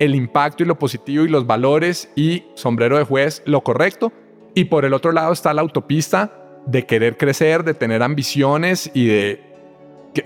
[0.03, 4.13] el impacto y lo positivo y los valores y sombrero de juez, lo correcto.
[4.53, 6.33] Y por el otro lado está la autopista
[6.67, 9.41] de querer crecer, de tener ambiciones y de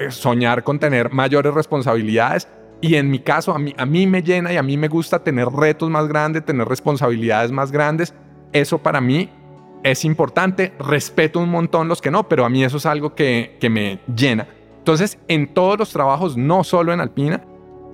[0.08, 2.48] soñar con tener mayores responsabilidades.
[2.80, 5.22] Y en mi caso, a mí, a mí me llena y a mí me gusta
[5.22, 8.14] tener retos más grandes, tener responsabilidades más grandes.
[8.54, 9.28] Eso para mí
[9.82, 10.72] es importante.
[10.78, 14.00] Respeto un montón los que no, pero a mí eso es algo que, que me
[14.16, 14.48] llena.
[14.78, 17.42] Entonces, en todos los trabajos, no solo en Alpina,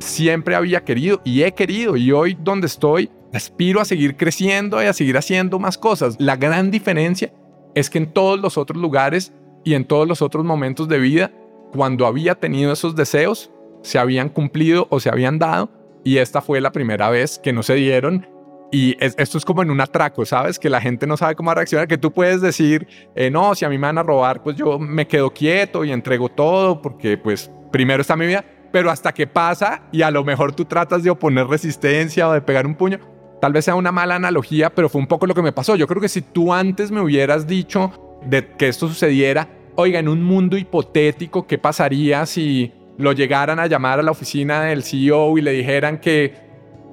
[0.03, 4.87] siempre había querido y he querido y hoy donde estoy aspiro a seguir creciendo y
[4.87, 6.17] a seguir haciendo más cosas.
[6.19, 7.33] La gran diferencia
[7.75, 9.33] es que en todos los otros lugares
[9.65, 11.31] y en todos los otros momentos de vida,
[11.73, 13.51] cuando había tenido esos deseos,
[13.83, 15.71] se habían cumplido o se habían dado
[16.05, 18.27] y esta fue la primera vez que no se dieron.
[18.71, 20.59] Y es- esto es como en un atraco, ¿sabes?
[20.59, 23.69] Que la gente no sabe cómo reaccionar, que tú puedes decir, eh, no, si a
[23.69, 27.51] mí me van a robar, pues yo me quedo quieto y entrego todo, porque pues
[27.71, 31.11] primero está mi vida, pero hasta que pasa y a lo mejor tú tratas de
[31.11, 32.99] oponer resistencia o de pegar un puño,
[33.41, 35.77] tal vez sea una mala analogía, pero fue un poco lo que me pasó.
[35.77, 40.09] Yo creo que si tú antes me hubieras dicho de que esto sucediera, oiga, en
[40.09, 45.37] un mundo hipotético, ¿qué pasaría si lo llegaran a llamar a la oficina del CEO
[45.39, 46.35] y le dijeran que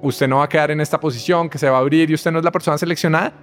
[0.02, 2.32] usted no va a quedar en esta posición, que se va a abrir y usted
[2.32, 3.34] no es la persona seleccionada?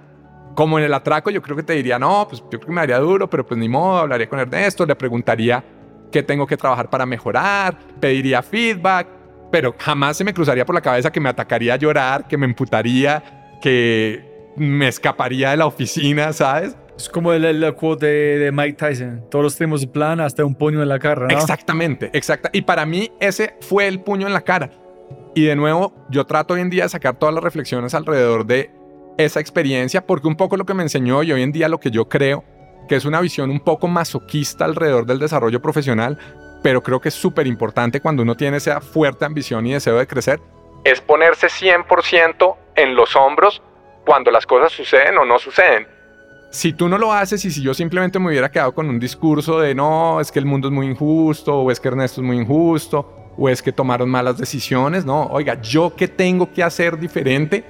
[0.55, 2.81] Como en el atraco, yo creo que te diría, no, pues yo creo que me
[2.81, 5.63] haría duro, pero pues ni modo, hablaría con Ernesto, le preguntaría
[6.11, 9.07] qué tengo que trabajar para mejorar, pediría feedback,
[9.51, 12.45] pero jamás se me cruzaría por la cabeza que me atacaría a llorar, que me
[12.45, 13.23] emputaría,
[13.61, 16.75] que me escaparía de la oficina, ¿sabes?
[16.97, 19.25] Es como el, el quote de, de Mike Tyson.
[19.29, 21.29] Todos tenemos un plan hasta un puño en la cara, ¿no?
[21.29, 22.49] Exactamente, exacta.
[22.51, 24.71] Y para mí ese fue el puño en la cara.
[25.35, 28.71] Y de nuevo, yo trato hoy en día de sacar todas las reflexiones alrededor de
[29.19, 31.91] esa experiencia, porque un poco lo que me enseñó y hoy en día lo que
[31.91, 32.43] yo creo,
[32.87, 36.17] que es una visión un poco masoquista alrededor del desarrollo profesional,
[36.63, 40.07] pero creo que es súper importante cuando uno tiene esa fuerte ambición y deseo de
[40.07, 40.39] crecer,
[40.83, 43.61] Es ponerse 100% en los hombros
[44.05, 45.87] cuando las cosas suceden o no suceden.
[46.49, 49.59] si tú no lo haces y si yo simplemente me hubiera quedado con un discurso
[49.59, 52.37] de no, es que el mundo es muy injusto, o es que Ernesto es muy
[52.37, 57.65] injusto, o es que tomaron malas decisiones, no, oiga, yo qué tengo que hacer diferente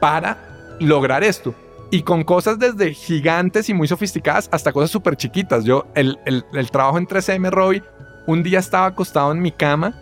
[0.00, 0.38] para
[0.78, 1.52] lograr esto.
[1.92, 5.62] Y con cosas desde gigantes y muy sofisticadas hasta cosas súper chiquitas.
[5.64, 7.82] Yo, el, el, trabajo en 3M, Roy,
[8.26, 9.94] un día estaba acostado en mi cama,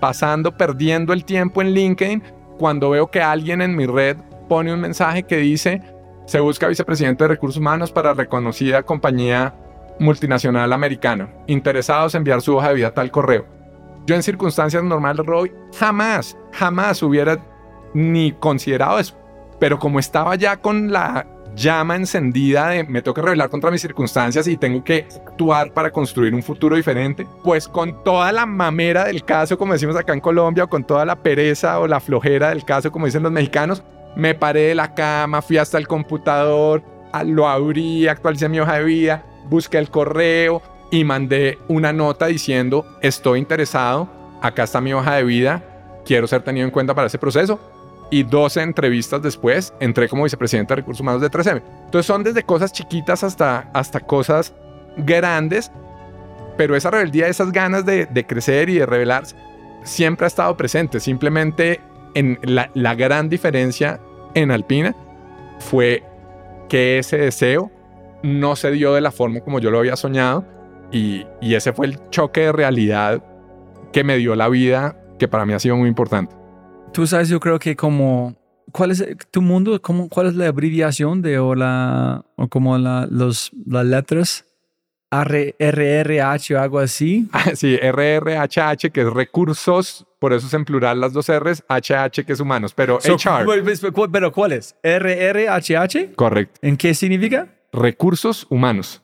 [0.00, 2.24] pasando, perdiendo el tiempo en LinkedIn,
[2.58, 4.16] cuando veo que alguien en mi red
[4.48, 5.80] pone un mensaje que dice,
[6.26, 9.54] se busca vicepresidente de recursos humanos para reconocida compañía
[10.00, 13.46] multinacional americana, interesados en enviar su hoja de vida tal correo.
[14.06, 17.38] Yo en circunstancias normales, Roy, jamás, jamás hubiera
[17.94, 19.16] ni considerado eso.
[19.58, 21.26] Pero como estaba ya con la
[21.58, 25.90] llama encendida de me tengo que rebelar contra mis circunstancias y tengo que actuar para
[25.90, 30.20] construir un futuro diferente, pues con toda la mamera del caso, como decimos acá en
[30.20, 33.82] Colombia, o con toda la pereza o la flojera del caso, como dicen los mexicanos,
[34.16, 36.82] me paré de la cama, fui hasta el computador,
[37.24, 42.86] lo abrí, actualicé mi hoja de vida, busqué el correo y mandé una nota diciendo
[43.02, 44.08] estoy interesado,
[44.42, 45.62] acá está mi hoja de vida,
[46.04, 47.60] quiero ser tenido en cuenta para ese proceso.
[48.10, 51.62] Y 12 entrevistas después entré como vicepresidente de recursos humanos de 3M.
[51.84, 54.54] Entonces son desde cosas chiquitas hasta, hasta cosas
[54.96, 55.70] grandes,
[56.56, 59.36] pero esa rebeldía, esas ganas de, de crecer y de rebelarse,
[59.84, 61.00] siempre ha estado presente.
[61.00, 61.80] Simplemente
[62.14, 64.00] en la, la gran diferencia
[64.34, 64.94] en Alpina
[65.58, 66.02] fue
[66.68, 67.70] que ese deseo
[68.22, 70.44] no se dio de la forma como yo lo había soñado
[70.90, 73.22] y, y ese fue el choque de realidad
[73.92, 76.37] que me dio la vida, que para mí ha sido muy importante.
[76.92, 78.36] Tú sabes, yo creo que como,
[78.72, 79.80] ¿cuál es tu mundo?
[79.80, 84.44] ¿Cómo, ¿Cuál es la abreviación de o la, o como la, los, las letras?
[85.10, 87.28] R, RRH o algo así.
[87.32, 92.24] Ah, Sí, RRHH, que es recursos por eso es en plural las dos R's, HH
[92.26, 93.46] que es humanos, pero So, HR,
[94.12, 94.74] ¿Pero cuál es?
[94.82, 96.14] ¿RRHH?
[96.16, 96.58] correcto.
[96.62, 97.48] ¿En qué significa?
[97.72, 99.02] Recursos humanos.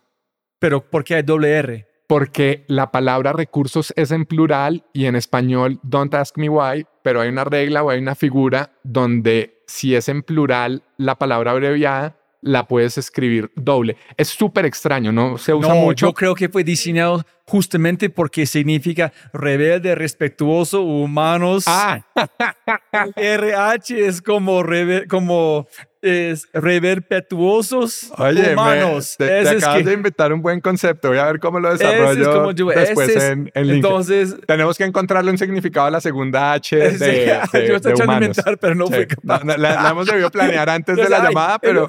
[0.58, 1.86] Pero ¿por qué hay doble R?
[2.06, 7.20] Porque la palabra recursos es en plural y en español, don't ask me why, pero
[7.22, 12.16] hay una regla o hay una figura donde si es en plural la palabra abreviada,
[12.42, 13.96] la puedes escribir doble.
[14.18, 16.08] Es súper extraño, no se usa no, mucho.
[16.08, 21.64] yo creo que fue diseñado justamente porque significa rebelde, respetuoso, humanos.
[21.66, 22.02] Ah,
[23.16, 25.66] RH es como, rebe- como
[26.04, 29.14] es reverpetuosos oye, me- humanos.
[29.18, 31.08] te, te acabas que- de inventar un buen concepto.
[31.08, 33.70] Voy a ver cómo lo ese es desarrollo como yo- después es- en, en.
[33.70, 37.26] Entonces, Tenemos que encontrarle un significado a la segunda H de, Sí, de-
[37.68, 38.28] yo estoy de de humanos.
[38.28, 39.44] inventar, pero no Sí, fui capaz.
[39.44, 41.86] no, no, la, la hemos debido planear antes de la llamada, pero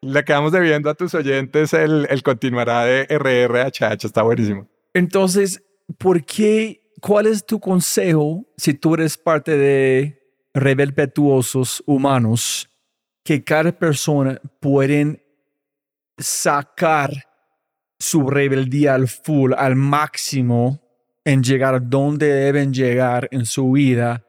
[0.00, 4.04] le quedamos debiendo a tus oyentes el, el continuará de RRHH.
[4.06, 4.68] Está buenísimo.
[4.94, 5.62] entonces,
[5.98, 6.82] ¿por qué?
[7.00, 10.18] ¿Cuál es tu consejo si tú eres parte de
[10.52, 12.68] reverpetuosos humanos
[13.28, 15.22] que cada persona pueden
[16.16, 17.10] sacar
[17.98, 20.80] su rebeldía al full, al máximo,
[21.26, 24.24] en llegar a donde deben llegar en su vida,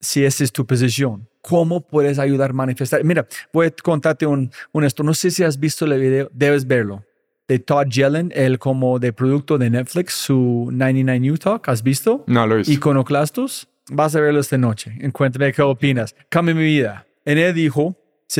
[0.00, 1.28] si esa es tu posición.
[1.42, 3.04] ¿Cómo puedes ayudar a manifestar?
[3.04, 5.04] Mira, voy a contarte un, un esto.
[5.04, 7.04] No sé si has visto el video, debes verlo.
[7.46, 11.68] De Todd Yellen, el como de producto de Netflix, su 99 New Talk.
[11.68, 12.24] ¿Has visto?
[12.26, 12.72] No lo hice.
[12.72, 13.68] Iconoclastos.
[13.92, 14.92] Vas a verlo esta noche.
[14.98, 16.16] Encuéntrame qué opinas.
[16.28, 17.06] Cambia mi vida.
[17.24, 17.96] En dijo,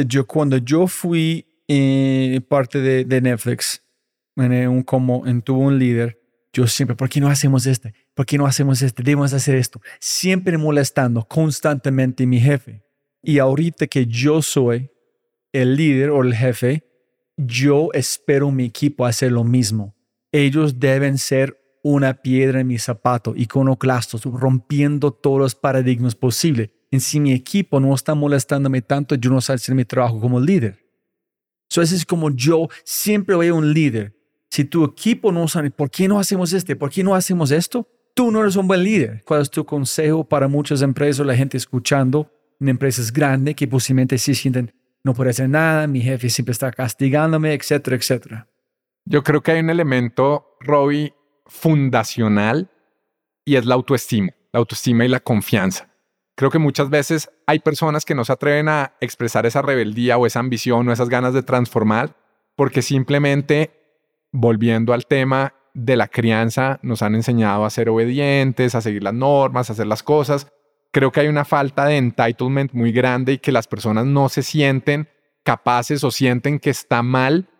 [0.06, 3.82] yo, cuando yo fui eh, parte de, Netflix,
[4.36, 6.18] en eh, un como tuvo un líder,
[6.52, 7.94] yo siempre, ¿por qué no hacemos este?
[8.14, 9.02] ¿Por qué no hacemos este?
[9.02, 9.80] Debemos hacer esto.
[10.00, 12.82] Siempre molestando constantemente a mi jefe.
[13.22, 14.90] Y ahorita que yo soy
[15.52, 16.84] el líder o el jefe,
[17.36, 19.94] yo espero mi equipo hacer lo mismo.
[20.30, 26.70] Ellos deben ser una piedra en mi zapato, iconoclastos, rompiendo todos los paradigmas posibles.
[26.92, 30.38] En si mi equipo no está molestándome tanto, yo no sé hacer mi trabajo como
[30.38, 30.78] líder.
[31.68, 34.14] So, es como yo siempre veo un líder.
[34.50, 36.76] Si tu equipo no sabe, ¿por qué no hacemos este?
[36.76, 37.88] ¿Por qué no hacemos esto?
[38.14, 39.22] Tú no eres un buen líder.
[39.24, 44.18] ¿Cuál es tu consejo para muchas empresas, la gente escuchando en empresas grandes que posiblemente
[44.18, 48.48] sí sienten, no puedo hacer nada, mi jefe siempre está castigándome, etcétera, etcétera?
[49.06, 51.14] Yo creo que hay un elemento, Robbie,
[51.46, 52.70] fundacional
[53.46, 55.91] y es la autoestima, la autoestima y la confianza.
[56.42, 60.26] Creo que muchas veces hay personas que no se atreven a expresar esa rebeldía o
[60.26, 62.16] esa ambición o esas ganas de transformar
[62.56, 63.70] porque simplemente,
[64.32, 69.14] volviendo al tema de la crianza, nos han enseñado a ser obedientes, a seguir las
[69.14, 70.48] normas, a hacer las cosas.
[70.90, 74.42] Creo que hay una falta de entitlement muy grande y que las personas no se
[74.42, 75.08] sienten
[75.44, 77.50] capaces o sienten que está mal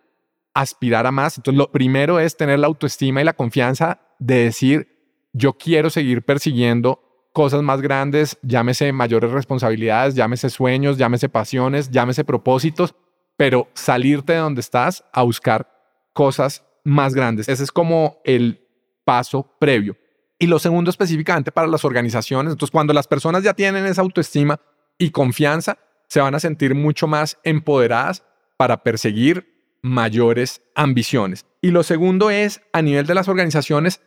[0.53, 1.37] aspirar a más.
[1.37, 4.89] Entonces, lo primero es tener la autoestima y la confianza de decir,
[5.31, 7.02] yo quiero seguir persiguiendo
[7.33, 12.95] cosas más grandes, llámese mayores responsabilidades, llámese sueños, llámese pasiones, llámese propósitos,
[13.35, 15.67] pero salirte de donde estás a buscar
[16.13, 17.49] cosas más grandes.
[17.49, 18.61] Ese es como el
[19.03, 19.97] paso previo.
[20.37, 22.53] Y lo segundo específicamente para las organizaciones.
[22.53, 24.59] Entonces, cuando las personas ya tienen esa autoestima
[24.97, 25.77] y confianza,
[26.07, 28.23] se van a sentir mucho más empoderadas
[28.57, 31.45] para perseguir mayores ambiciones.
[31.61, 34.01] Y lo segundo es, a nivel de las organizaciones,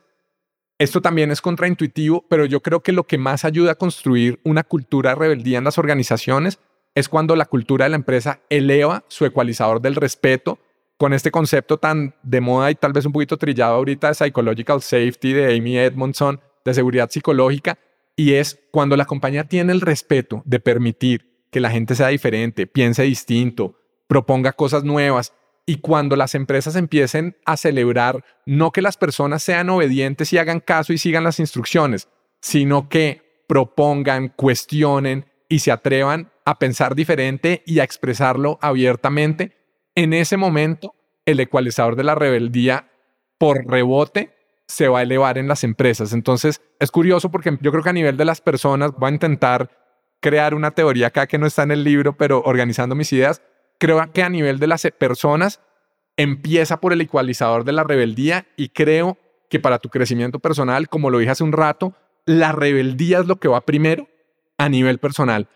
[0.79, 4.63] esto también es contraintuitivo, pero yo creo que lo que más ayuda a construir una
[4.63, 6.59] cultura de rebeldía en las organizaciones
[6.95, 10.59] es cuando la cultura de la empresa eleva su ecualizador del respeto
[10.97, 14.81] con este concepto tan de moda y tal vez un poquito trillado ahorita de psychological
[14.81, 17.79] safety de Amy Edmondson, de seguridad psicológica,
[18.17, 22.67] y es cuando la compañía tiene el respeto de permitir que la gente sea diferente,
[22.67, 23.79] piense distinto,
[24.09, 25.35] proponga cosas nuevas,
[25.67, 30.61] y cuando las empresas empiecen a celebrar no que las personas sean obedientes y hagan
[30.61, 32.09] caso y sigan las instrucciones,
[32.41, 39.57] sino que propongan, cuestionen y se atrevan a pensar diferente y a expresarlo abiertamente,
[39.97, 40.95] en ese momento
[41.25, 42.89] el ecualizador de la rebeldía
[43.37, 44.35] por rebote
[44.69, 46.13] se va a elevar en las empresas.
[46.13, 49.71] Entonces es curioso porque yo creo que a nivel de las personas voy a intentar
[50.21, 53.43] crear una teoría acá que no está en el libro, pero organizando mis ideas,
[53.79, 55.61] creo que a nivel de las personas
[56.17, 59.19] empieza por el ecualizador de la rebeldía y creo
[59.51, 61.95] que para tu crecimiento personal, como lo dije hace un rato,
[62.25, 64.09] la rebeldía es lo que va primero
[64.59, 65.49] a nivel personal.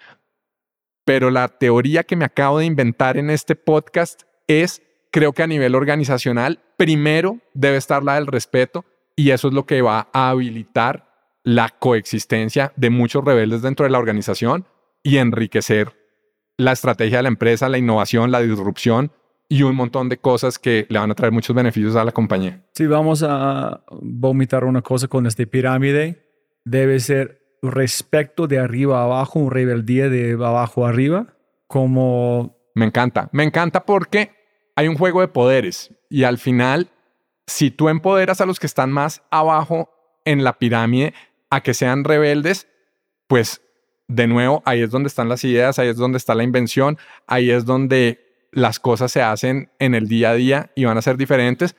[1.04, 5.46] Pero la teoría que me acabo de inventar en este podcast es, creo que a
[5.46, 8.84] nivel organizacional, primero debe estar la del respeto
[9.16, 11.10] y eso es lo que va a habilitar
[11.42, 14.66] la coexistencia de muchos rebeldes dentro de la organización
[15.02, 15.99] y enriquecer
[16.60, 19.12] la estrategia de la empresa, la innovación, la disrupción
[19.48, 22.62] y un montón de cosas que le van a traer muchos beneficios a la compañía.
[22.74, 26.24] Si vamos a vomitar una cosa con esta pirámide,
[26.64, 31.34] debe ser respeto de arriba a abajo, un rebeldía de abajo a arriba,
[31.66, 32.56] como...
[32.74, 34.30] Me encanta, me encanta porque
[34.76, 36.88] hay un juego de poderes y al final,
[37.46, 39.90] si tú empoderas a los que están más abajo
[40.24, 41.12] en la pirámide
[41.50, 42.68] a que sean rebeldes,
[43.26, 43.62] pues
[44.10, 47.50] de nuevo, ahí es donde están las ideas, ahí es donde está la invención, ahí
[47.50, 48.18] es donde
[48.50, 51.76] las cosas se hacen en el día a día y van a ser diferentes.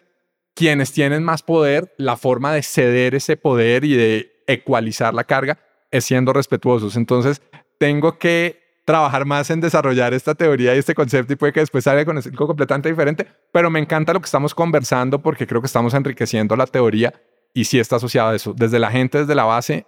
[0.53, 5.59] Quienes tienen más poder, la forma de ceder ese poder y de ecualizar la carga
[5.91, 6.95] es siendo respetuosos.
[6.95, 7.41] Entonces,
[7.77, 11.83] tengo que trabajar más en desarrollar esta teoría y este concepto y puede que después
[11.83, 15.67] salga con algo completamente diferente, pero me encanta lo que estamos conversando porque creo que
[15.67, 17.13] estamos enriqueciendo la teoría
[17.53, 18.53] y sí está asociado a eso.
[18.53, 19.85] Desde la gente, desde la base,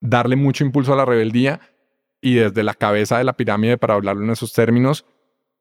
[0.00, 1.60] darle mucho impulso a la rebeldía
[2.20, 5.04] y desde la cabeza de la pirámide, para hablarlo en esos términos,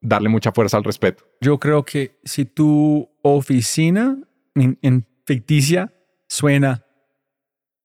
[0.01, 1.23] darle mucha fuerza al respeto.
[1.41, 4.17] Yo creo que si tu oficina
[4.55, 5.93] en, ficticia
[6.27, 6.85] suena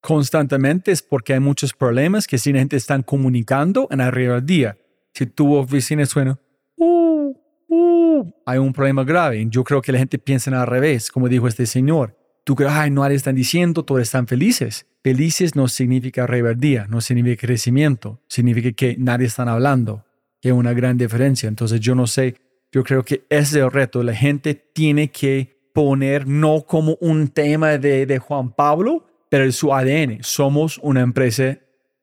[0.01, 4.79] constantemente es porque hay muchos problemas que si la gente está comunicando en la rebeldía.
[5.13, 6.39] Si tu oficina suena,
[6.77, 7.35] uh,
[7.69, 9.45] uh, hay un problema grave.
[9.49, 12.17] Yo creo que la gente piensa al revés, como dijo este señor.
[12.45, 14.87] Tú crees, ay, no están diciendo, todos están felices.
[15.03, 20.05] Felices no significa rebeldía, no significa crecimiento, significa que nadie está hablando,
[20.41, 21.49] que es una gran diferencia.
[21.49, 22.37] Entonces yo no sé,
[22.73, 24.03] yo creo que ese es el reto.
[24.03, 29.53] La gente tiene que poner no como un tema de, de Juan Pablo, pero en
[29.53, 30.19] su ADN.
[30.23, 31.59] Somos una empresa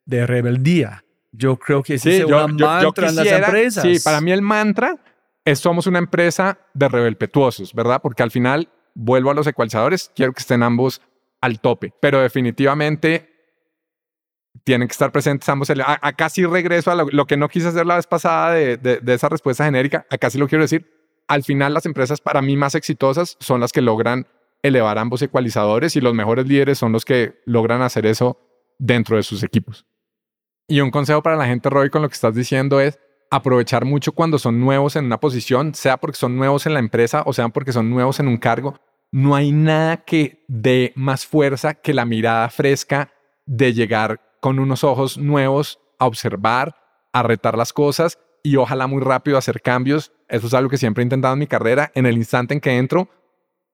[0.05, 1.03] de rebeldía.
[1.31, 3.83] Yo creo que ese es un mantra en las empresas.
[3.83, 4.97] Sí, para mí el mantra
[5.45, 8.01] es somos una empresa de rebelpetuosos, ¿verdad?
[8.01, 11.01] Porque al final vuelvo a los ecualizadores, quiero que estén ambos
[11.39, 13.29] al tope, pero definitivamente
[14.65, 15.71] tienen que estar presentes ambos.
[16.01, 19.63] Acá sí regreso a lo, que no quise hacer la vez pasada de, esa respuesta
[19.63, 20.85] genérica, acá sí lo quiero decir.
[21.29, 24.27] Al final las empresas para mí más exitosas son las que logran
[24.63, 28.37] elevar ambos ecualizadores y los mejores líderes son los que logran hacer eso
[28.79, 29.85] dentro de sus equipos.
[30.67, 32.99] Y un consejo para la gente, Roy, con lo que estás diciendo es
[33.31, 37.23] aprovechar mucho cuando son nuevos en una posición, sea porque son nuevos en la empresa
[37.25, 38.79] o sea porque son nuevos en un cargo,
[39.11, 43.11] no hay nada que dé más fuerza que la mirada fresca
[43.45, 46.75] de llegar con unos ojos nuevos a observar,
[47.11, 50.11] a retar las cosas y ojalá muy rápido hacer cambios.
[50.27, 51.91] Eso es algo que siempre he intentado en mi carrera.
[51.95, 53.09] En el instante en que entro,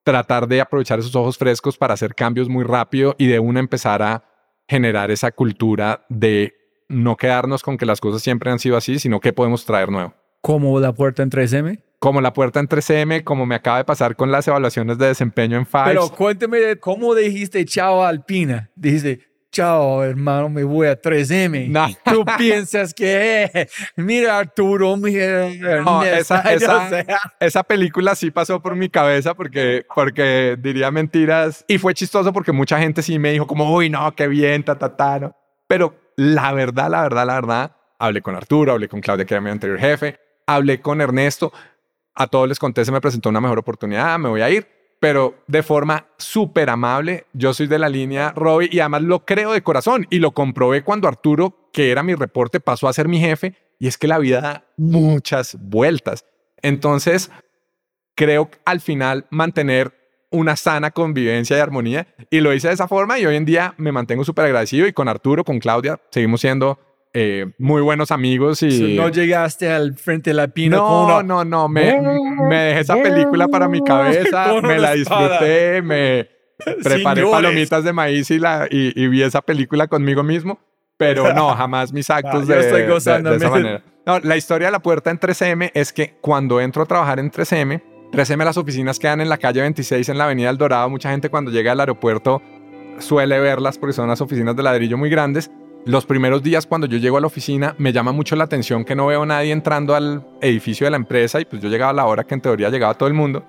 [0.03, 4.02] tratar de aprovechar esos ojos frescos para hacer cambios muy rápido y de una empezar
[4.02, 4.24] a
[4.68, 6.56] generar esa cultura de
[6.88, 10.14] no quedarnos con que las cosas siempre han sido así, sino que podemos traer nuevo.
[10.41, 14.15] Como la puerta en 3M como la puerta en 3M, como me acaba de pasar
[14.15, 15.86] con las evaluaciones de desempeño en Fives.
[15.88, 18.69] Pero cuénteme cómo dijiste chao Alpina.
[18.76, 19.22] Dijiste,
[19.52, 21.68] chao hermano, me voy a 3M.
[21.72, 21.88] No.
[22.03, 25.49] Tú piensas que, mira Arturo, mira,
[25.82, 26.44] no, esa,
[27.40, 31.65] esa, película sí pasó por mi cabeza porque, porque diría mentiras.
[31.68, 34.77] Y fue chistoso porque mucha gente sí me dijo como, uy, no, qué bien, ta,
[34.77, 35.19] ta, ta.
[35.22, 35.36] ¿no?
[35.65, 39.41] Pero la verdad, la verdad, la verdad, hablé con Arturo, hablé con Claudia, que era
[39.41, 41.52] mi anterior jefe, hablé con Ernesto
[42.16, 44.68] a todos les conté, se me presentó una mejor oportunidad, me voy a ir,
[45.00, 47.26] pero de forma súper amable.
[47.34, 50.84] Yo soy de la línea Robbie y además lo creo de corazón y lo comprobé
[50.84, 54.18] cuando Arturo, que era mi reporte, pasó a ser mi jefe y es que la
[54.18, 56.26] vida da muchas vueltas.
[56.62, 57.30] Entonces,
[58.16, 59.94] creo al final mantener
[60.32, 63.74] una sana convivencia y armonía y lo hice de esa forma y hoy en día
[63.78, 66.80] me mantengo súper agradecido y con Arturo, con Claudia, seguimos siendo
[67.18, 68.98] eh, muy buenos amigos y...
[68.98, 71.98] No llegaste al frente de la pina No, no, no, me,
[72.50, 76.28] me dejé esa película para mi cabeza, me la disfruté, me
[76.84, 80.60] preparé palomitas de maíz y, la, y, vi esa película conmigo mismo,
[80.98, 83.82] pero no, jamás mis actos de, de, esa manera.
[84.06, 87.32] No, la historia de la puerta en 3M es que cuando entro a trabajar en
[87.32, 87.82] 3M,
[88.12, 91.30] 3M las oficinas quedan en la calle 26 en la avenida El Dorado, mucha gente
[91.30, 92.42] cuando llega al aeropuerto
[93.00, 95.50] suele verlas porque son las oficinas de ladrillo muy grandes
[95.86, 98.95] los primeros días cuando yo llego a la oficina me llama mucho la atención que
[98.95, 101.94] no veo a nadie entrando al edificio de la empresa y pues yo llegaba a
[101.94, 103.45] la hora que en teoría llegaba todo el mundo.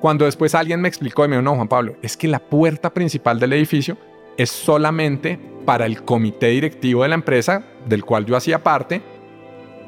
[0.00, 2.94] Cuando después alguien me explicó y me dijo, no, Juan Pablo, es que la puerta
[2.94, 3.98] principal del edificio
[4.38, 9.02] es solamente para el comité directivo de la empresa, del cual yo hacía parte.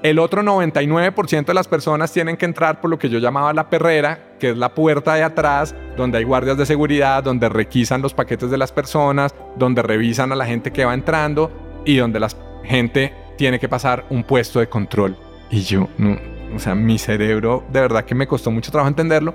[0.02, 3.69] El otro 99% de las personas tienen que entrar por lo que yo llamaba la
[3.69, 8.15] perrera, que es la puerta de atrás, donde hay guardias de seguridad, donde requisan los
[8.15, 12.28] paquetes de las personas, donde revisan a la gente que va entrando, y donde la
[12.65, 15.16] gente tiene que pasar un puesto de control.
[15.51, 16.19] Y yo, no,
[16.55, 19.35] o sea, mi cerebro de verdad que me costó mucho trabajo entenderlo,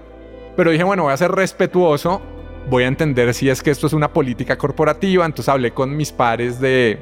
[0.55, 2.21] pero dije, bueno, voy a ser respetuoso,
[2.69, 6.11] voy a entender si es que esto es una política corporativa, entonces hablé con mis
[6.11, 6.99] pares de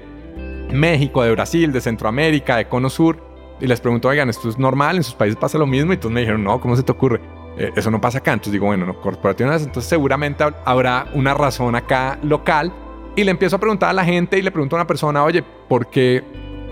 [0.72, 3.22] México, de Brasil, de Centroamérica, de Cono Sur,
[3.60, 4.96] y les pregunto, oigan, ¿esto es normal?
[4.96, 5.92] ¿En sus países pasa lo mismo?
[5.92, 7.20] Y todos me dijeron, no, ¿cómo se te ocurre?
[7.58, 8.32] Eh, eso no pasa acá.
[8.32, 12.72] Entonces digo, bueno, no, corporativas, entonces seguramente habrá una razón acá local
[13.16, 15.44] y le empiezo a preguntar a la gente y le pregunto a una persona, oye,
[15.68, 16.24] ¿por qué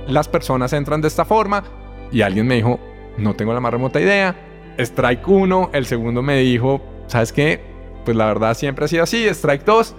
[0.07, 1.63] las personas entran de esta forma?
[2.11, 2.79] Y alguien me dijo,
[3.17, 4.35] no tengo la más remota idea.
[4.77, 7.61] Strike 1, el segundo me dijo, ¿sabes qué?
[8.05, 9.95] Pues la verdad siempre ha sido así, Strike 2.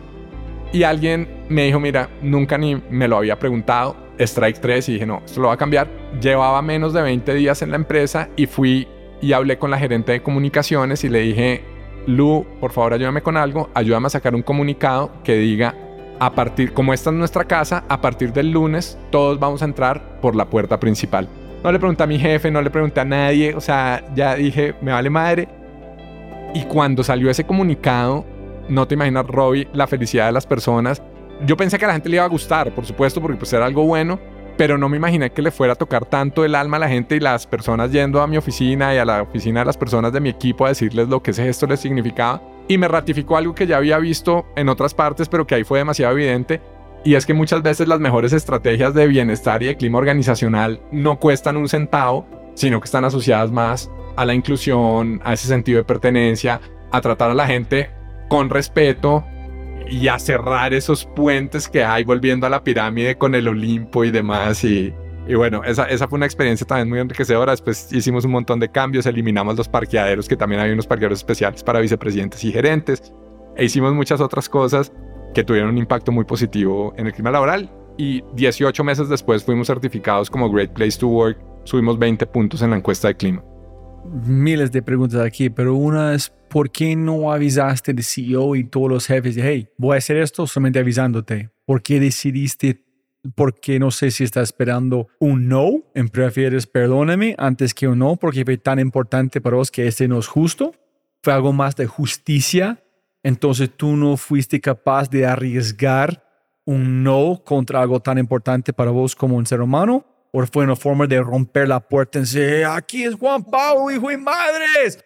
[0.73, 3.97] Y alguien me dijo, mira, nunca ni me lo había preguntado.
[4.19, 5.89] Strike 3 y dije, no, esto lo va a cambiar.
[6.21, 8.87] Llevaba menos de 20 días en la empresa y fui
[9.21, 11.65] y hablé con la gerente de comunicaciones y le dije,
[12.07, 15.75] Lu, por favor ayúdame con algo, ayúdame a sacar un comunicado que diga,
[16.21, 20.21] a partir, como esta es nuestra casa, a partir del lunes todos vamos a entrar
[20.21, 21.27] por la puerta principal.
[21.65, 24.75] No le pregunté a mi jefe, no le pregunté a nadie, o sea, ya dije,
[24.83, 25.49] me vale madre.
[26.55, 28.25] Y cuando salió ese comunicado,
[28.69, 31.03] no te imaginas, Robbie, la felicidad de las personas.
[31.47, 33.65] Yo pensé que a la gente le iba a gustar, por supuesto, porque pues era
[33.65, 34.19] algo bueno,
[34.59, 37.17] pero no me imaginé que le fuera a tocar tanto el alma a la gente
[37.17, 40.21] y las personas yendo a mi oficina y a la oficina de las personas de
[40.21, 42.43] mi equipo a decirles lo que ese gesto les significaba.
[42.71, 45.81] Y me ratificó algo que ya había visto en otras partes, pero que ahí fue
[45.81, 46.61] demasiado evidente.
[47.05, 51.19] Y es que muchas veces las mejores estrategias de bienestar y de clima organizacional no
[51.19, 55.85] cuestan un centavo, sino que están asociadas más a la inclusión, a ese sentido de
[55.85, 56.61] pertenencia,
[56.93, 57.91] a tratar a la gente
[58.29, 59.25] con respeto
[59.91, 64.13] y a cerrar esos puentes que hay volviendo a la pirámide con el Olimpo y
[64.13, 64.63] demás.
[64.63, 64.95] Y,
[65.31, 67.53] y bueno, esa, esa fue una experiencia también muy enriquecedora.
[67.53, 71.63] Después hicimos un montón de cambios, eliminamos los parqueaderos, que también hay unos parqueaderos especiales
[71.63, 73.13] para vicepresidentes y gerentes.
[73.57, 74.93] E hicimos muchas otras cosas
[75.33, 77.71] que tuvieron un impacto muy positivo en el clima laboral.
[77.97, 81.39] Y 18 meses después fuimos certificados como Great Place to Work.
[81.63, 83.45] Subimos 20 puntos en la encuesta de clima.
[84.05, 88.91] Miles de preguntas aquí, pero una es ¿por qué no avisaste de CEO y todos
[88.91, 91.51] los jefes de, hey, voy a hacer esto solamente avisándote?
[91.65, 92.83] ¿Por qué decidiste?
[93.35, 98.17] Porque no sé si estás esperando un no, en prefieres perdóname antes que un no,
[98.17, 100.75] porque fue tan importante para vos que este no es justo.
[101.23, 102.83] Fue algo más de justicia.
[103.23, 106.25] Entonces tú no fuiste capaz de arriesgar
[106.65, 110.07] un no contra algo tan importante para vos como un ser humano.
[110.33, 114.11] ¿O fue una forma de romper la puerta y decir, aquí es Juan Pablo, hijo
[114.13, 115.05] y madres?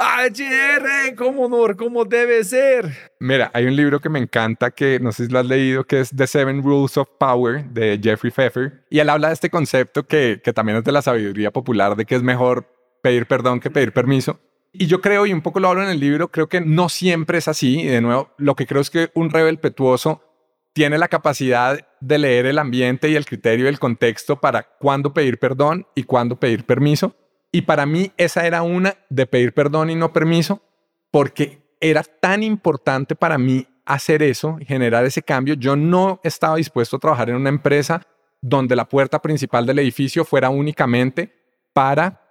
[0.00, 3.12] HR, como honor, como debe ser.
[3.20, 6.00] Mira, hay un libro que me encanta que no sé si lo has leído, que
[6.00, 8.82] es The Seven Rules of Power de Jeffrey Pfeffer.
[8.88, 12.06] Y él habla de este concepto que, que también es de la sabiduría popular, de
[12.06, 12.66] que es mejor
[13.02, 14.40] pedir perdón que pedir permiso.
[14.72, 17.36] Y yo creo, y un poco lo hablo en el libro, creo que no siempre
[17.36, 17.80] es así.
[17.80, 20.22] Y de nuevo, lo que creo es que un rebel petuoso
[20.72, 25.12] tiene la capacidad de leer el ambiente y el criterio y el contexto para cuándo
[25.12, 27.14] pedir perdón y cuándo pedir permiso.
[27.52, 30.62] Y para mí esa era una de pedir perdón y no permiso,
[31.10, 35.54] porque era tan importante para mí hacer eso, generar ese cambio.
[35.54, 38.02] Yo no estaba dispuesto a trabajar en una empresa
[38.40, 41.32] donde la puerta principal del edificio fuera únicamente
[41.72, 42.22] para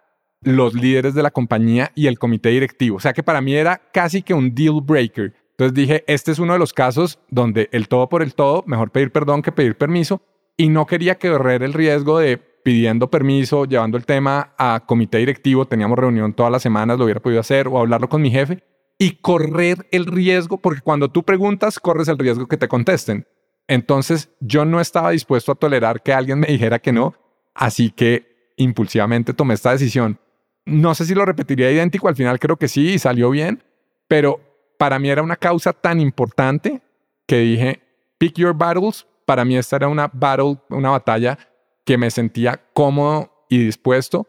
[0.41, 2.97] los líderes de la compañía y el comité directivo.
[2.97, 5.33] O sea que para mí era casi que un deal breaker.
[5.51, 8.91] Entonces dije, este es uno de los casos donde el todo por el todo, mejor
[8.91, 10.21] pedir perdón que pedir permiso.
[10.55, 15.65] Y no quería correr el riesgo de pidiendo permiso, llevando el tema a comité directivo,
[15.65, 18.63] teníamos reunión todas las semanas, lo hubiera podido hacer o hablarlo con mi jefe
[18.97, 23.25] y correr el riesgo, porque cuando tú preguntas, corres el riesgo que te contesten.
[23.67, 27.15] Entonces yo no estaba dispuesto a tolerar que alguien me dijera que no,
[27.53, 30.19] así que impulsivamente tomé esta decisión.
[30.65, 33.63] No sé si lo repetiría idéntico, al final creo que sí y salió bien,
[34.07, 34.41] pero
[34.77, 36.81] para mí era una causa tan importante
[37.25, 37.81] que dije,
[38.17, 39.05] pick your battles.
[39.25, 41.37] Para mí esta era una battle, una batalla
[41.85, 44.27] que me sentía cómodo y dispuesto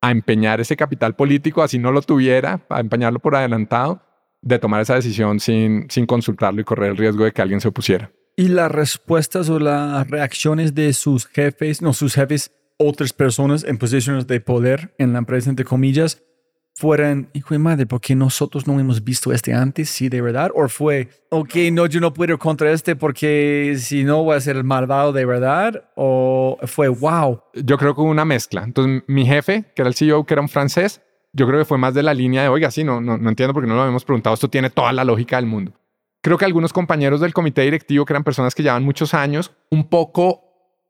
[0.00, 4.02] a empeñar ese capital político, así no lo tuviera, a empeñarlo por adelantado,
[4.40, 7.68] de tomar esa decisión sin, sin consultarlo y correr el riesgo de que alguien se
[7.68, 8.12] opusiera.
[8.36, 13.78] ¿Y las respuestas o las reacciones de sus jefes, no sus jefes, otras personas en
[13.78, 16.22] posiciones de poder en la empresa, entre comillas,
[16.78, 19.90] fueran, hijo de madre, ¿por qué nosotros no hemos visto este antes?
[19.90, 20.52] Sí, de verdad.
[20.54, 24.40] O fue, ok, no, yo no puedo ir contra este porque si no voy a
[24.40, 25.90] ser el malvado de verdad.
[25.96, 27.42] O fue, wow.
[27.52, 28.62] Yo creo que hubo una mezcla.
[28.62, 31.02] Entonces, mi jefe, que era el CEO, que era un francés,
[31.32, 33.52] yo creo que fue más de la línea de, oiga, sí, no, no, no entiendo
[33.52, 34.34] porque no lo habíamos preguntado.
[34.34, 35.72] Esto tiene toda la lógica del mundo.
[36.22, 39.88] Creo que algunos compañeros del comité directivo, que eran personas que llevan muchos años, un
[39.88, 40.44] poco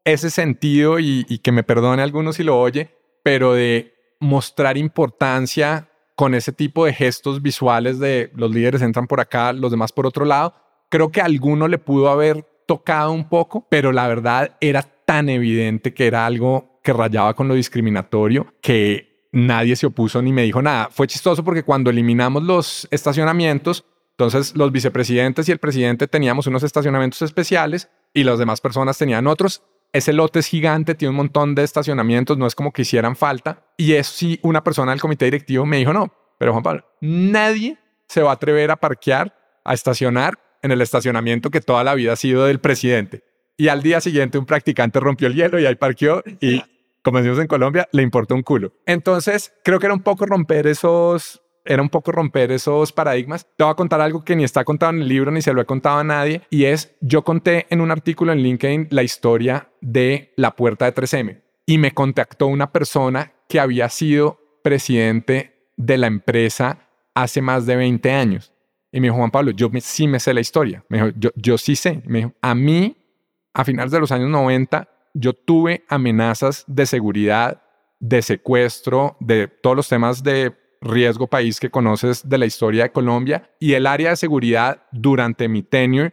[0.04, 2.90] ese sentido y, y que me perdone algunos si lo oye,
[3.22, 9.20] pero de mostrar importancia con ese tipo de gestos visuales de los líderes entran por
[9.20, 10.54] acá, los demás por otro lado.
[10.88, 15.28] Creo que a alguno le pudo haber tocado un poco, pero la verdad era tan
[15.28, 20.42] evidente que era algo que rayaba con lo discriminatorio que nadie se opuso ni me
[20.42, 20.88] dijo nada.
[20.90, 26.62] Fue chistoso porque cuando eliminamos los estacionamientos, entonces los vicepresidentes y el presidente teníamos unos
[26.62, 29.62] estacionamientos especiales y las demás personas tenían otros
[29.92, 33.64] ese lote es gigante, tiene un montón de estacionamientos, no es como que hicieran falta.
[33.76, 37.78] Y eso sí, una persona del comité directivo me dijo, no, pero Juan Pablo, nadie
[38.06, 39.34] se va a atrever a parquear,
[39.64, 43.22] a estacionar en el estacionamiento que toda la vida ha sido del presidente.
[43.56, 46.62] Y al día siguiente un practicante rompió el hielo y ahí parqueó y,
[47.02, 48.72] como decimos en Colombia, le importó un culo.
[48.86, 53.46] Entonces, creo que era un poco romper esos, era un poco romper esos paradigmas.
[53.56, 55.60] Te voy a contar algo que ni está contado en el libro ni se lo
[55.60, 59.68] he contado a nadie y es, yo conté en un artículo en LinkedIn la historia
[59.82, 65.98] de la puerta de 3M y me contactó una persona que había sido presidente de
[65.98, 68.54] la empresa hace más de 20 años.
[68.90, 70.82] Y me dijo, Juan Pablo, yo sí me sé la historia.
[70.88, 72.00] Me dijo, yo, yo sí sé.
[72.06, 72.96] Me dijo, a mí
[73.52, 77.62] a finales de los años 90 yo tuve amenazas de seguridad,
[78.00, 82.92] de secuestro, de todos los temas de riesgo país que conoces de la historia de
[82.92, 86.12] Colombia y el área de seguridad durante mi tenure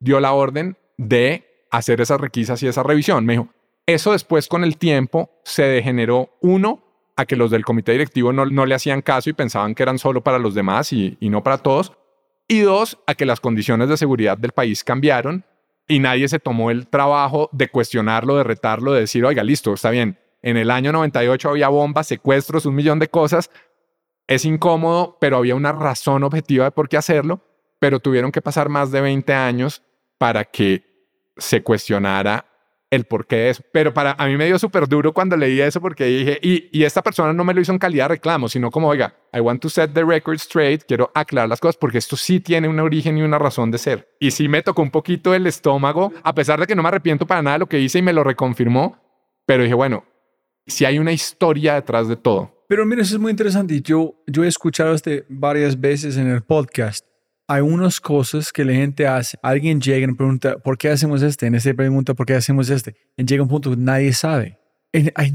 [0.00, 3.24] dio la orden de hacer esas requisas y esa revisión.
[3.24, 3.48] Me dijo,
[3.86, 6.84] eso después con el tiempo se degeneró uno
[7.16, 9.98] a que los del comité directivo no, no le hacían caso y pensaban que eran
[9.98, 11.92] solo para los demás y, y no para todos.
[12.46, 15.44] Y dos, a que las condiciones de seguridad del país cambiaron
[15.88, 19.90] y nadie se tomó el trabajo de cuestionarlo, de retarlo, de decir, oiga, listo, está
[19.90, 20.18] bien.
[20.42, 23.50] En el año 98 había bombas, secuestros, un millón de cosas.
[24.28, 27.40] Es incómodo, pero había una razón objetiva de por qué hacerlo,
[27.80, 29.82] pero tuvieron que pasar más de 20 años
[30.18, 30.84] para que
[31.38, 32.44] se cuestionara
[32.90, 33.62] el por qué es.
[33.72, 36.84] Pero para a mí me dio súper duro cuando leí eso porque dije, y, y,
[36.84, 39.62] esta persona no me lo hizo en calidad de reclamo, sino como, oiga, I want
[39.62, 43.16] to set the record straight, quiero aclarar las cosas porque esto sí tiene un origen
[43.16, 44.14] y una razón de ser.
[44.20, 47.26] Y sí me tocó un poquito el estómago, a pesar de que no me arrepiento
[47.26, 48.98] para nada de lo que hice y me lo reconfirmó,
[49.46, 50.04] pero dije, bueno,
[50.66, 52.57] si hay una historia detrás de todo.
[52.68, 53.80] Pero mira, eso es muy interesante.
[53.80, 57.04] Yo, yo he escuchado este varias veces en el podcast
[57.50, 59.38] hay unas cosas que la gente hace.
[59.42, 61.46] Alguien llega y pregunta, ¿por qué hacemos este?
[61.46, 62.94] En este pregunta, ¿por qué hacemos este?
[63.16, 64.58] Y llega un punto que nadie sabe.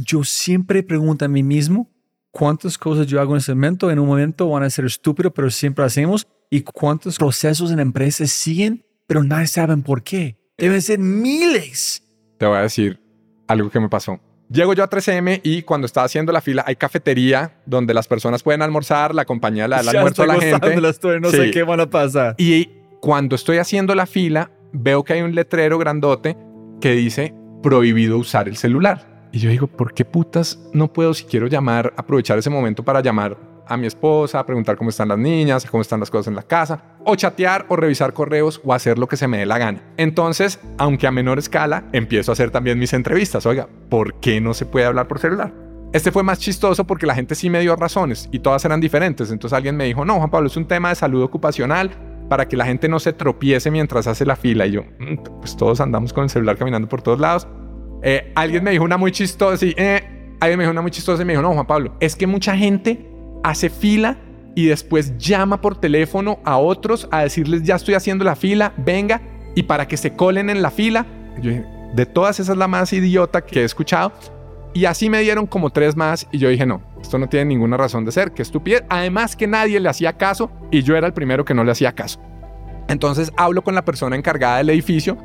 [0.06, 1.90] yo siempre pregunto a mí mismo,
[2.30, 3.90] ¿cuántas cosas yo hago en ese momento?
[3.90, 6.28] En un momento van a ser estúpidos, pero siempre hacemos.
[6.52, 10.38] ¿Y cuántos procesos en la empresa siguen, pero nadie sabe por qué?
[10.56, 12.04] Deben ser miles.
[12.38, 13.02] Te voy a decir
[13.48, 14.20] algo que me pasó.
[14.50, 18.44] Llego yo a 3M y cuando estaba haciendo la fila hay cafetería donde las personas
[18.44, 20.82] pueden almorzar, la compañía le da el almuerzo a la gente.
[20.82, 22.36] La historia, no sé qué van a pasar.
[22.38, 22.70] Y
[23.02, 26.38] cuando estoy haciendo la fila, veo que hay un letrero grandote
[26.82, 29.28] que dice prohibido usar el celular.
[29.32, 33.02] Y yo digo, ¿por qué putas no puedo si quiero llamar, aprovechar ese momento para
[33.02, 36.44] llamar a mi esposa, preguntar cómo están las niñas, cómo están las cosas en la
[36.44, 39.82] casa, o chatear o revisar correos o hacer lo que se me dé la gana.
[39.98, 43.46] Entonces, aunque a menor escala, empiezo a hacer también mis entrevistas.
[43.46, 45.54] Oiga, ¿por qué no se puede hablar por celular?
[45.94, 49.32] Este fue más chistoso porque la gente sí me dio razones y todas eran diferentes.
[49.32, 51.92] Entonces alguien me dijo, no, Juan Pablo, es un tema de salud ocupacional
[52.30, 54.66] para que la gente no se tropiece mientras hace la fila.
[54.66, 57.48] Y yo, mm, pues todos andamos con el celular caminando por todos lados.
[58.02, 60.04] Eh, alguien me dijo una muy chistosa y eh,
[60.40, 62.58] alguien me dijo una muy chistosa y me dijo, no, Juan Pablo, es que mucha
[62.58, 63.13] gente
[63.44, 64.18] hace fila
[64.56, 69.22] y después llama por teléfono a otros a decirles ya estoy haciendo la fila, venga,
[69.56, 71.06] y para que se colen en la fila.
[71.42, 71.52] Yo
[71.94, 74.12] de todas esas la más idiota que he escuchado.
[74.74, 77.78] Y así me dieron como tres más y yo dije, no, esto no tiene ninguna
[77.78, 78.84] razón de ser, qué estupidez.
[78.90, 81.92] Además que nadie le hacía caso y yo era el primero que no le hacía
[81.92, 82.20] caso.
[82.88, 85.18] Entonces hablo con la persona encargada del edificio,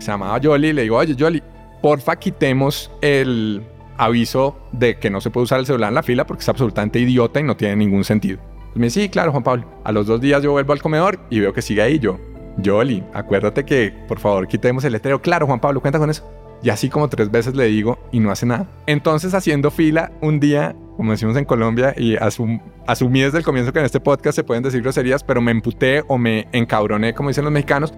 [0.00, 1.40] se llamaba Jolly, y le digo, oye Jolly,
[1.80, 3.62] porfa quitemos el,
[3.98, 6.98] aviso de que no se puede usar el celular en la fila porque es absolutamente
[6.98, 8.38] idiota y no tiene ningún sentido.
[8.74, 9.66] me dice, sí, claro, Juan Pablo.
[9.84, 12.18] A los dos días yo vuelvo al comedor y veo que sigue ahí yo.
[12.64, 15.20] Jolly, acuérdate que por favor quitemos el letrero.
[15.20, 16.24] Claro, Juan Pablo, cuenta con eso.
[16.62, 18.66] Y así como tres veces le digo y no hace nada.
[18.86, 23.78] Entonces haciendo fila un día, como decimos en Colombia, y asumí desde el comienzo que
[23.78, 27.44] en este podcast se pueden decir groserías, pero me emputé o me encabroné, como dicen
[27.44, 27.92] los mexicanos,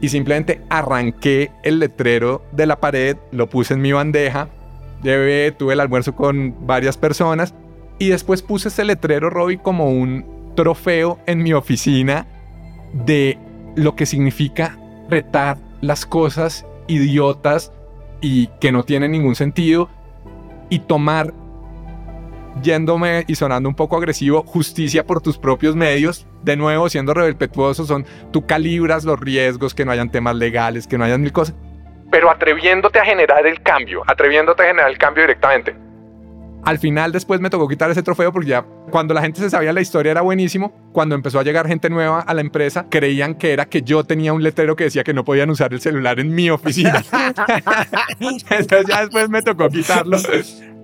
[0.00, 4.48] y simplemente arranqué el letrero de la pared, lo puse en mi bandeja
[5.02, 7.54] llevé, tuve el almuerzo con varias personas
[7.98, 10.24] y después puse ese letrero, Robbie, como un
[10.56, 12.26] trofeo en mi oficina
[12.92, 13.38] de
[13.76, 14.78] lo que significa
[15.08, 17.72] retar las cosas idiotas
[18.20, 19.88] y que no tienen ningún sentido
[20.68, 21.34] y tomar,
[22.62, 26.26] yéndome y sonando un poco agresivo, justicia por tus propios medios.
[26.42, 30.96] De nuevo, siendo rebelpetuoso, son tú calibras los riesgos, que no hayan temas legales, que
[30.96, 31.54] no hayan mil cosas
[32.10, 35.74] pero atreviéndote a generar el cambio, atreviéndote a generar el cambio directamente.
[36.64, 39.72] Al final después me tocó quitar ese trofeo porque ya cuando la gente se sabía
[39.72, 40.72] la historia era buenísimo.
[40.92, 44.32] Cuando empezó a llegar gente nueva a la empresa, creían que era que yo tenía
[44.32, 47.02] un letrero que decía que no podían usar el celular en mi oficina.
[48.20, 50.18] Entonces ya después me tocó quitarlo.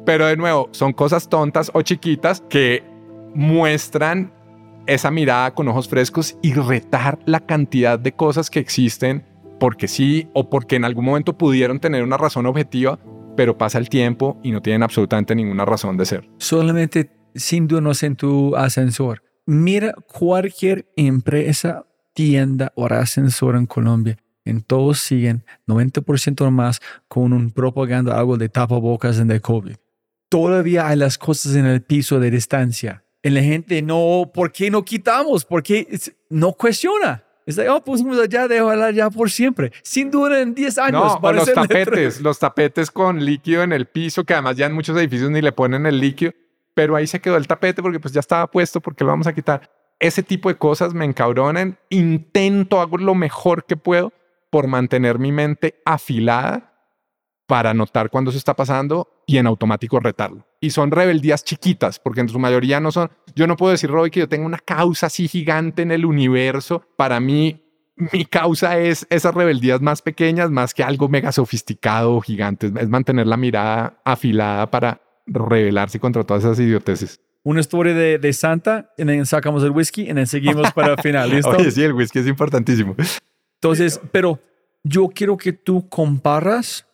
[0.06, 2.82] Pero de nuevo, son cosas tontas o chiquitas que
[3.34, 4.32] muestran
[4.86, 9.26] esa mirada con ojos frescos y retar la cantidad de cosas que existen
[9.58, 12.98] porque sí o porque en algún momento pudieron tener una razón objetiva,
[13.36, 16.28] pero pasa el tiempo y no tienen absolutamente ninguna razón de ser.
[16.38, 17.10] Solamente
[17.62, 19.22] duda en tu ascensor.
[19.46, 27.50] Mira cualquier empresa tienda o ascensor en Colombia, en todos siguen 90% más con un
[27.50, 29.76] propaganda algo de tapabocas en el COVID.
[30.28, 33.04] Todavía hay las cosas en el piso de distancia.
[33.22, 35.44] Y la gente no, ¿por qué no quitamos?
[35.44, 35.86] ¿Por qué
[36.30, 37.25] no cuestiona?
[37.46, 39.72] Es like, oh, pusimos allá, déjala ya por siempre.
[39.82, 41.18] Sin duda en 10 años.
[41.22, 44.96] No, los tapetes, los tapetes con líquido en el piso, que además ya en muchos
[44.96, 46.32] edificios ni le ponen el líquido,
[46.74, 49.32] pero ahí se quedó el tapete porque pues ya estaba puesto, porque lo vamos a
[49.32, 49.70] quitar.
[50.00, 51.78] Ese tipo de cosas me encabronan.
[51.88, 54.12] Intento, hago lo mejor que puedo
[54.50, 56.72] por mantener mi mente afilada
[57.46, 60.44] para notar cuando eso está pasando y en automático retarlo.
[60.66, 63.08] Y son rebeldías chiquitas, porque en su mayoría no son...
[63.36, 66.82] Yo no puedo decir, Roy, que yo tengo una causa así gigante en el universo.
[66.96, 67.62] Para mí,
[67.94, 72.72] mi causa es esas rebeldías más pequeñas, más que algo mega sofisticado o gigante.
[72.80, 77.20] Es mantener la mirada afilada para rebelarse contra todas esas idioteces.
[77.44, 80.98] Una historia de, de Santa, y then sacamos el whisky y then seguimos para el
[80.98, 81.30] final.
[81.32, 81.50] ¿Listo?
[81.50, 82.96] Oye, sí, el whisky es importantísimo.
[83.60, 84.40] Entonces, pero
[84.82, 86.88] yo quiero que tú comparas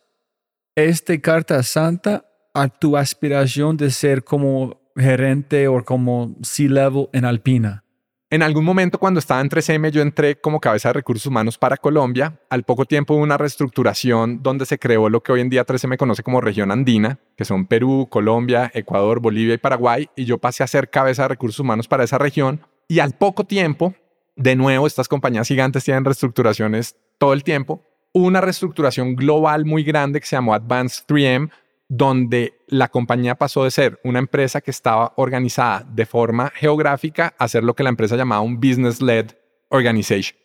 [0.75, 7.25] esta carta a Santa a tu aspiración de ser como gerente o como C-level en
[7.25, 7.83] Alpina.
[8.29, 11.77] En algún momento cuando estaba en 3M yo entré como cabeza de recursos humanos para
[11.77, 12.39] Colombia.
[12.49, 15.97] Al poco tiempo hubo una reestructuración donde se creó lo que hoy en día 3M
[15.97, 20.09] conoce como región andina, que son Perú, Colombia, Ecuador, Bolivia y Paraguay.
[20.15, 22.61] Y yo pasé a ser cabeza de recursos humanos para esa región.
[22.87, 23.93] Y al poco tiempo,
[24.35, 27.83] de nuevo, estas compañías gigantes tienen reestructuraciones todo el tiempo.
[28.13, 31.51] Hubo una reestructuración global muy grande que se llamó Advanced 3M,
[31.97, 37.47] donde la compañía pasó de ser una empresa que estaba organizada de forma geográfica a
[37.47, 39.27] ser lo que la empresa llamaba un business-led
[39.69, 40.37] organization.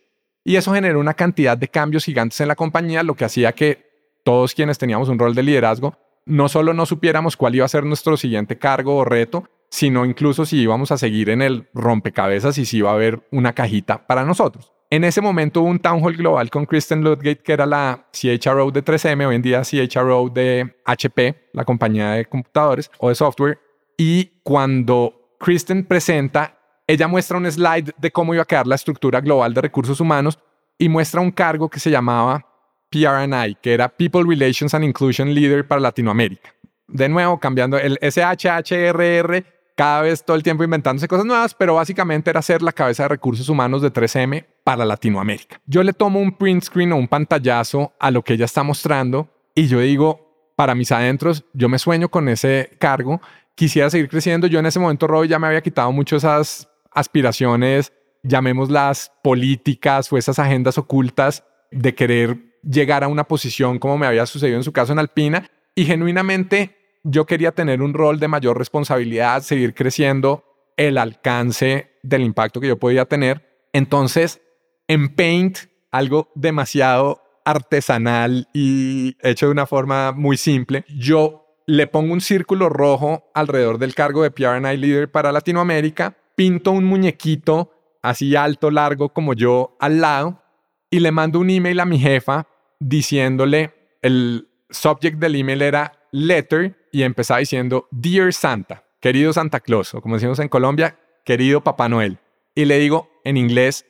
[0.45, 3.89] Y eso generó una cantidad de cambios gigantes en la compañía, lo que hacía que
[4.25, 5.97] todos quienes teníamos un rol de liderazgo
[6.27, 10.45] no solo no supiéramos cuál iba a ser nuestro siguiente cargo o reto, sino incluso
[10.45, 14.25] si íbamos a seguir en el rompecabezas y si iba a haber una cajita para
[14.25, 14.73] nosotros.
[14.91, 18.71] En ese momento hubo un town hall global con Kristen Ludgate, que era la CHRO
[18.71, 23.59] de 3M, hoy en día CHRO de HP, la compañía de computadores o de software.
[23.99, 29.21] Y cuando Kristen presenta, ella muestra un slide de cómo iba a quedar la estructura
[29.21, 30.39] global de recursos humanos
[30.79, 32.47] y muestra un cargo que se llamaba
[32.89, 36.55] PRNI, que era People Relations and Inclusion Leader para Latinoamérica.
[36.87, 39.45] De nuevo, cambiando el SHHRR,
[39.79, 43.11] cada vez todo el tiempo inventándose cosas nuevas, pero básicamente era ser la cabeza de
[43.11, 45.61] recursos humanos de 3M para Latinoamérica.
[45.67, 49.29] Yo le tomo un print screen o un pantallazo a lo que ella está mostrando
[49.55, 53.21] y yo digo, para mis adentros, yo me sueño con ese cargo,
[53.55, 54.49] quisiera seguir creciendo.
[54.49, 57.93] Yo en ese momento, Roy, ya me había quitado mucho esas aspiraciones,
[58.25, 64.27] llamémoslas políticas o esas agendas ocultas de querer llegar a una posición como me había
[64.27, 68.59] sucedido en su caso en Alpina y genuinamente yo quería tener un rol de mayor
[68.59, 70.45] responsabilidad, seguir creciendo
[70.77, 73.67] el alcance del impacto que yo podía tener.
[73.73, 74.41] Entonces,
[74.87, 75.59] en Paint,
[75.91, 82.69] algo demasiado artesanal y hecho de una forma muy simple, yo le pongo un círculo
[82.69, 87.73] rojo alrededor del cargo de PRNI Leader para Latinoamérica, pinto un muñequito
[88.03, 90.43] así alto, largo como yo al lado
[90.91, 92.47] y le mando un email a mi jefa
[92.79, 99.95] diciéndole, el subject del email era letter y empezaba diciendo, Dear Santa, querido Santa Claus,
[99.95, 102.19] o como decimos en Colombia, querido Papá Noel.
[102.55, 103.87] Y le digo en inglés,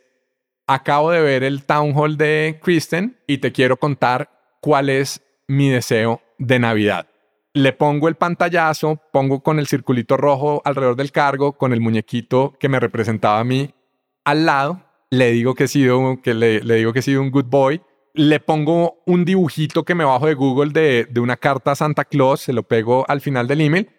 [0.66, 4.30] acabo de ver el town hall de Kristen y te quiero contar
[4.60, 7.08] cuál es mi deseo de Navidad.
[7.54, 12.54] Le pongo el pantallazo, pongo con el circulito rojo alrededor del cargo, con el muñequito
[12.60, 13.74] que me representaba a mí
[14.24, 14.82] al lado.
[15.10, 17.80] Le digo que he sido, que le, digo que he sido un good boy.
[18.14, 22.04] Le pongo un dibujito que me bajo de Google de, de una carta a Santa
[22.04, 23.90] Claus, se lo pego al final del email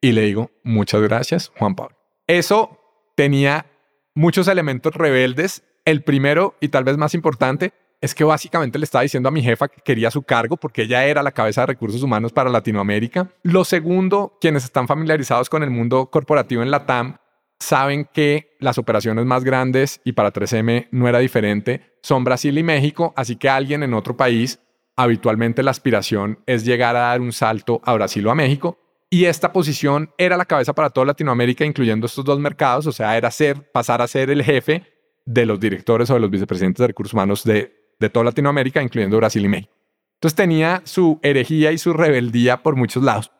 [0.00, 1.96] y le digo, muchas gracias, Juan Pablo.
[2.26, 2.78] Eso
[3.16, 3.66] tenía
[4.14, 5.62] muchos elementos rebeldes.
[5.84, 9.42] El primero, y tal vez más importante, es que básicamente le estaba diciendo a mi
[9.42, 13.30] jefa que quería su cargo porque ella era la cabeza de recursos humanos para Latinoamérica.
[13.42, 17.16] Lo segundo, quienes están familiarizados con el mundo corporativo en la TAM
[17.58, 22.62] saben que las operaciones más grandes, y para 3M no era diferente, son Brasil y
[22.62, 24.60] México, así que alguien en otro país,
[24.96, 28.78] habitualmente la aspiración es llegar a dar un salto a Brasil o a México.
[29.08, 33.16] Y esta posición era la cabeza para toda Latinoamérica, incluyendo estos dos mercados, o sea,
[33.16, 34.84] era ser, pasar a ser el jefe
[35.24, 39.16] de los directores o de los vicepresidentes de recursos humanos de, de toda Latinoamérica, incluyendo
[39.16, 39.72] Brasil y México.
[40.16, 43.30] Entonces tenía su herejía y su rebeldía por muchos lados.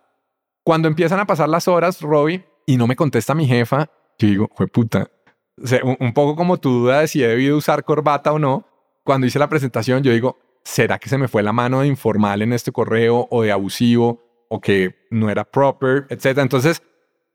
[0.63, 3.89] Cuando empiezan a pasar las horas, Robbie, y no me contesta mi jefa,
[4.19, 5.11] yo digo, fue puta.
[5.83, 8.67] Un, un poco como tu duda de si he debido usar corbata o no.
[9.05, 12.43] Cuando hice la presentación, yo digo, ¿será que se me fue la mano de informal
[12.43, 16.43] en este correo o de abusivo o que no era proper, etcétera?
[16.43, 16.83] Entonces,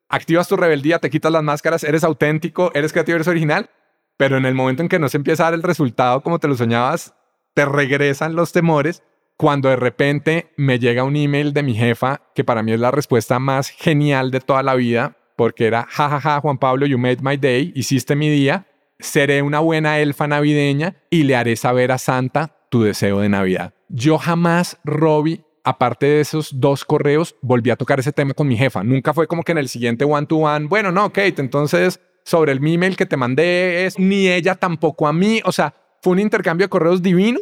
[0.09, 3.69] activas tu rebeldía, te quitas las máscaras, eres auténtico, eres creativo, eres original,
[4.17, 6.47] pero en el momento en que no se empieza a dar el resultado como te
[6.47, 7.15] lo soñabas,
[7.53, 9.01] te regresan los temores
[9.37, 12.91] cuando de repente me llega un email de mi jefa, que para mí es la
[12.91, 17.35] respuesta más genial de toda la vida, porque era, jajaja, Juan Pablo, you made my
[17.35, 18.67] day, hiciste mi día,
[18.99, 23.73] seré una buena elfa navideña y le haré saber a Santa tu deseo de Navidad.
[23.89, 28.55] Yo jamás, Robbie, aparte de esos dos correos, volví a tocar ese tema con mi
[28.55, 28.83] jefa.
[28.83, 32.51] Nunca fue como que en el siguiente one to one, bueno, no, Kate, entonces sobre
[32.51, 35.41] el email que te mandé es ni ella tampoco a mí.
[35.43, 35.73] O sea,
[36.03, 37.39] fue un intercambio de correos divino,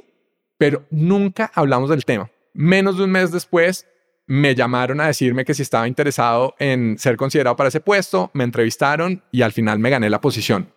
[0.57, 2.31] pero nunca hablamos del tema.
[2.53, 3.85] Menos de un mes después,
[4.29, 8.43] me llamaron a decirme que si estaba interesado en ser considerado para ese puesto, me
[8.43, 10.71] entrevistaron y al final me gané la posición.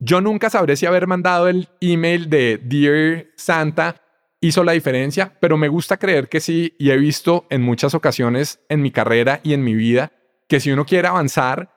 [0.00, 4.02] Yo nunca sabré si haber mandado el email de Dear Santa
[4.40, 8.58] hizo la diferencia, pero me gusta creer que sí y he visto en muchas ocasiones
[8.68, 10.10] en mi carrera y en mi vida
[10.48, 11.70] que si uno quiere avanzar,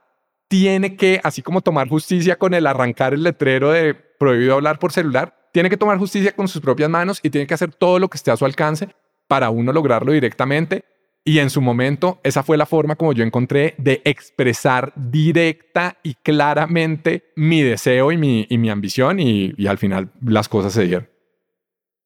[0.47, 4.91] tiene que, así como tomar justicia con el arrancar el letrero de prohibido hablar por
[4.91, 8.09] celular, tiene que tomar justicia con sus propias manos y tiene que hacer todo lo
[8.09, 8.89] que esté a su alcance
[9.27, 10.85] para uno lograrlo directamente.
[11.23, 16.15] Y en su momento, esa fue la forma como yo encontré de expresar directa y
[16.15, 20.83] claramente mi deseo y mi, y mi ambición y, y al final las cosas se
[20.83, 21.09] dieron.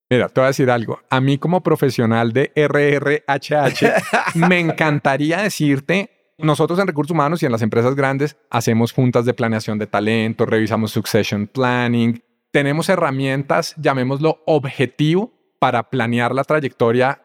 [0.10, 1.00] Mira, te voy a decir algo.
[1.10, 7.52] A mí como profesional de RRHH, me encantaría decirte nosotros en recursos humanos y en
[7.52, 12.22] las empresas grandes hacemos juntas de planeación de talento, revisamos succession planning,
[12.52, 17.23] tenemos herramientas, llamémoslo objetivo, para planear la trayectoria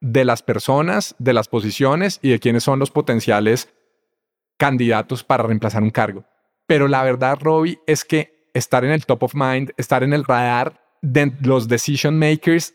[0.00, 3.72] de las personas, de las posiciones y de quiénes son los potenciales
[4.56, 6.24] candidatos para reemplazar un cargo.
[6.66, 10.24] Pero la verdad, Robbie, es que estar en el top of mind, estar en el
[10.24, 12.74] radar de los decision makers,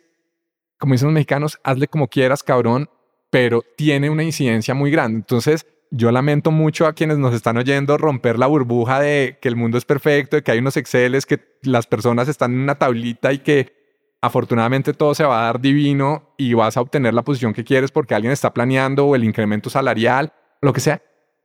[0.77, 2.89] como dicen los mexicanos, hazle como quieras, cabrón,
[3.29, 5.17] pero tiene una incidencia muy grande.
[5.17, 9.55] Entonces, yo lamento mucho a quienes nos están oyendo romper la burbuja de que el
[9.55, 13.31] mundo es perfecto, de que hay unos Exceles, que las personas están en una tablita
[13.31, 13.84] y que
[14.25, 17.91] afortunadamente todo se va a dar divino y vas a obtener la posición que quieres
[17.91, 21.01] porque alguien está planeando el incremento salarial, lo que sea.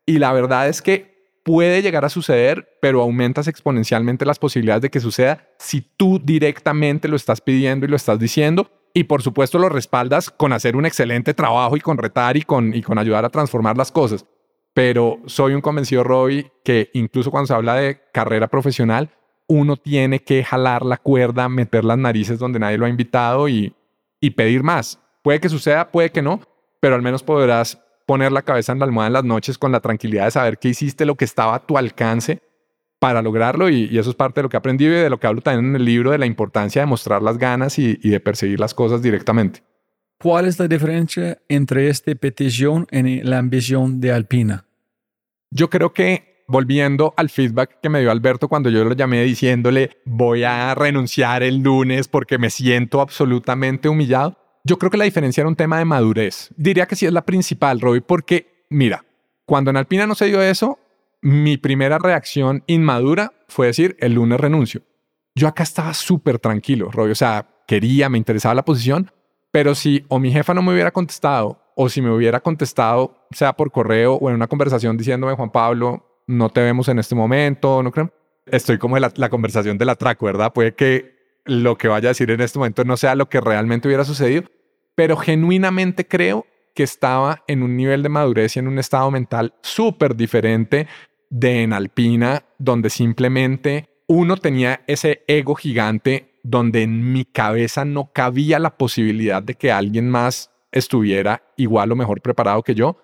[0.06, 1.10] Y la verdad es que
[1.44, 7.08] puede llegar a suceder, pero aumentas exponencialmente las posibilidades de que suceda si tú directamente
[7.08, 8.70] lo estás pidiendo y lo estás diciendo.
[8.92, 12.74] Y por supuesto lo respaldas con hacer un excelente trabajo y con retar y con,
[12.74, 14.26] y con ayudar a transformar las cosas.
[14.74, 19.10] Pero soy un convencido, Robbie, que incluso cuando se habla de carrera profesional,
[19.50, 23.74] uno tiene que jalar la cuerda, meter las narices donde nadie lo ha invitado y,
[24.20, 25.00] y pedir más.
[25.22, 26.40] Puede que suceda, puede que no,
[26.78, 29.80] pero al menos podrás poner la cabeza en la almohada en las noches con la
[29.80, 32.40] tranquilidad de saber que hiciste lo que estaba a tu alcance
[33.00, 35.26] para lograrlo y, eso es parte de lo que he aprendido y de lo que
[35.26, 38.60] hablo también en el libro de la importancia de mostrar las ganas y, de perseguir
[38.60, 39.64] las cosas directamente.
[40.20, 44.66] ¿Cuál es la diferencia entre esta petición y la ambición de Alpina?
[45.50, 49.98] Yo creo que volviendo al feedback que me dio Alberto cuando yo lo llamé diciéndole
[50.04, 55.42] voy a renunciar el lunes porque me siento absolutamente humillado, yo creo que la diferencia
[55.42, 56.50] era un tema de madurez.
[56.56, 59.04] Diría que sí es la principal, Robbie, porque mira,
[59.46, 60.78] cuando en Alpina no se dio eso,
[61.22, 64.82] mi primera reacción inmadura fue decir, el lunes renuncio.
[65.34, 67.12] Yo acá estaba súper tranquilo, Robbie.
[67.12, 69.10] O sea, quería, me interesaba la posición,
[69.52, 73.52] pero si o mi jefa no me hubiera contestado o si me hubiera contestado, sea
[73.54, 77.82] por correo o en una conversación diciéndome, Juan Pablo, no te vemos en este momento,
[77.82, 78.12] no creo.
[78.46, 80.52] Estoy como en la, la conversación de la track, ¿verdad?
[80.52, 83.88] Puede que lo que vaya a decir en este momento no sea lo que realmente
[83.88, 84.44] hubiera sucedido,
[84.94, 89.54] pero genuinamente creo que estaba en un nivel de madurez y en un estado mental
[89.62, 90.86] súper diferente
[91.28, 98.12] de en Alpina, donde simplemente uno tenía ese ego gigante donde en mi cabeza no
[98.12, 102.96] cabía la posibilidad de que alguien más estuviera igual o mejor preparado que yo.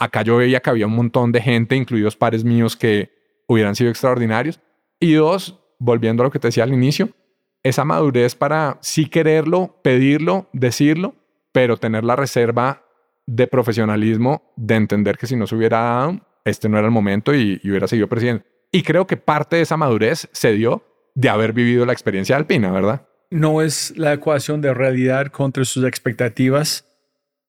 [0.00, 3.10] Acá yo veía que había un montón de gente, incluidos pares míos, que
[3.46, 4.58] hubieran sido extraordinarios.
[4.98, 7.10] Y dos, volviendo a lo que te decía al inicio,
[7.62, 11.14] esa madurez para sí quererlo, pedirlo, decirlo,
[11.52, 12.82] pero tener la reserva
[13.26, 17.34] de profesionalismo de entender que si no se hubiera dado, este no era el momento
[17.34, 18.46] y, hubiera seguido presidente.
[18.72, 20.82] Y creo que parte de esa madurez se dio
[21.14, 23.06] de haber vivido la experiencia alpina, ¿verdad?
[23.30, 26.89] No es la ecuación de realidad contra sus expectativas.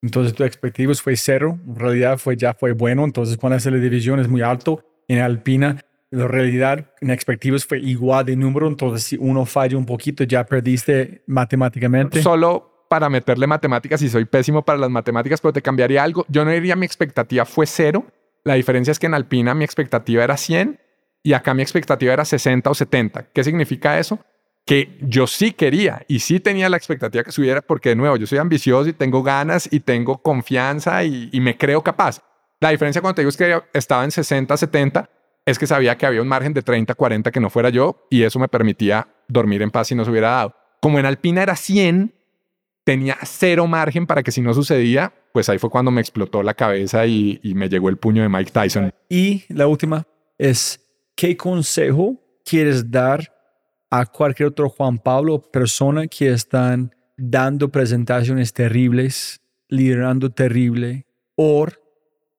[0.02, 3.78] Entonces tu expectativas fue cero, en realidad fue, ya fue bueno, entonces cuando hace la
[3.78, 4.84] división es muy alto.
[5.08, 5.78] En Alpina
[6.12, 10.46] la realidad en expectativas fue igual de número, entonces si uno falla un poquito ya
[10.46, 12.22] perdiste matemáticamente.
[12.22, 16.26] Solo para meterle matemáticas y soy pésimo para las matemáticas, pero te cambiaría algo.
[16.28, 18.06] Yo no diría mi expectativa fue cero.
[18.44, 20.78] La diferencia es que en Alpina mi expectativa era 100
[21.24, 23.28] y acá mi expectativa era 60 o 70.
[23.32, 24.20] ¿Qué significa eso?
[24.66, 28.28] Que yo sí quería y sí tenía la expectativa que subiera porque de nuevo yo
[28.28, 32.22] soy ambicioso y tengo ganas y tengo confianza y, me creo capaz.
[32.60, 35.10] La diferencia cuando te digo es que estaba en 60, 70
[35.46, 38.22] es que sabía que había un margen de 30, 40 que no fuera yo y
[38.22, 40.56] eso me permitía dormir en paz si no se hubiera dado.
[40.80, 42.14] Como en Alpina era 100,
[42.84, 46.54] tenía cero margen para que si no sucedía, pues ahí fue cuando me explotó la
[46.54, 48.94] cabeza y, y me llegó el puño de Mike Tyson.
[49.10, 50.06] Y la última
[50.38, 50.80] es,
[51.16, 53.32] ¿qué consejo quieres dar
[53.92, 61.06] a cualquier otro Juan Pablo persona que están dando presentaciones terribles, liderando terrible,
[61.36, 61.68] o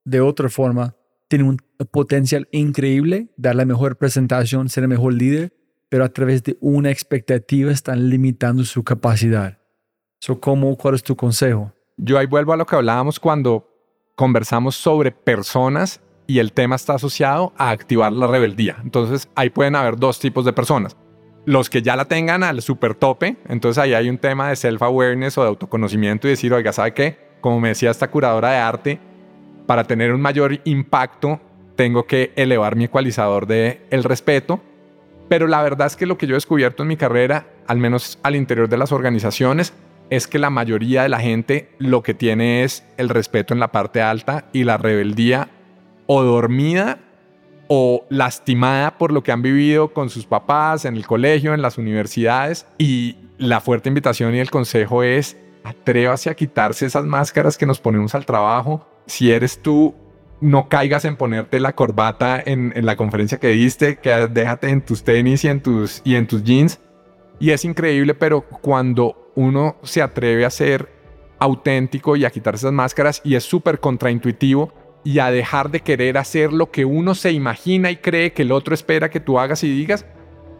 [0.05, 0.97] de otra forma,
[1.29, 1.59] tiene un
[1.91, 5.53] potencial increíble, dar la mejor presentación, ser el mejor líder,
[5.89, 9.59] pero a través de una expectativa están limitando su capacidad.
[10.20, 11.73] So, ¿cómo, ¿Cuál es tu consejo?
[11.97, 13.69] Yo ahí vuelvo a lo que hablábamos cuando
[14.16, 18.79] conversamos sobre personas y el tema está asociado a activar la rebeldía.
[18.83, 20.97] Entonces ahí pueden haber dos tipos de personas.
[21.44, 25.39] Los que ya la tengan al super tope, entonces ahí hay un tema de self-awareness
[25.39, 27.19] o de autoconocimiento y decir, oiga, ¿sabe qué?
[27.40, 29.01] Como me decía esta curadora de arte,
[29.66, 31.40] para tener un mayor impacto
[31.77, 34.60] tengo que elevar mi ecualizador de el respeto.
[35.28, 38.19] Pero la verdad es que lo que yo he descubierto en mi carrera, al menos
[38.23, 39.73] al interior de las organizaciones,
[40.10, 43.73] es que la mayoría de la gente lo que tiene es el respeto en la
[43.73, 45.48] parte alta y la rebeldía
[46.06, 46.98] o dormida
[47.69, 51.79] o lastimada por lo que han vivido con sus papás en el colegio, en las
[51.79, 52.67] universidades.
[52.79, 57.81] Y la fuerte invitación y el consejo es atrévase a quitarse esas máscaras que nos
[57.81, 58.87] ponemos al trabajo.
[59.07, 59.95] Si eres tú,
[60.41, 64.83] no caigas en ponerte la corbata en, en la conferencia que diste, que déjate en
[64.83, 66.81] tus tenis y en tus, y en tus jeans.
[67.39, 70.89] Y es increíble, pero cuando uno se atreve a ser
[71.39, 74.73] auténtico y a quitarse esas máscaras y es súper contraintuitivo
[75.05, 78.53] y a dejar de querer hacer lo que uno se imagina y cree que el
[78.53, 80.07] otro espera que tú hagas y digas,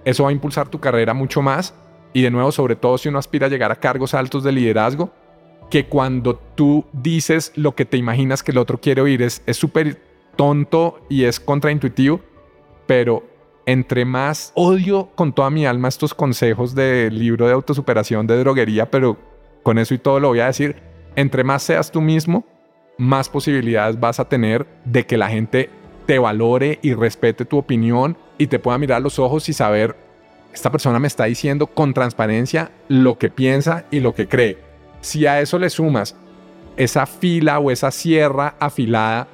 [0.05, 1.75] eso va a impulsar tu carrera mucho más.
[2.13, 5.13] Y de nuevo, sobre todo si uno aspira a llegar a cargos altos de liderazgo,
[5.71, 10.03] que cuando tú dices lo que te imaginas que el otro quiere oír es súper
[10.37, 12.21] tonto y es contraintuitivo,
[12.87, 13.25] pero
[13.67, 18.91] entre más odio con toda mi alma estos consejos del libro de autosuperación de droguería,
[18.91, 19.17] pero
[19.63, 20.77] con eso y todo lo voy a decir,
[21.17, 22.45] entre más seas tú mismo,
[23.03, 25.71] más posibilidades vas a tener de que la gente
[26.07, 29.97] te valore y respete tu opinión y te pueda mirar los ojos y saber,
[30.55, 34.59] esta persona me está diciendo con transparencia lo que piensa y lo que cree.
[35.01, 36.15] Si a eso le sumas
[36.77, 39.27] esa fila o esa sierra afilada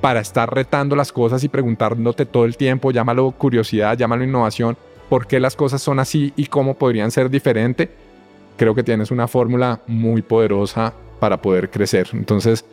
[0.00, 4.76] para estar retando las cosas y preguntándote todo el tiempo, llámalo curiosidad, llámalo innovación,
[5.08, 7.88] por qué las cosas son así y cómo podrían ser diferentes,
[8.56, 12.08] creo que tienes una fórmula muy poderosa para poder crecer.
[12.12, 12.64] Entonces,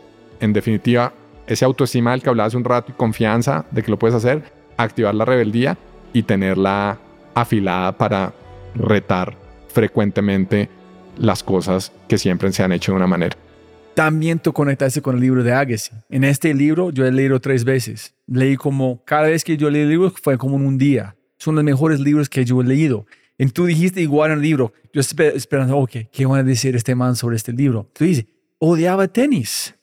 [0.44, 1.14] en definitiva,
[1.48, 4.44] ese autoestima del que hablaba hace un rato y confianza de que lo puedes hacer,
[4.76, 5.78] activar la rebeldía
[6.12, 7.00] y tenerla
[7.34, 8.34] afilada para
[8.76, 9.38] retar
[9.70, 10.70] frecuentemente
[11.18, 13.38] las cosas que siempre se han hecho de una manera.
[13.96, 15.92] También tú conectaste con el libro de Agassi.
[16.10, 18.14] En este libro yo he leído tres veces.
[18.28, 21.16] Leí como, cada vez que yo leí el libro fue como en un día.
[21.38, 23.06] Son los mejores libros que yo he leído.
[23.38, 24.74] Y tú dijiste igual en el libro.
[24.92, 27.90] Yo esperando, ok, ¿qué van a decir este man sobre este libro?
[27.94, 28.26] Tú dices,
[28.60, 29.76] odiaba tenis.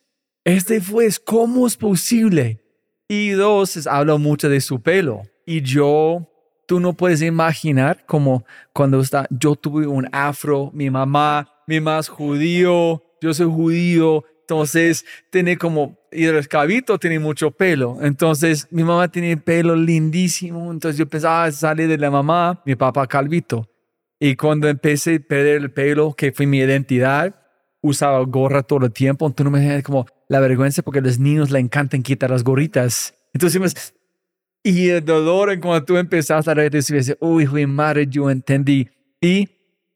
[0.45, 2.61] Este fue, ¿cómo es posible?
[3.09, 5.23] Y dos, habla mucho de su pelo.
[5.45, 6.27] Y yo,
[6.67, 12.09] tú no puedes imaginar como cuando está, yo tuve un afro, mi mamá, mi más
[12.09, 17.99] judío, yo soy judío, entonces tiene como, y el escabito tiene mucho pelo.
[18.01, 20.73] Entonces mi mamá tiene pelo lindísimo.
[20.73, 23.69] Entonces yo pensaba, ah, sale de la mamá, mi papá calvito.
[24.19, 27.35] Y cuando empecé a perder el pelo, que fue mi identidad,
[27.81, 29.27] usaba gorra todo el tiempo.
[29.27, 33.13] Entonces me como la vergüenza porque a los niños le encantan quitar las gorritas.
[33.35, 33.93] Entonces,
[34.63, 38.89] y el dolor en cuando tú empezaste a decir, uy, madre, yo entendí.
[39.21, 39.49] Y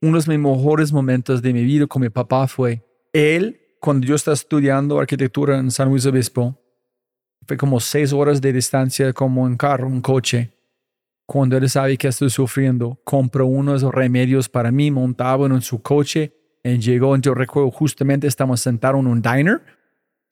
[0.02, 4.16] uno de mis mejores momentos de mi vida con mi papá fue él, cuando yo
[4.16, 6.60] estaba estudiando arquitectura en San Luis Obispo,
[7.46, 10.50] fue como seis horas de distancia como en carro, un coche.
[11.26, 16.32] Cuando él sabe que estoy sufriendo, compró unos remedios para mí, montaba en su coche
[16.64, 17.16] y llegó.
[17.18, 19.73] Yo recuerdo justamente estamos sentados en un diner.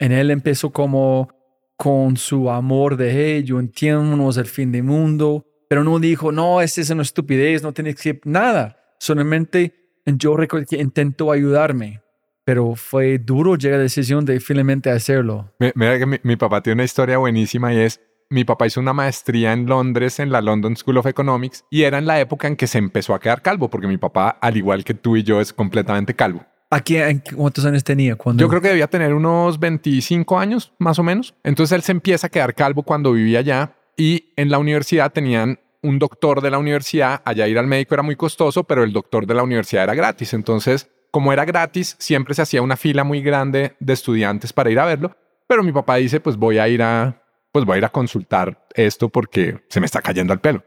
[0.02, 1.28] En él empezó como
[1.76, 6.60] con su amor de, hey, yo entiendo, el fin del mundo, pero no dijo, no,
[6.60, 8.76] esta es una estupidez, no tienes que nada.
[8.98, 9.72] Solamente
[10.04, 12.02] yo recuerdo que intentó ayudarme
[12.44, 15.52] pero fue duro llegar a la decisión de finalmente hacerlo.
[15.76, 18.00] Mira que mi, papá tiene una historia buenísima y es,
[18.30, 21.98] mi papá hizo una maestría en Londres, en la London School of Economics, y era
[21.98, 24.82] en la época en que se empezó a quedar calvo, porque mi papá, al igual
[24.82, 26.44] que tú y yo, es completamente calvo.
[26.72, 26.96] ¿Aquí
[27.36, 28.16] cuántos años tenía?
[28.16, 28.40] Cuando...
[28.40, 31.34] Yo creo que debía tener unos 25 años, más o menos.
[31.44, 35.60] Entonces él se empieza a quedar calvo cuando vivía allá y en la universidad tenían
[35.82, 37.22] un doctor de la universidad.
[37.24, 40.32] Allá ir al médico era muy costoso, pero el doctor de la universidad era gratis.
[40.32, 44.80] Entonces como era gratis, siempre se hacía una fila muy grande de estudiantes para ir
[44.80, 45.14] a verlo,
[45.46, 47.22] pero mi papá dice, pues voy a ir a,
[47.52, 50.64] pues voy a ir a consultar esto porque se me está cayendo el pelo.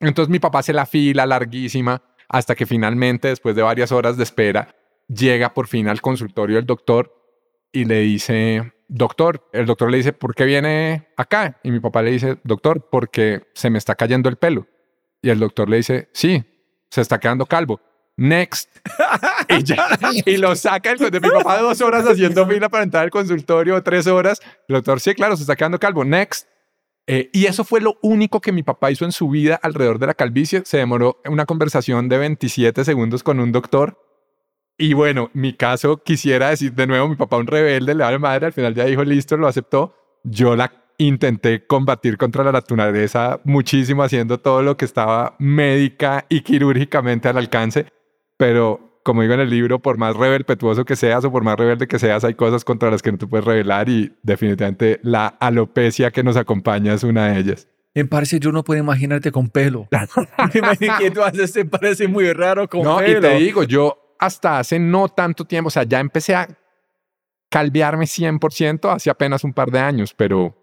[0.00, 4.24] Entonces mi papá hace la fila larguísima hasta que finalmente, después de varias horas de
[4.24, 4.74] espera,
[5.08, 7.14] llega por fin al consultorio del doctor
[7.72, 11.60] y le dice, doctor, el doctor le dice, ¿por qué viene acá?
[11.62, 14.66] Y mi papá le dice, doctor, porque se me está cayendo el pelo.
[15.22, 16.44] Y el doctor le dice, sí,
[16.90, 17.80] se está quedando calvo.
[18.16, 18.70] Next.
[19.48, 23.02] y, ya, y lo saca el, de mi papá dos horas haciendo fila para entrar
[23.02, 24.40] al consultorio, tres horas.
[24.68, 26.04] El doctor, sí, claro, se está quedando calvo.
[26.04, 26.46] Next.
[27.06, 30.06] Eh, y eso fue lo único que mi papá hizo en su vida alrededor de
[30.06, 30.62] la calvicie.
[30.64, 33.98] Se demoró una conversación de 27 segundos con un doctor.
[34.76, 38.18] Y bueno, mi caso quisiera decir de nuevo, mi papá un rebelde, le da la
[38.18, 39.94] madre, al final ya dijo, listo, lo aceptó.
[40.24, 46.40] Yo la intenté combatir contra la naturaleza muchísimo haciendo todo lo que estaba médica y
[46.40, 47.86] quirúrgicamente al alcance,
[48.36, 51.86] pero como digo en el libro, por más rebelpetuoso que seas o por más rebelde
[51.86, 56.10] que seas, hay cosas contra las que no te puedes rebelar y definitivamente la alopecia
[56.10, 57.68] que nos acompaña es una de ellas.
[57.94, 59.88] Me parece, yo no puedo imaginarte con pelo.
[60.54, 63.18] Me imagino que tú haces, parece muy raro con no, pelo.
[63.18, 66.48] Y te digo, yo hasta hace no tanto tiempo, o sea, ya empecé a
[67.50, 70.56] calvearme 100% hace apenas un par de años, pero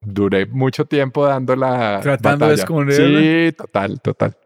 [0.00, 2.62] duré mucho tiempo dando la Tratando de batalla.
[2.62, 3.20] esconderla.
[3.20, 4.36] Sí, total, total.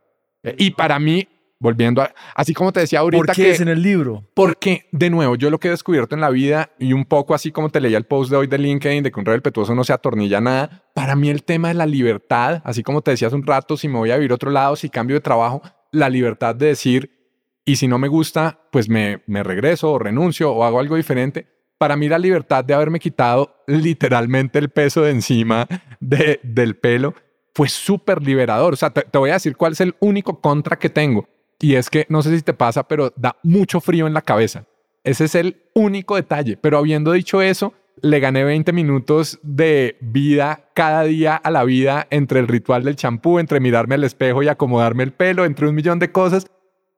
[0.58, 1.28] Y para mí,
[1.60, 4.24] volviendo a, así como te decía ahorita ¿Por qué que es en el libro?
[4.34, 7.52] porque, de nuevo, yo lo que he descubierto en la vida, y un poco así
[7.52, 9.92] como te leía el post de hoy de LinkedIn, de que un rebelpetuoso no se
[9.92, 13.46] atornilla nada, para mí el tema de la libertad, así como te decía hace un
[13.46, 15.62] rato, si me voy a vivir a otro lado, si cambio de trabajo,
[15.92, 17.21] la libertad de decir,
[17.64, 21.46] y si no me gusta, pues me, me regreso o renuncio o hago algo diferente.
[21.78, 25.66] Para mí la libertad de haberme quitado literalmente el peso de encima
[26.00, 27.14] de, del pelo
[27.54, 28.72] fue súper liberador.
[28.72, 31.28] O sea, te, voy a decir cuál es el único contra que tengo.
[31.60, 34.64] Y es que, no sé si te pasa, pero da mucho frío en la cabeza.
[35.04, 36.56] Ese es el único detalle.
[36.56, 42.06] Pero habiendo dicho eso, le gané 20 minutos de vida cada día a la vida
[42.10, 45.74] entre el ritual del champú, entre mirarme al espejo y acomodarme el pelo, entre un
[45.74, 46.46] millón de cosas.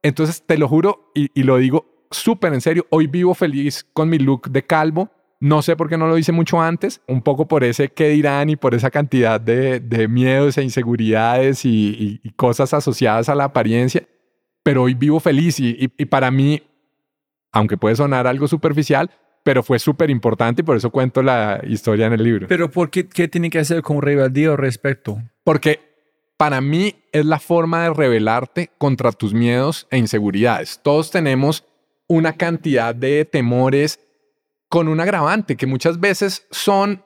[0.05, 4.09] Entonces, te lo juro y, y lo digo súper en serio, hoy vivo feliz con
[4.09, 5.11] mi look de calvo.
[5.41, 8.49] No sé por qué no lo hice mucho antes, un poco por ese qué dirán
[8.51, 13.35] y por esa cantidad de, de miedos e inseguridades y, y- y cosas asociadas a
[13.35, 14.07] la apariencia
[14.63, 16.63] pero hoy vivo feliz y, para mí,
[17.53, 19.11] aunque puede sonar algo superficial,
[19.43, 22.47] pero fue súper importante y por eso cuento la historia en el libro.
[22.49, 25.19] Pero ¿por qué, qué tiene que hacer con rebeldía al respecto?
[25.45, 25.81] Porque
[26.37, 30.81] para mí es la forma de rebelarte contra tus miedos e inseguridades.
[30.83, 31.65] Todos tenemos
[32.07, 34.01] una cantidad de temores
[34.69, 37.05] con un agravante que muchas veces son,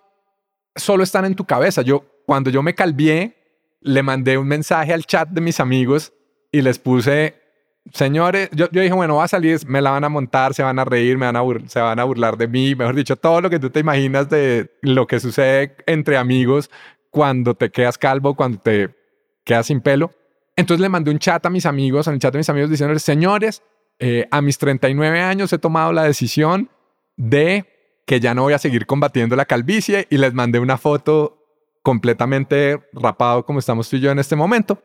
[0.74, 1.82] solo están en tu cabeza.
[1.82, 3.36] Yo, cuando yo me calvié,
[3.80, 6.12] le mandé un mensaje al chat de mis amigos
[6.50, 7.36] y les puse,
[7.92, 10.78] señores, yo, yo dije, bueno, va a salir, me la van a montar, se van
[10.78, 13.50] a reír, me van a se van a burlar de mí, mejor dicho, todo lo
[13.50, 16.70] que tú te imaginas de lo que sucede entre amigos
[17.10, 18.97] cuando te quedas calvo, cuando te
[19.48, 20.12] quedas sin pelo.
[20.56, 23.02] Entonces le mandé un chat a mis amigos, en el chat de mis amigos, diciéndoles,
[23.02, 23.62] señores,
[23.98, 26.68] eh, a mis 39 años he tomado la decisión
[27.16, 27.64] de
[28.06, 31.38] que ya no voy a seguir combatiendo la calvicie y les mandé una foto
[31.82, 34.82] completamente rapado como estamos tú y yo en este momento.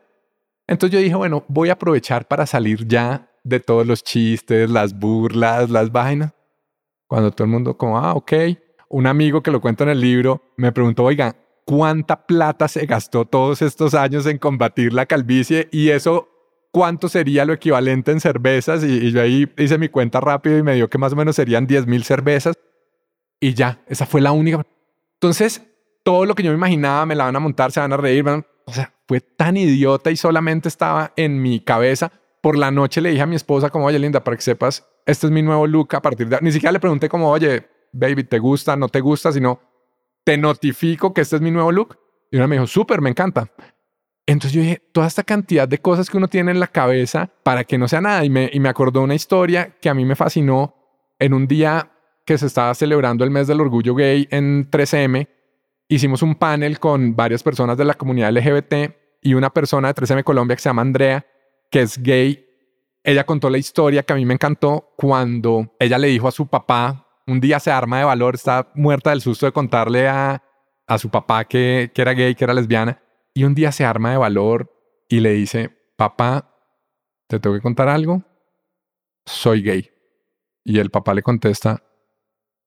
[0.66, 4.98] Entonces yo dije, bueno, voy a aprovechar para salir ya de todos los chistes, las
[4.98, 6.32] burlas, las vainas.
[7.06, 8.32] Cuando todo el mundo como, ah, ok.
[8.88, 13.24] Un amigo que lo cuenta en el libro me preguntó, oiga, ¿cuánta plata se gastó
[13.24, 15.68] todos estos años en combatir la calvicie?
[15.72, 16.28] Y eso,
[16.70, 18.84] ¿cuánto sería lo equivalente en cervezas?
[18.84, 21.66] Y, yo ahí hice mi cuenta rápido y me dio que más o menos serían
[21.66, 22.56] 10 mil cervezas.
[23.40, 24.62] Y ya, esa fue la única.
[25.14, 25.62] Entonces,
[26.02, 28.22] todo lo que yo me imaginaba, me la van a montar, se van a reír,
[28.22, 32.12] van- o sea, fue tan idiota y solamente estaba en mi cabeza.
[32.40, 35.26] Por la noche le dije a mi esposa como, oye, linda, para que sepas, este
[35.26, 36.38] es mi nuevo look a partir de...
[36.40, 38.76] Ni siquiera le pregunté como, oye, baby, ¿te gusta?
[38.76, 39.32] ¿No te gusta?
[39.32, 39.60] Sino,
[40.24, 41.98] te notifico que este es mi nuevo look.
[42.30, 43.50] Y una me dijo, súper, me encanta.
[44.26, 47.64] Entonces yo dije, toda esta cantidad de cosas que uno tiene en la cabeza para
[47.64, 48.24] que no sea nada.
[48.24, 50.74] Y me, y me acordó una historia que a mí me fascinó
[51.18, 51.90] en un día
[52.24, 55.28] que se estaba celebrando el mes del orgullo gay en 3M.
[55.88, 60.24] Hicimos un panel con varias personas de la comunidad LGBT y una persona de 3M
[60.24, 61.26] Colombia que se llama Andrea,
[61.70, 62.46] que es gay.
[63.02, 66.46] Ella contó la historia que a mí me encantó cuando ella le dijo a su
[66.46, 70.42] papá, un día se arma de valor, está muerta del susto de contarle a,
[70.86, 73.02] a su papá que, que era gay, que era lesbiana,
[73.32, 74.70] y un día se arma de valor
[75.08, 76.54] y le dice, papá,
[77.26, 78.22] ¿te tengo que contar algo?
[79.26, 79.90] Soy gay.
[80.64, 81.82] Y el papá le contesta,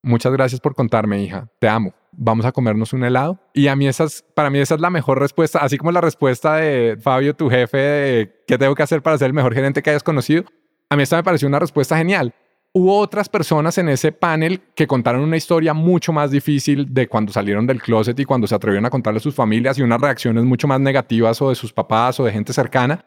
[0.04, 1.94] muchas gracias por contarme, hija, te amo.
[2.12, 3.40] Vamos a comernos un helado.
[3.54, 6.02] Y a mí esa es, para mí esa es la mejor respuesta, así como la
[6.02, 9.82] respuesta de Fabio, tu jefe, de qué tengo que hacer para ser el mejor gerente
[9.82, 10.46] que hayas conocido.
[10.90, 12.34] A mí esta me pareció una respuesta genial.
[12.78, 17.34] Hubo otras personas en ese panel que contaron una historia mucho más difícil de cuando
[17.34, 20.44] salieron del closet y cuando se atrevieron a contarle a sus familias y unas reacciones
[20.44, 23.04] mucho más negativas o de sus papás o de gente cercana,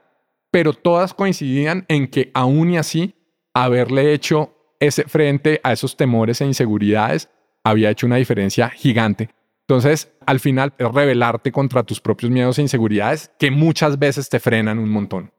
[0.50, 3.14] pero todas coincidían en que aún y así
[3.54, 7.30] haberle hecho ese frente a esos temores e inseguridades
[7.62, 9.30] había hecho una diferencia gigante.
[9.68, 14.40] Entonces, al final, es rebelarte contra tus propios miedos e inseguridades que muchas veces te
[14.40, 15.30] frenan un montón.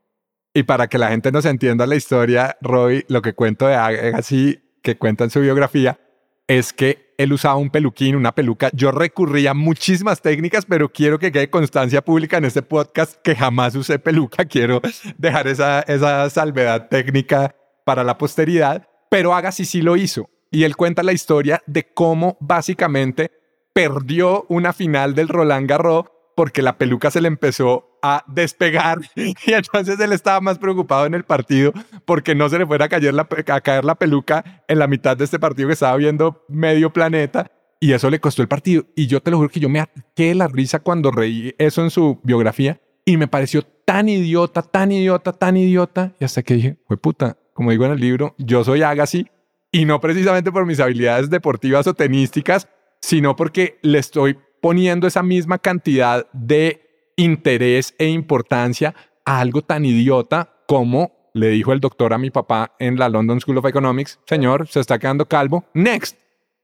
[0.53, 4.59] Y para que la gente nos entienda la historia, Roy, lo que cuento de Agassi,
[4.81, 5.99] que cuenta en su biografía,
[6.47, 8.69] es que él usaba un peluquín, una peluca.
[8.73, 13.35] Yo recurría a muchísimas técnicas, pero quiero que quede constancia pública en este podcast que
[13.35, 14.43] jamás usé peluca.
[14.51, 14.81] Quiero
[15.17, 17.55] dejar esa, esa salvedad técnica
[17.85, 18.89] para la posteridad.
[19.09, 20.29] Pero Agassi sí lo hizo.
[20.49, 23.31] Y él cuenta la historia de cómo básicamente
[23.71, 26.05] perdió una final del Roland Garros
[26.41, 28.97] porque la peluca se le empezó a despegar.
[29.15, 31.71] Y entonces él estaba más preocupado en el partido
[32.03, 35.15] porque no se le fuera a caer, la, a caer la peluca en la mitad
[35.15, 37.51] de este partido que estaba viendo medio planeta.
[37.79, 38.87] Y eso le costó el partido.
[38.95, 39.85] Y yo te lo juro que yo me
[40.15, 44.91] de la risa cuando reí eso en su biografía y me pareció tan idiota, tan
[44.91, 46.15] idiota, tan idiota.
[46.19, 49.27] Y hasta que dije, fue puta, como digo en el libro, yo soy Agassi
[49.71, 52.67] y no precisamente por mis habilidades deportivas o tenísticas,
[52.99, 59.85] sino porque le estoy poniendo esa misma cantidad de interés e importancia a algo tan
[59.85, 64.19] idiota como le dijo el doctor a mi papá en la London School of Economics,
[64.25, 66.17] señor, se está quedando calvo, next.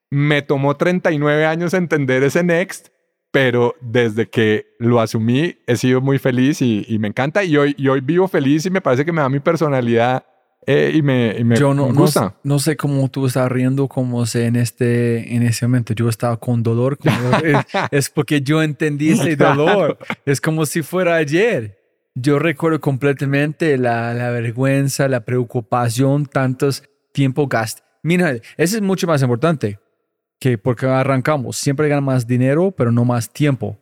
[0.10, 2.88] Me tomó 39 años entender ese next,
[3.32, 7.88] pero desde que lo asumí he sido muy feliz y, me encanta y hoy, y
[7.88, 10.26] hoy vivo feliz y me parece que me da mi personalidad
[10.70, 12.36] eh, y me, y me, Yo no, gusta.
[12.44, 15.94] No, sé cómo tú estás riendo, como sé en este, en ese momento.
[15.94, 17.00] Yo estaba con dolor.
[17.92, 19.98] es, porque yo entendí ese dolor.
[20.26, 21.78] Es como si fuera ayer.
[22.16, 26.84] Yo recuerdo completamente la, la vergüenza, la preocupación, tantos
[27.14, 27.84] tiempo gasto.
[28.04, 29.80] Mira, eso es mucho más importante
[30.38, 31.56] que porque arrancamos.
[31.56, 33.80] Siempre gana más dinero, pero no más tiempo.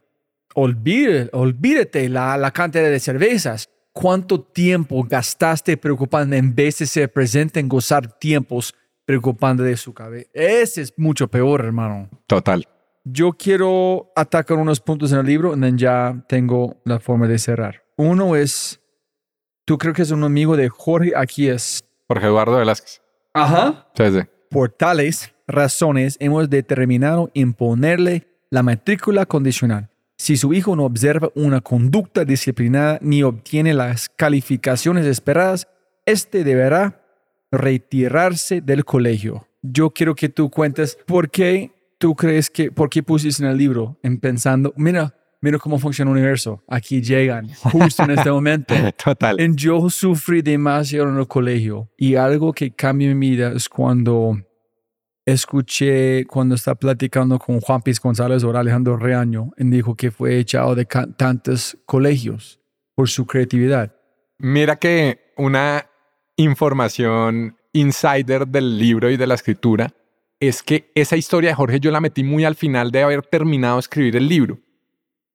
[0.53, 7.09] Olvídate, olvídate la, la cantidad de cervezas ¿Cuánto tiempo gastaste preocupando en vez de ser
[7.13, 10.29] presente en gozar tiempos preocupando de su cabeza?
[10.33, 12.09] Ese es mucho peor, hermano.
[12.27, 12.67] Total.
[13.05, 17.83] Yo quiero atacar unos puntos en el libro y ya tengo la forma de cerrar.
[17.95, 18.81] Uno es,
[19.63, 21.85] tú creo que es un amigo de Jorge, aquí es.
[22.09, 23.01] Jorge Eduardo Velázquez.
[23.33, 23.87] Ajá.
[23.95, 24.19] Sí, sí.
[24.49, 31.61] Por tales razones hemos determinado imponerle la matrícula condicional si su hijo no observa una
[31.61, 35.67] conducta disciplinada ni obtiene las calificaciones esperadas,
[36.05, 37.01] éste deberá
[37.51, 39.47] retirarse del colegio.
[39.61, 43.57] Yo quiero que tú cuentes por qué tú crees que, por qué pusiste en el
[43.57, 46.63] libro, en pensando, mira, mira cómo funciona el universo.
[46.67, 48.73] Aquí llegan, justo en este momento.
[49.03, 49.39] Total.
[49.39, 54.37] En yo sufrí demasiado en el colegio y algo que cambia mi vida es cuando
[55.25, 60.37] escuché cuando está platicando con Juan Piz González o Alejandro Reaño, y dijo que fue
[60.37, 62.59] echado de tantos colegios
[62.93, 63.95] por su creatividad.
[64.37, 65.87] Mira que una
[66.37, 69.93] información insider del libro y de la escritura
[70.39, 73.75] es que esa historia de Jorge yo la metí muy al final de haber terminado
[73.75, 74.59] de escribir el libro.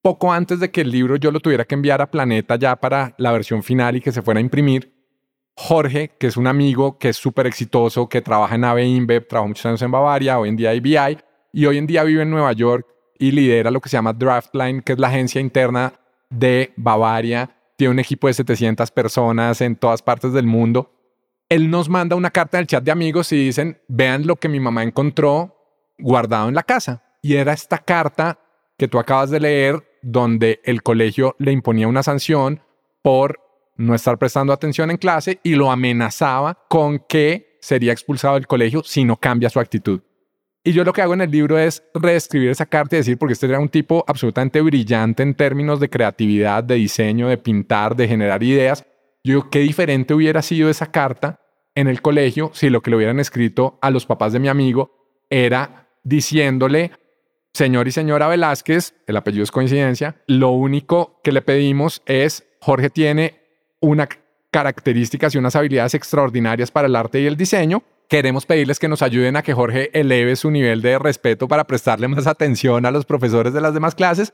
[0.03, 3.15] Poco antes de que el libro yo lo tuviera que enviar a Planeta ya para
[3.19, 5.00] la versión final y que se fuera a imprimir,
[5.63, 9.49] Jorge, que es un amigo que es súper exitoso, que trabaja en AB InBev, trabajó
[9.49, 11.19] muchos años en Bavaria, hoy en día IBI,
[11.53, 12.87] y hoy en día vive en Nueva York
[13.19, 15.93] y lidera lo que se llama Draftline, que es la agencia interna
[16.31, 17.51] de Bavaria.
[17.77, 20.95] Tiene un equipo de 700 personas en todas partes del mundo.
[21.51, 24.49] Él nos manda una carta en el chat de amigos y dicen, vean lo que
[24.49, 25.55] mi mamá encontró
[25.99, 27.03] guardado en la casa.
[27.21, 28.39] Y era esta carta
[28.79, 32.63] que tú acabas de leer, donde el colegio le imponía una sanción
[33.03, 33.50] por
[33.81, 38.83] no estar prestando atención en clase y lo amenazaba con que sería expulsado del colegio
[38.85, 40.01] si no cambia su actitud.
[40.63, 43.33] Y yo lo que hago en el libro es reescribir esa carta y decir, porque
[43.33, 48.07] este era un tipo absolutamente brillante en términos de creatividad, de diseño, de pintar, de
[48.07, 48.85] generar ideas.
[49.25, 51.41] Yo qué diferente hubiera sido esa carta
[51.75, 54.91] en el colegio si lo que le hubieran escrito a los papás de mi amigo
[55.31, 56.93] era diciéndole,
[57.55, 62.91] señor y señora Velázquez, el apellido es coincidencia, lo único que le pedimos es, Jorge
[62.91, 63.40] tiene
[63.81, 64.09] unas
[64.51, 67.83] características y unas habilidades extraordinarias para el arte y el diseño.
[68.09, 72.09] Queremos pedirles que nos ayuden a que Jorge eleve su nivel de respeto para prestarle
[72.09, 74.33] más atención a los profesores de las demás clases.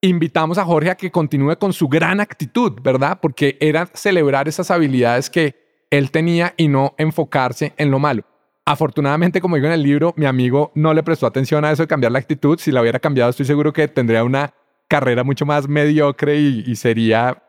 [0.00, 3.18] Invitamos a Jorge a que continúe con su gran actitud, ¿verdad?
[3.20, 8.22] Porque era celebrar esas habilidades que él tenía y no enfocarse en lo malo.
[8.64, 11.88] Afortunadamente, como digo en el libro, mi amigo no le prestó atención a eso de
[11.88, 12.58] cambiar la actitud.
[12.58, 14.54] Si la hubiera cambiado, estoy seguro que tendría una
[14.88, 17.43] carrera mucho más mediocre y sería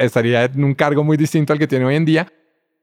[0.00, 2.32] estaría en un cargo muy distinto al que tiene hoy en día.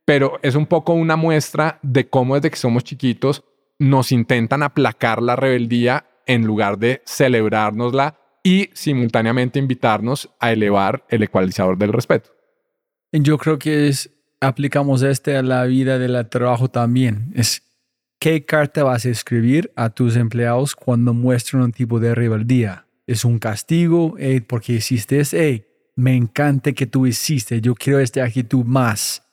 [0.06, 3.46] pero es un poco una muestra de cómo desde que somos chiquitos
[3.80, 11.24] nos intentan aplacar la rebeldía en lugar de celebrárnosla y simultáneamente invitarnos a elevar el
[11.24, 12.32] ecualizador del respeto.
[13.14, 14.10] Yo creo que es,
[14.42, 17.32] aplicamos este a la vida del trabajo también.
[17.34, 17.64] Es
[18.20, 22.88] qué carta vas a escribir a tus empleados cuando muestran un tipo de rebeldía.
[23.08, 25.38] Es un castigo, porque hiciste eso,
[25.96, 29.24] me encanta que tú hiciste, yo quiero esta actitud más,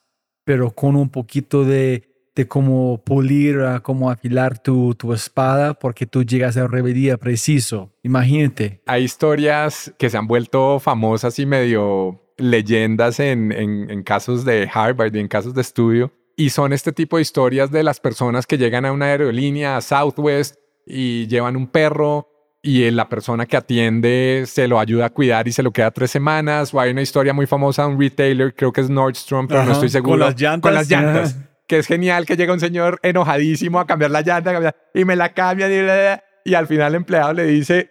[0.45, 6.25] pero con un poquito de, de cómo pulir, cómo afilar tu, tu espada, porque tú
[6.25, 7.93] llegas a rebeldía preciso.
[8.03, 8.83] Imagínate.
[8.87, 15.15] Hay historias que se han vuelto famosas y medio leyendas en, en, casos de Harvard
[15.15, 16.13] y en casos de estudio.
[16.37, 19.81] Y son este tipo de historias de las personas que llegan a una aerolínea, a
[19.83, 20.57] Southwest,
[20.87, 22.29] y llevan un perro
[22.63, 26.11] y la persona que atiende se lo ayuda a cuidar y se lo queda tres
[26.11, 26.75] semanas.
[26.75, 29.73] O hay una historia muy famosa de un retailer, creo que es Nordstrom, pero no
[29.73, 30.13] estoy seguro.
[30.13, 30.69] Con las llantas.
[30.69, 31.37] Con las llantas.
[31.67, 35.33] que es genial que llega un señor enojadísimo a cambiar la llanta y me la
[35.33, 37.91] cambia y, y al final el empleado le dice,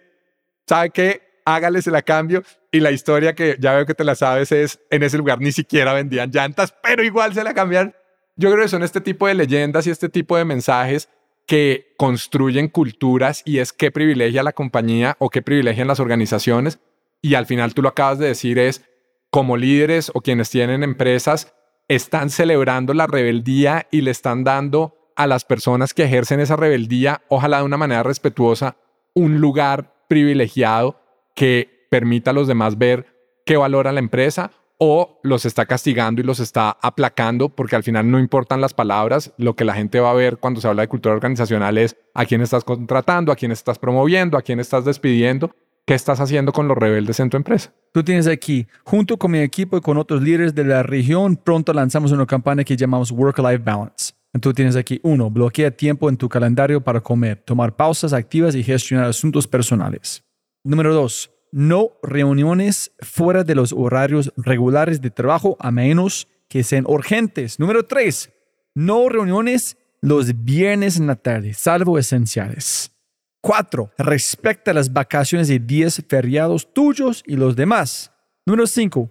[0.68, 1.22] ¿sabe qué?
[1.44, 2.42] Hágale, se la cambio.
[2.70, 5.50] Y la historia que ya veo que te la sabes es, en ese lugar ni
[5.50, 7.94] siquiera vendían llantas, pero igual se la cambian.
[8.36, 11.08] Yo creo que son este tipo de leyendas y este tipo de mensajes
[11.46, 16.78] que construyen culturas y es qué privilegia la compañía o qué privilegian las organizaciones.
[17.22, 18.84] Y al final tú lo acabas de decir es,
[19.30, 21.54] como líderes o quienes tienen empresas,
[21.88, 27.22] están celebrando la rebeldía y le están dando a las personas que ejercen esa rebeldía,
[27.28, 28.76] ojalá de una manera respetuosa,
[29.14, 31.00] un lugar privilegiado
[31.34, 33.06] que permita a los demás ver
[33.44, 34.52] qué valora la empresa
[34.82, 39.34] o los está castigando y los está aplacando, porque al final no importan las palabras,
[39.36, 42.24] lo que la gente va a ver cuando se habla de cultura organizacional es a
[42.24, 45.54] quién estás contratando, a quién estás promoviendo, a quién estás despidiendo,
[45.84, 47.74] qué estás haciendo con los rebeldes en tu empresa.
[47.92, 51.74] Tú tienes aquí, junto con mi equipo y con otros líderes de la región, pronto
[51.74, 54.14] lanzamos una campaña que llamamos Work-Life Balance.
[54.40, 58.62] Tú tienes aquí, uno, bloquea tiempo en tu calendario para comer, tomar pausas activas y
[58.62, 60.24] gestionar asuntos personales.
[60.64, 66.84] Número dos, no reuniones fuera de los horarios regulares de trabajo a menos que sean
[66.86, 67.58] urgentes.
[67.58, 68.30] Número tres,
[68.74, 72.92] no reuniones los viernes en la tarde, salvo esenciales.
[73.40, 78.12] Cuatro, respecta las vacaciones y días feriados tuyos y los demás.
[78.44, 79.10] Número cinco,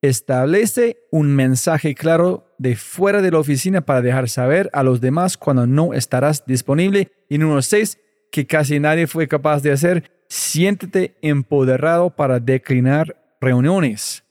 [0.00, 5.36] establece un mensaje claro de fuera de la oficina para dejar saber a los demás
[5.36, 7.12] cuando no estarás disponible.
[7.28, 7.98] Y número seis,
[8.36, 14.24] que casi nadie fue capaz de hacer, siéntete empoderado para declinar reuniones.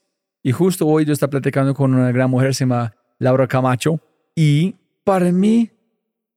[0.44, 4.00] Y justo hoy yo estaba platicando con una gran mujer, se llama Laura Camacho,
[4.36, 5.72] y para mí,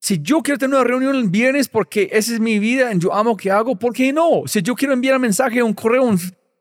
[0.01, 3.37] si yo quiero tener una reunión el viernes porque esa es mi vida, yo amo
[3.37, 4.45] que hago, ¿por qué no?
[4.47, 6.19] Si yo quiero enviar un mensaje, un correo, un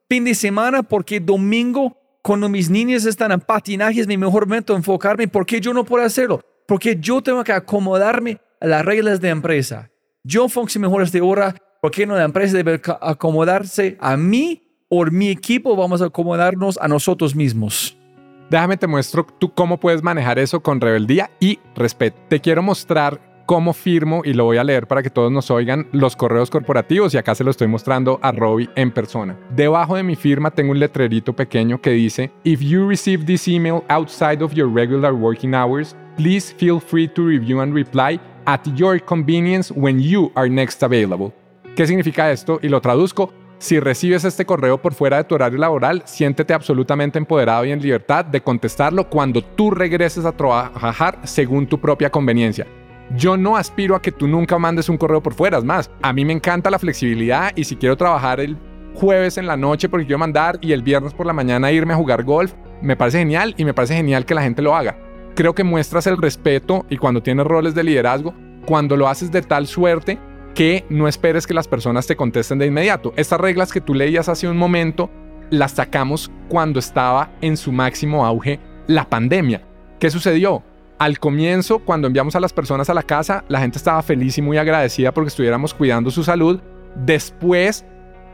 [0.09, 4.75] fin de semana, porque domingo, cuando mis niños están en patinaje, es mi mejor momento
[4.75, 6.41] enfocarme, ¿por qué yo no puedo hacerlo?
[6.67, 9.89] Porque yo tengo que acomodarme a las reglas de empresa.
[10.29, 15.05] Yo funciono mejor esta hora, ¿Por qué no la empresa debe acomodarse a mí o
[15.05, 15.73] mi equipo?
[15.73, 17.95] Vamos a acomodarnos a nosotros mismos.
[18.49, 22.17] Déjame te muestro tú cómo puedes manejar eso con rebeldía y respeto.
[22.27, 25.87] Te quiero mostrar cómo firmo, y lo voy a leer para que todos nos oigan,
[25.93, 29.39] los correos corporativos y acá se lo estoy mostrando a Robbie en persona.
[29.55, 33.85] Debajo de mi firma tengo un letrerito pequeño que dice, If you receive this email
[33.87, 38.99] outside of your regular working hours, please feel free to review and reply at your
[38.99, 41.33] convenience when you are next available.
[41.75, 42.59] ¿Qué significa esto?
[42.63, 43.31] Y lo traduzco.
[43.59, 47.81] Si recibes este correo por fuera de tu horario laboral, siéntete absolutamente empoderado y en
[47.81, 52.65] libertad de contestarlo cuando tú regreses a trabajar según tu propia conveniencia.
[53.15, 56.13] Yo no aspiro a que tú nunca mandes un correo por fuera, es más, a
[56.13, 58.57] mí me encanta la flexibilidad y si quiero trabajar el
[58.93, 61.97] jueves en la noche porque quiero mandar y el viernes por la mañana irme a
[61.97, 65.06] jugar golf, me parece genial y me parece genial que la gente lo haga.
[65.37, 68.33] Creo que muestras el respeto y cuando tienes roles de liderazgo,
[68.65, 70.17] cuando lo haces de tal suerte
[70.55, 73.13] que no esperes que las personas te contesten de inmediato.
[73.17, 75.11] Estas reglas que tú leías hace un momento
[75.51, 79.61] las sacamos cuando estaba en su máximo auge la pandemia.
[79.99, 80.63] ¿Qué sucedió?
[80.97, 84.41] Al comienzo, cuando enviamos a las personas a la casa, la gente estaba feliz y
[84.41, 86.61] muy agradecida porque estuviéramos cuidando su salud.
[86.95, 87.85] Después,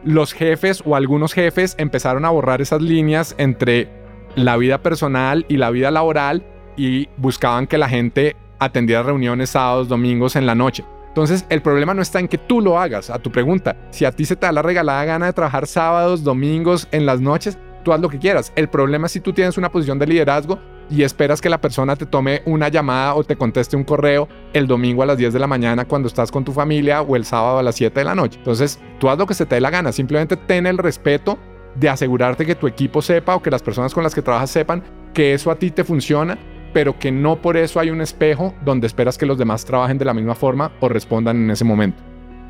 [0.05, 3.89] los jefes o algunos jefes empezaron a borrar esas líneas entre
[4.37, 6.45] la vida personal y la vida laboral
[6.77, 10.83] y buscaban que la gente atendiera reuniones sábados, domingos en la noche.
[11.07, 13.11] Entonces, el problema no está en que tú lo hagas.
[13.11, 16.23] A tu pregunta, si a ti se te da la regalada gana de trabajar sábados,
[16.23, 18.51] domingos, en las noches, tú haz lo que quieras.
[18.55, 20.57] El problema es si tú tienes una posición de liderazgo
[20.89, 24.65] y esperas que la persona te tome una llamada o te conteste un correo el
[24.65, 27.59] domingo a las 10 de la mañana cuando estás con tu familia o el sábado
[27.59, 28.39] a las 7 de la noche.
[28.39, 29.91] Entonces, tú haz lo que se te dé la gana.
[29.91, 31.37] Simplemente ten el respeto
[31.75, 34.83] de asegurarte que tu equipo sepa o que las personas con las que trabajas sepan
[35.13, 36.37] que eso a ti te funciona
[36.73, 40.05] pero que no por eso hay un espejo donde esperas que los demás trabajen de
[40.05, 42.01] la misma forma o respondan en ese momento.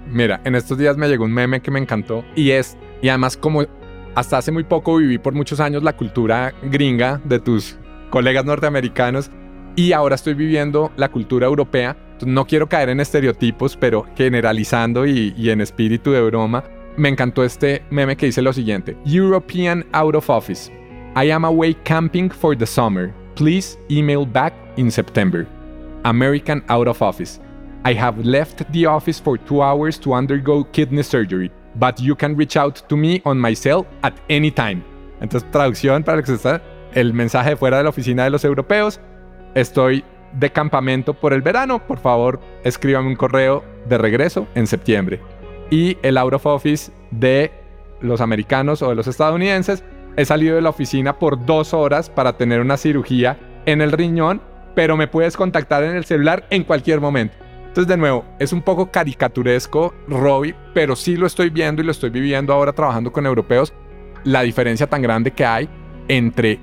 [0.09, 3.37] Mira, en estos días me llegó un meme que me encantó y es, y además
[3.37, 3.63] como
[4.15, 7.77] hasta hace muy poco viví por muchos años la cultura gringa de tus
[8.09, 9.31] colegas norteamericanos
[9.75, 11.97] y ahora estoy viviendo la cultura europea.
[12.25, 16.63] no quiero caer en estereotipos, pero generalizando y, y en espíritu de broma,
[16.95, 20.71] me encantó este meme que dice lo siguiente: European out of office.
[21.15, 23.22] I am away camping for the summer.
[23.35, 25.47] Please email back in September.
[26.05, 27.39] American out of office.
[27.83, 32.35] I have left the office for two hours to undergo kidney surgery, but you can
[32.35, 34.83] reach out to me on my cell at any time.
[35.19, 36.61] Entonces, traducción para el que está,
[36.93, 38.99] el mensaje fuera de la oficina de los europeos.
[39.55, 40.03] Estoy
[40.39, 41.85] de campamento por el verano.
[41.85, 45.19] Por favor, escríbame un correo de regreso en septiembre.
[45.71, 47.51] Y el out of office de
[48.01, 49.83] los americanos o de los estadounidenses.
[50.15, 54.41] He salido de la oficina por dos horas para tener una cirugía en el riñón,
[54.75, 57.35] pero me puedes contactar en el celular en cualquier momento.
[57.67, 61.91] Entonces, de nuevo, es un poco caricaturesco, Robbie, pero sí lo estoy viendo y lo
[61.91, 63.73] estoy viviendo ahora trabajando con europeos,
[64.23, 65.67] la diferencia tan grande que hay
[66.07, 66.59] entre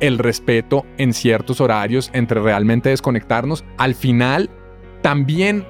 [0.00, 3.64] el respeto en ciertos horarios, entre realmente desconectarnos.
[3.76, 4.48] Al final,
[5.02, 5.66] también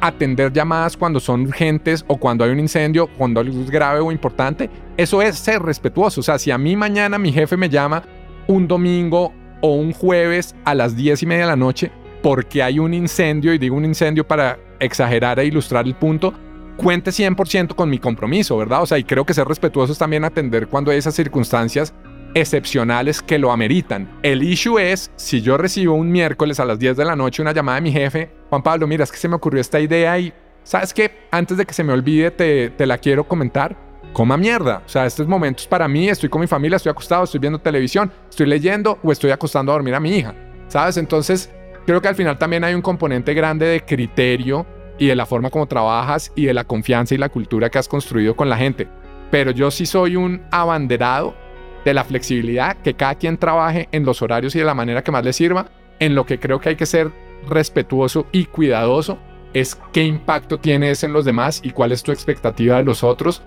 [0.00, 4.12] atender llamadas cuando son urgentes o cuando hay un incendio, cuando algo es grave o
[4.12, 6.20] importante, eso es ser respetuoso.
[6.20, 8.02] O sea, si a mí mañana mi jefe me llama
[8.46, 11.90] un domingo o un jueves a las 10 y media de la noche,
[12.22, 16.34] porque hay un incendio, y digo un incendio para exagerar e ilustrar el punto,
[16.76, 18.82] cuente 100% con mi compromiso, ¿verdad?
[18.82, 21.94] O sea, y creo que ser respetuoso es también atender cuando hay esas circunstancias
[22.34, 24.10] excepcionales que lo ameritan.
[24.22, 27.52] El issue es, si yo recibo un miércoles a las 10 de la noche una
[27.52, 30.32] llamada de mi jefe, Juan Pablo, mira, es que se me ocurrió esta idea y,
[30.62, 31.26] ¿sabes qué?
[31.30, 33.76] Antes de que se me olvide, te, te la quiero comentar.
[34.12, 34.82] Coma mierda.
[34.86, 38.10] O sea, estos momentos para mí, estoy con mi familia, estoy acostado, estoy viendo televisión,
[38.28, 40.34] estoy leyendo o estoy acostando a dormir a mi hija.
[40.68, 40.96] ¿Sabes?
[40.96, 41.50] Entonces,
[41.86, 44.66] Creo que al final también hay un componente grande de criterio
[44.98, 47.86] y de la forma como trabajas y de la confianza y la cultura que has
[47.86, 48.88] construido con la gente.
[49.30, 51.36] Pero yo sí soy un abanderado
[51.84, 55.12] de la flexibilidad, que cada quien trabaje en los horarios y de la manera que
[55.12, 55.68] más le sirva.
[56.00, 57.12] En lo que creo que hay que ser
[57.48, 59.18] respetuoso y cuidadoso
[59.54, 63.42] es qué impacto tienes en los demás y cuál es tu expectativa de los otros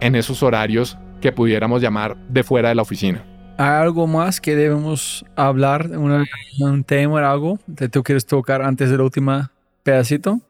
[0.00, 3.24] en esos horarios que pudiéramos llamar de fuera de la oficina.
[3.56, 5.88] ¿Hay algo más que debemos hablar?
[5.96, 9.48] ¿Un tema o algo que tú quieres tocar antes del último
[9.82, 10.40] pedacito?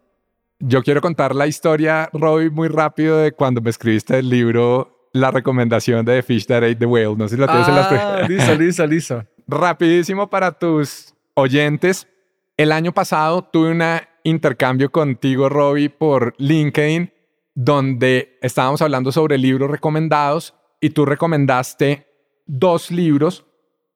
[0.58, 5.30] Yo quiero contar la historia, Robbie, muy rápido de cuando me escribiste el libro La
[5.30, 7.14] recomendación de The Fish That Ate the Whale.
[7.16, 9.24] No sé si lo tienes en las ah, Listo, listo, listo.
[9.46, 12.08] Rapidísimo para tus oyentes.
[12.56, 13.82] El año pasado tuve un
[14.22, 17.12] intercambio contigo, Robbie, por LinkedIn,
[17.52, 22.06] donde estábamos hablando sobre libros recomendados y tú recomendaste
[22.46, 23.44] dos libros.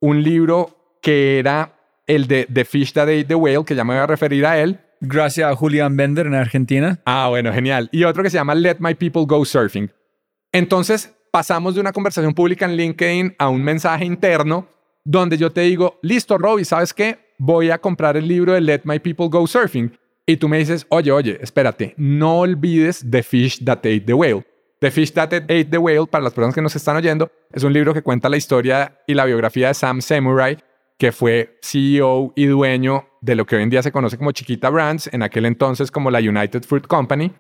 [0.01, 1.77] Un libro que era
[2.09, 4.59] el de The Fish That Ate the Whale, que ya me voy a referir a
[4.59, 4.81] él.
[5.01, 7.01] Gracias a Julian Bender en Argentina.
[7.05, 7.89] Ah, bueno, genial.
[7.93, 9.93] Y otro que se llama Let My People Go Surfing.
[10.51, 14.67] Entonces, pasamos de una conversación pública en LinkedIn a un mensaje interno
[15.05, 17.28] donde yo te digo, listo, Robbie, ¿sabes qué?
[17.41, 19.97] Voy a comprar el libro de Let My People Go Surfing.
[20.27, 24.45] Y tú me dices, oye, oye, espérate, no olvides The Fish That Ate the Whale.
[24.81, 27.73] The Fish That Ate the Whale, para las personas que nos están oyendo, es un
[27.73, 30.59] libro que cuenta la historia y la biografía de Sam Samurai,
[30.99, 34.69] que fue CEO y dueño de lo que hoy en día se conoce como Chiquita
[34.69, 37.33] Brands, en aquel entonces como la United Fruit Company.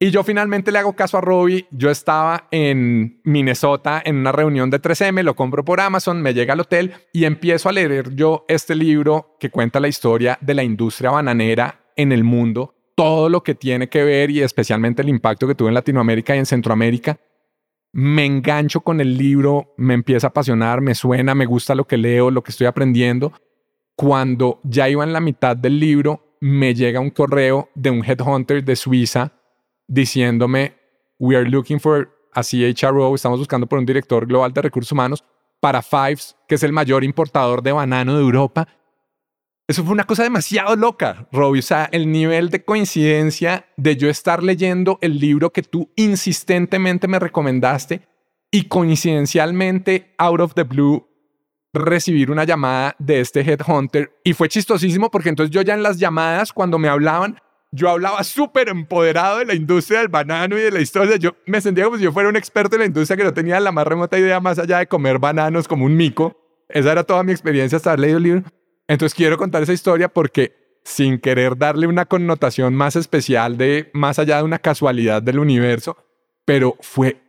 [0.00, 1.66] Y yo finalmente le hago caso a Robbie.
[1.72, 6.52] Yo estaba en Minnesota en una reunión de 3M, lo compro por Amazon, me llega
[6.52, 10.62] al hotel y empiezo a leer yo este libro que cuenta la historia de la
[10.62, 15.46] industria bananera en el mundo todo lo que tiene que ver y especialmente el impacto
[15.46, 17.20] que tuvo en Latinoamérica y en Centroamérica,
[17.92, 21.96] me engancho con el libro, me empieza a apasionar, me suena, me gusta lo que
[21.96, 23.32] leo, lo que estoy aprendiendo.
[23.94, 28.64] Cuando ya iba en la mitad del libro, me llega un correo de un headhunter
[28.64, 29.37] de Suiza
[29.88, 30.76] diciéndome,
[31.18, 35.24] we are looking for a CHRO, estamos buscando por un director global de recursos humanos
[35.60, 38.68] para Fives, que es el mayor importador de banano de Europa.
[39.66, 41.58] Eso fue una cosa demasiado loca, Robbie.
[41.58, 47.08] O sea, el nivel de coincidencia de yo estar leyendo el libro que tú insistentemente
[47.08, 48.02] me recomendaste
[48.50, 51.06] y coincidencialmente, out of the blue,
[51.74, 54.18] recibir una llamada de este headhunter.
[54.24, 57.38] Y fue chistosísimo porque entonces yo ya en las llamadas, cuando me hablaban,
[57.70, 61.16] yo hablaba súper empoderado de la industria del banano y de la historia.
[61.16, 63.60] Yo me sentía como si yo fuera un experto en la industria que no tenía
[63.60, 66.36] la más remota idea más allá de comer bananos como un mico.
[66.68, 68.42] Esa era toda mi experiencia hasta haber leído el libro.
[68.86, 74.18] Entonces quiero contar esa historia porque sin querer darle una connotación más especial de más
[74.18, 75.98] allá de una casualidad del universo,
[76.46, 77.20] pero fue,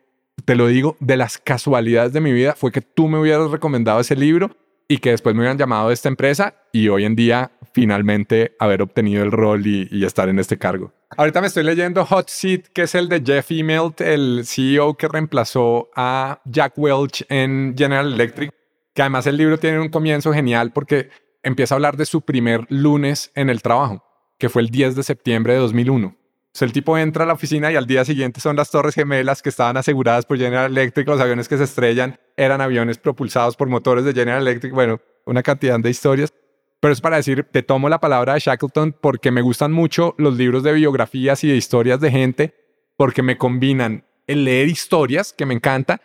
[0.46, 4.00] te lo digo, de las casualidades de mi vida, fue que tú me hubieras recomendado
[4.00, 4.56] ese libro
[4.92, 8.82] y que después me hubieran llamado de esta empresa y hoy en día finalmente haber
[8.82, 10.92] obtenido el rol y, y estar en este cargo.
[11.16, 15.08] Ahorita me estoy leyendo Hot Seat, que es el de Jeff Immelt, el CEO que
[15.08, 18.52] reemplazó a Jack Welch en General Electric,
[18.96, 21.10] que además el libro tiene un comienzo genial porque
[21.44, 24.04] empieza a hablar de su primer lunes en el trabajo,
[24.40, 26.19] que fue el 10 de septiembre de 2001.
[26.62, 29.50] El tipo entra a la oficina y al día siguiente son las torres gemelas que
[29.50, 34.04] estaban aseguradas por General Electric, los aviones que se estrellan eran aviones propulsados por motores
[34.04, 36.34] de General Electric, bueno, una cantidad de historias.
[36.80, 40.38] Pero es para decir, te tomo la palabra de Shackleton porque me gustan mucho los
[40.38, 42.56] libros de biografías y de historias de gente,
[42.98, 46.02] porque me combinan el leer historias, que me encanta,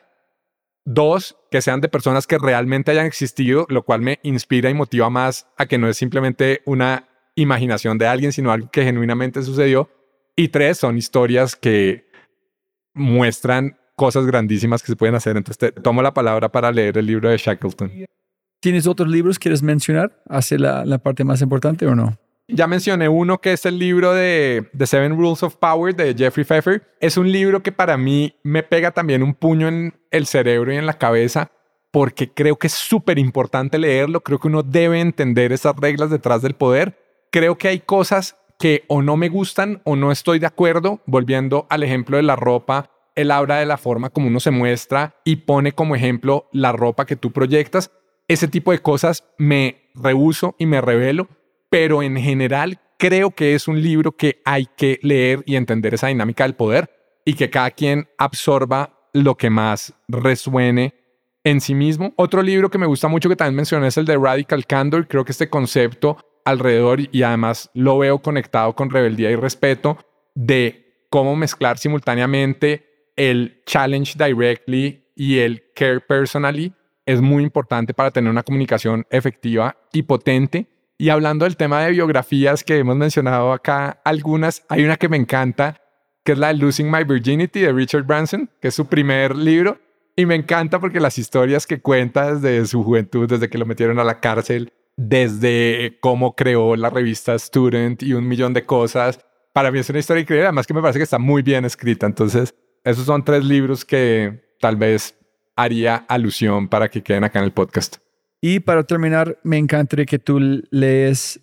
[0.85, 5.11] dos, que sean de personas que realmente hayan existido, lo cual me inspira y motiva
[5.11, 9.89] más a que no es simplemente una imaginación de alguien, sino algo que genuinamente sucedió.
[10.37, 12.09] Y tres, son historias que
[12.95, 15.37] muestran cosas grandísimas que se pueden hacer.
[15.37, 17.91] Entonces, te tomo la palabra para leer el libro de Shackleton.
[18.61, 20.23] ¿Tienes otros libros que quieres mencionar?
[20.29, 22.19] ¿Hace la, la parte más importante o no?
[22.49, 26.45] Ya mencioné uno que es el libro de The Seven Rules of Power de Jeffrey
[26.45, 26.83] Pfeffer.
[27.01, 30.77] Es un libro que para mí me pega también un puño en el cerebro y
[30.77, 31.51] en la cabeza
[31.91, 34.21] porque creo que es súper importante leerlo.
[34.21, 36.99] Creo que uno debe entender esas reglas detrás del poder.
[37.31, 41.01] Creo que hay cosas que o no me gustan o no estoy de acuerdo.
[41.07, 45.17] Volviendo al ejemplo de la ropa, él habla de la forma como uno se muestra
[45.25, 47.91] y pone como ejemplo la ropa que tú proyectas.
[48.29, 51.29] Ese tipo de cosas me rehuso y me revelo
[51.75, 56.07] pero en general creo que es un libro que hay que leer y entender esa
[56.07, 56.89] dinámica del poder
[57.25, 60.95] y que cada quien absorba lo que más resuene
[61.43, 62.15] en sí mismo.
[62.17, 65.09] Otro libro que me gusta mucho que también mencioné es el de Radical Candor.
[65.09, 69.99] Creo que este concepto alrededor y además lo veo conectado con rebeldía y respeto
[70.35, 76.73] de cómo mezclar simultáneamente el challenge directly y el care personally
[77.07, 81.91] es muy importante para tener una comunicación efectiva y potente y hablando del tema de
[81.91, 85.81] biografías que hemos mencionado acá, algunas, hay una que me encanta,
[86.23, 89.79] que es la de Losing My Virginity de Richard Branson, que es su primer libro.
[90.17, 93.99] Y me encanta porque las historias que cuenta desde su juventud, desde que lo metieron
[93.99, 99.19] a la cárcel, desde cómo creó la revista Student y un millón de cosas.
[99.53, 102.07] Para mí es una historia increíble, además que me parece que está muy bien escrita.
[102.07, 102.55] Entonces,
[102.85, 105.17] esos son tres libros que tal vez
[105.57, 107.97] haría alusión para que queden acá en el podcast.
[108.41, 110.39] Y para terminar, me encantaría que tú
[110.71, 111.41] lees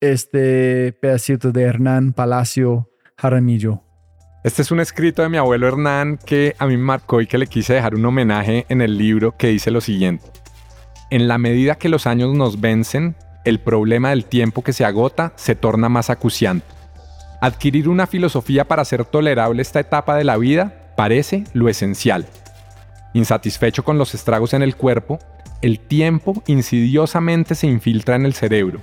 [0.00, 3.82] este pedacito de Hernán Palacio Jaramillo.
[4.42, 7.36] Este es un escrito de mi abuelo Hernán que a mí me marcó y que
[7.36, 10.39] le quise dejar un homenaje en el libro que dice lo siguiente.
[11.10, 15.32] En la medida que los años nos vencen, el problema del tiempo que se agota
[15.34, 16.66] se torna más acuciante.
[17.40, 22.26] Adquirir una filosofía para hacer tolerable esta etapa de la vida parece lo esencial.
[23.12, 25.18] Insatisfecho con los estragos en el cuerpo,
[25.62, 28.80] el tiempo insidiosamente se infiltra en el cerebro.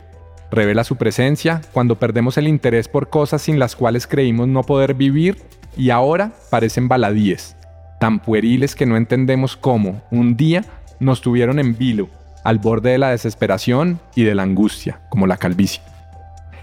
[0.51, 4.95] Revela su presencia cuando perdemos el interés por cosas sin las cuales creímos no poder
[4.95, 5.43] vivir
[5.77, 7.55] y ahora parecen baladíes,
[8.01, 10.65] tan pueriles que no entendemos cómo, un día,
[10.99, 12.09] nos tuvieron en vilo,
[12.47, 15.83] al borde de la desesperación y de la angustia, como la calvicie.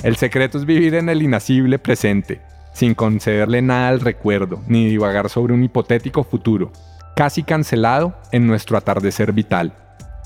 [0.03, 2.41] El secreto es vivir en el inacible presente,
[2.73, 6.73] sin concederle nada al recuerdo, ni divagar sobre un hipotético futuro,
[7.15, 9.75] casi cancelado en nuestro atardecer vital.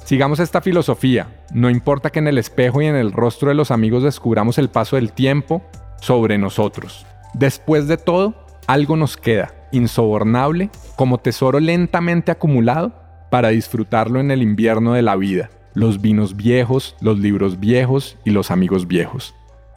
[0.05, 1.27] Sigamos esta filosofía.
[1.53, 4.69] No importa que en el espejo y en el rostro de los amigos descubramos el
[4.69, 5.65] paso del tiempo
[6.01, 7.05] sobre nosotros.
[7.35, 12.93] Después de todo, algo nos queda, insobornable, como tesoro lentamente acumulado,
[13.31, 15.51] para disfrutarlo en el invierno de la vida.
[15.75, 19.35] Los vinos viejos, los libros viejos y los amigos viejos.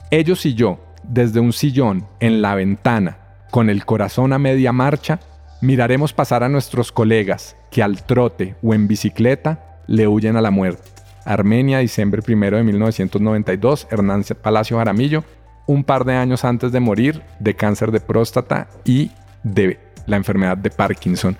[0.09, 3.17] Ellos y yo, desde un sillón, en la ventana,
[3.51, 5.19] con el corazón a media marcha,
[5.61, 10.51] miraremos pasar a nuestros colegas que al trote o en bicicleta le huyen a la
[10.51, 10.89] muerte.
[11.25, 15.23] Armenia, diciembre 1 de 1992, Hernán Palacio Jaramillo,
[15.67, 19.11] un par de años antes de morir de cáncer de próstata y
[19.43, 21.37] de la enfermedad de Parkinson.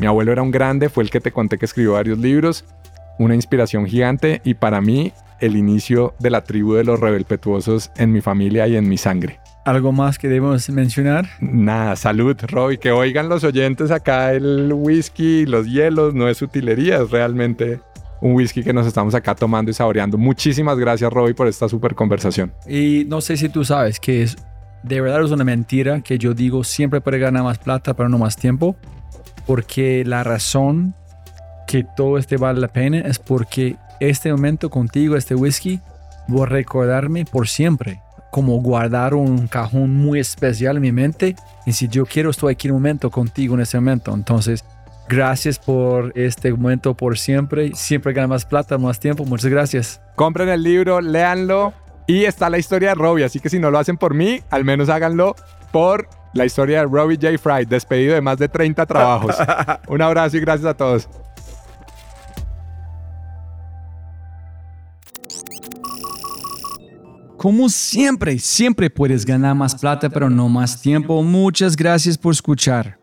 [0.00, 2.64] Mi abuelo era un grande, fue el que te conté que escribió varios libros,
[3.18, 8.10] una inspiración gigante y para mí el inicio de la tribu de los rebelpetuosos en
[8.10, 9.40] mi familia y en mi sangre.
[9.66, 11.28] ¿Algo más que debemos mencionar?
[11.40, 12.78] Nada, salud, Roy.
[12.78, 17.80] Que oigan los oyentes acá el whisky, los hielos, no es utilería, es realmente
[18.22, 20.16] un whisky que nos estamos acá tomando y saboreando.
[20.16, 22.54] Muchísimas gracias, Roy, por esta super conversación.
[22.66, 24.38] Y no sé si tú sabes que es
[24.82, 28.16] de verdad es una mentira que yo digo siempre puede ganar más plata, pero no
[28.16, 28.76] más tiempo.
[29.50, 30.94] Porque la razón
[31.66, 35.80] que todo este vale la pena es porque este momento contigo, este whisky,
[36.28, 41.34] voy a recordarme por siempre como guardar un cajón muy especial en mi mente.
[41.66, 44.14] Y si yo quiero, estoy aquí en un momento contigo en ese momento.
[44.14, 44.64] Entonces,
[45.08, 47.72] Gracias por este momento, por siempre.
[47.74, 49.24] Siempre gana más plata, más tiempo.
[49.24, 50.00] Muchas gracias.
[50.14, 51.72] Compren el libro, léanlo
[52.06, 53.24] y está la historia de Robbie.
[53.24, 55.34] Así que si no lo hacen por mí, al menos háganlo
[55.72, 57.38] por la historia de Robbie J.
[57.38, 59.36] Fry, despedido de más de 30 trabajos.
[59.88, 61.08] Un abrazo y gracias a todos.
[67.36, 71.22] Como siempre, siempre puedes ganar más plata, pero no más tiempo.
[71.22, 72.98] Muchas gracias por escuchar.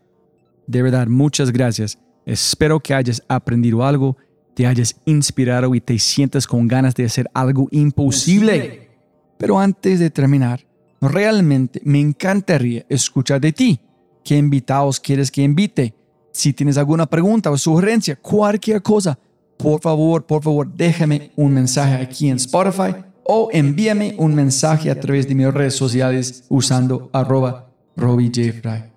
[0.64, 1.98] De verdad, muchas gracias.
[2.24, 4.16] Espero que hayas aprendido algo,
[4.54, 8.90] te hayas inspirado y te sientas con ganas de hacer algo imposible.
[9.38, 10.67] Pero antes de terminar,
[11.00, 13.80] realmente me encantaría escuchar de ti.
[14.24, 15.94] ¿Qué invitados quieres que invite?
[16.32, 19.18] Si tienes alguna pregunta o sugerencia, cualquier cosa,
[19.56, 22.94] por favor, por favor, déjame un mensaje aquí en Spotify
[23.24, 27.70] o envíame un mensaje a través de mis redes sociales usando arroba.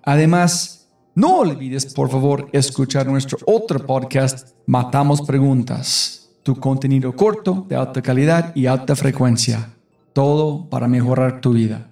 [0.04, 7.76] Además, no olvides por favor escuchar nuestro otro podcast, Matamos Preguntas, tu contenido corto, de
[7.76, 9.74] alta calidad y alta frecuencia.
[10.14, 11.91] Todo para mejorar tu vida.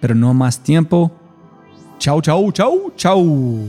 [0.00, 1.10] pero no más tiempo.
[1.98, 3.68] Chau, chau, chau, chau.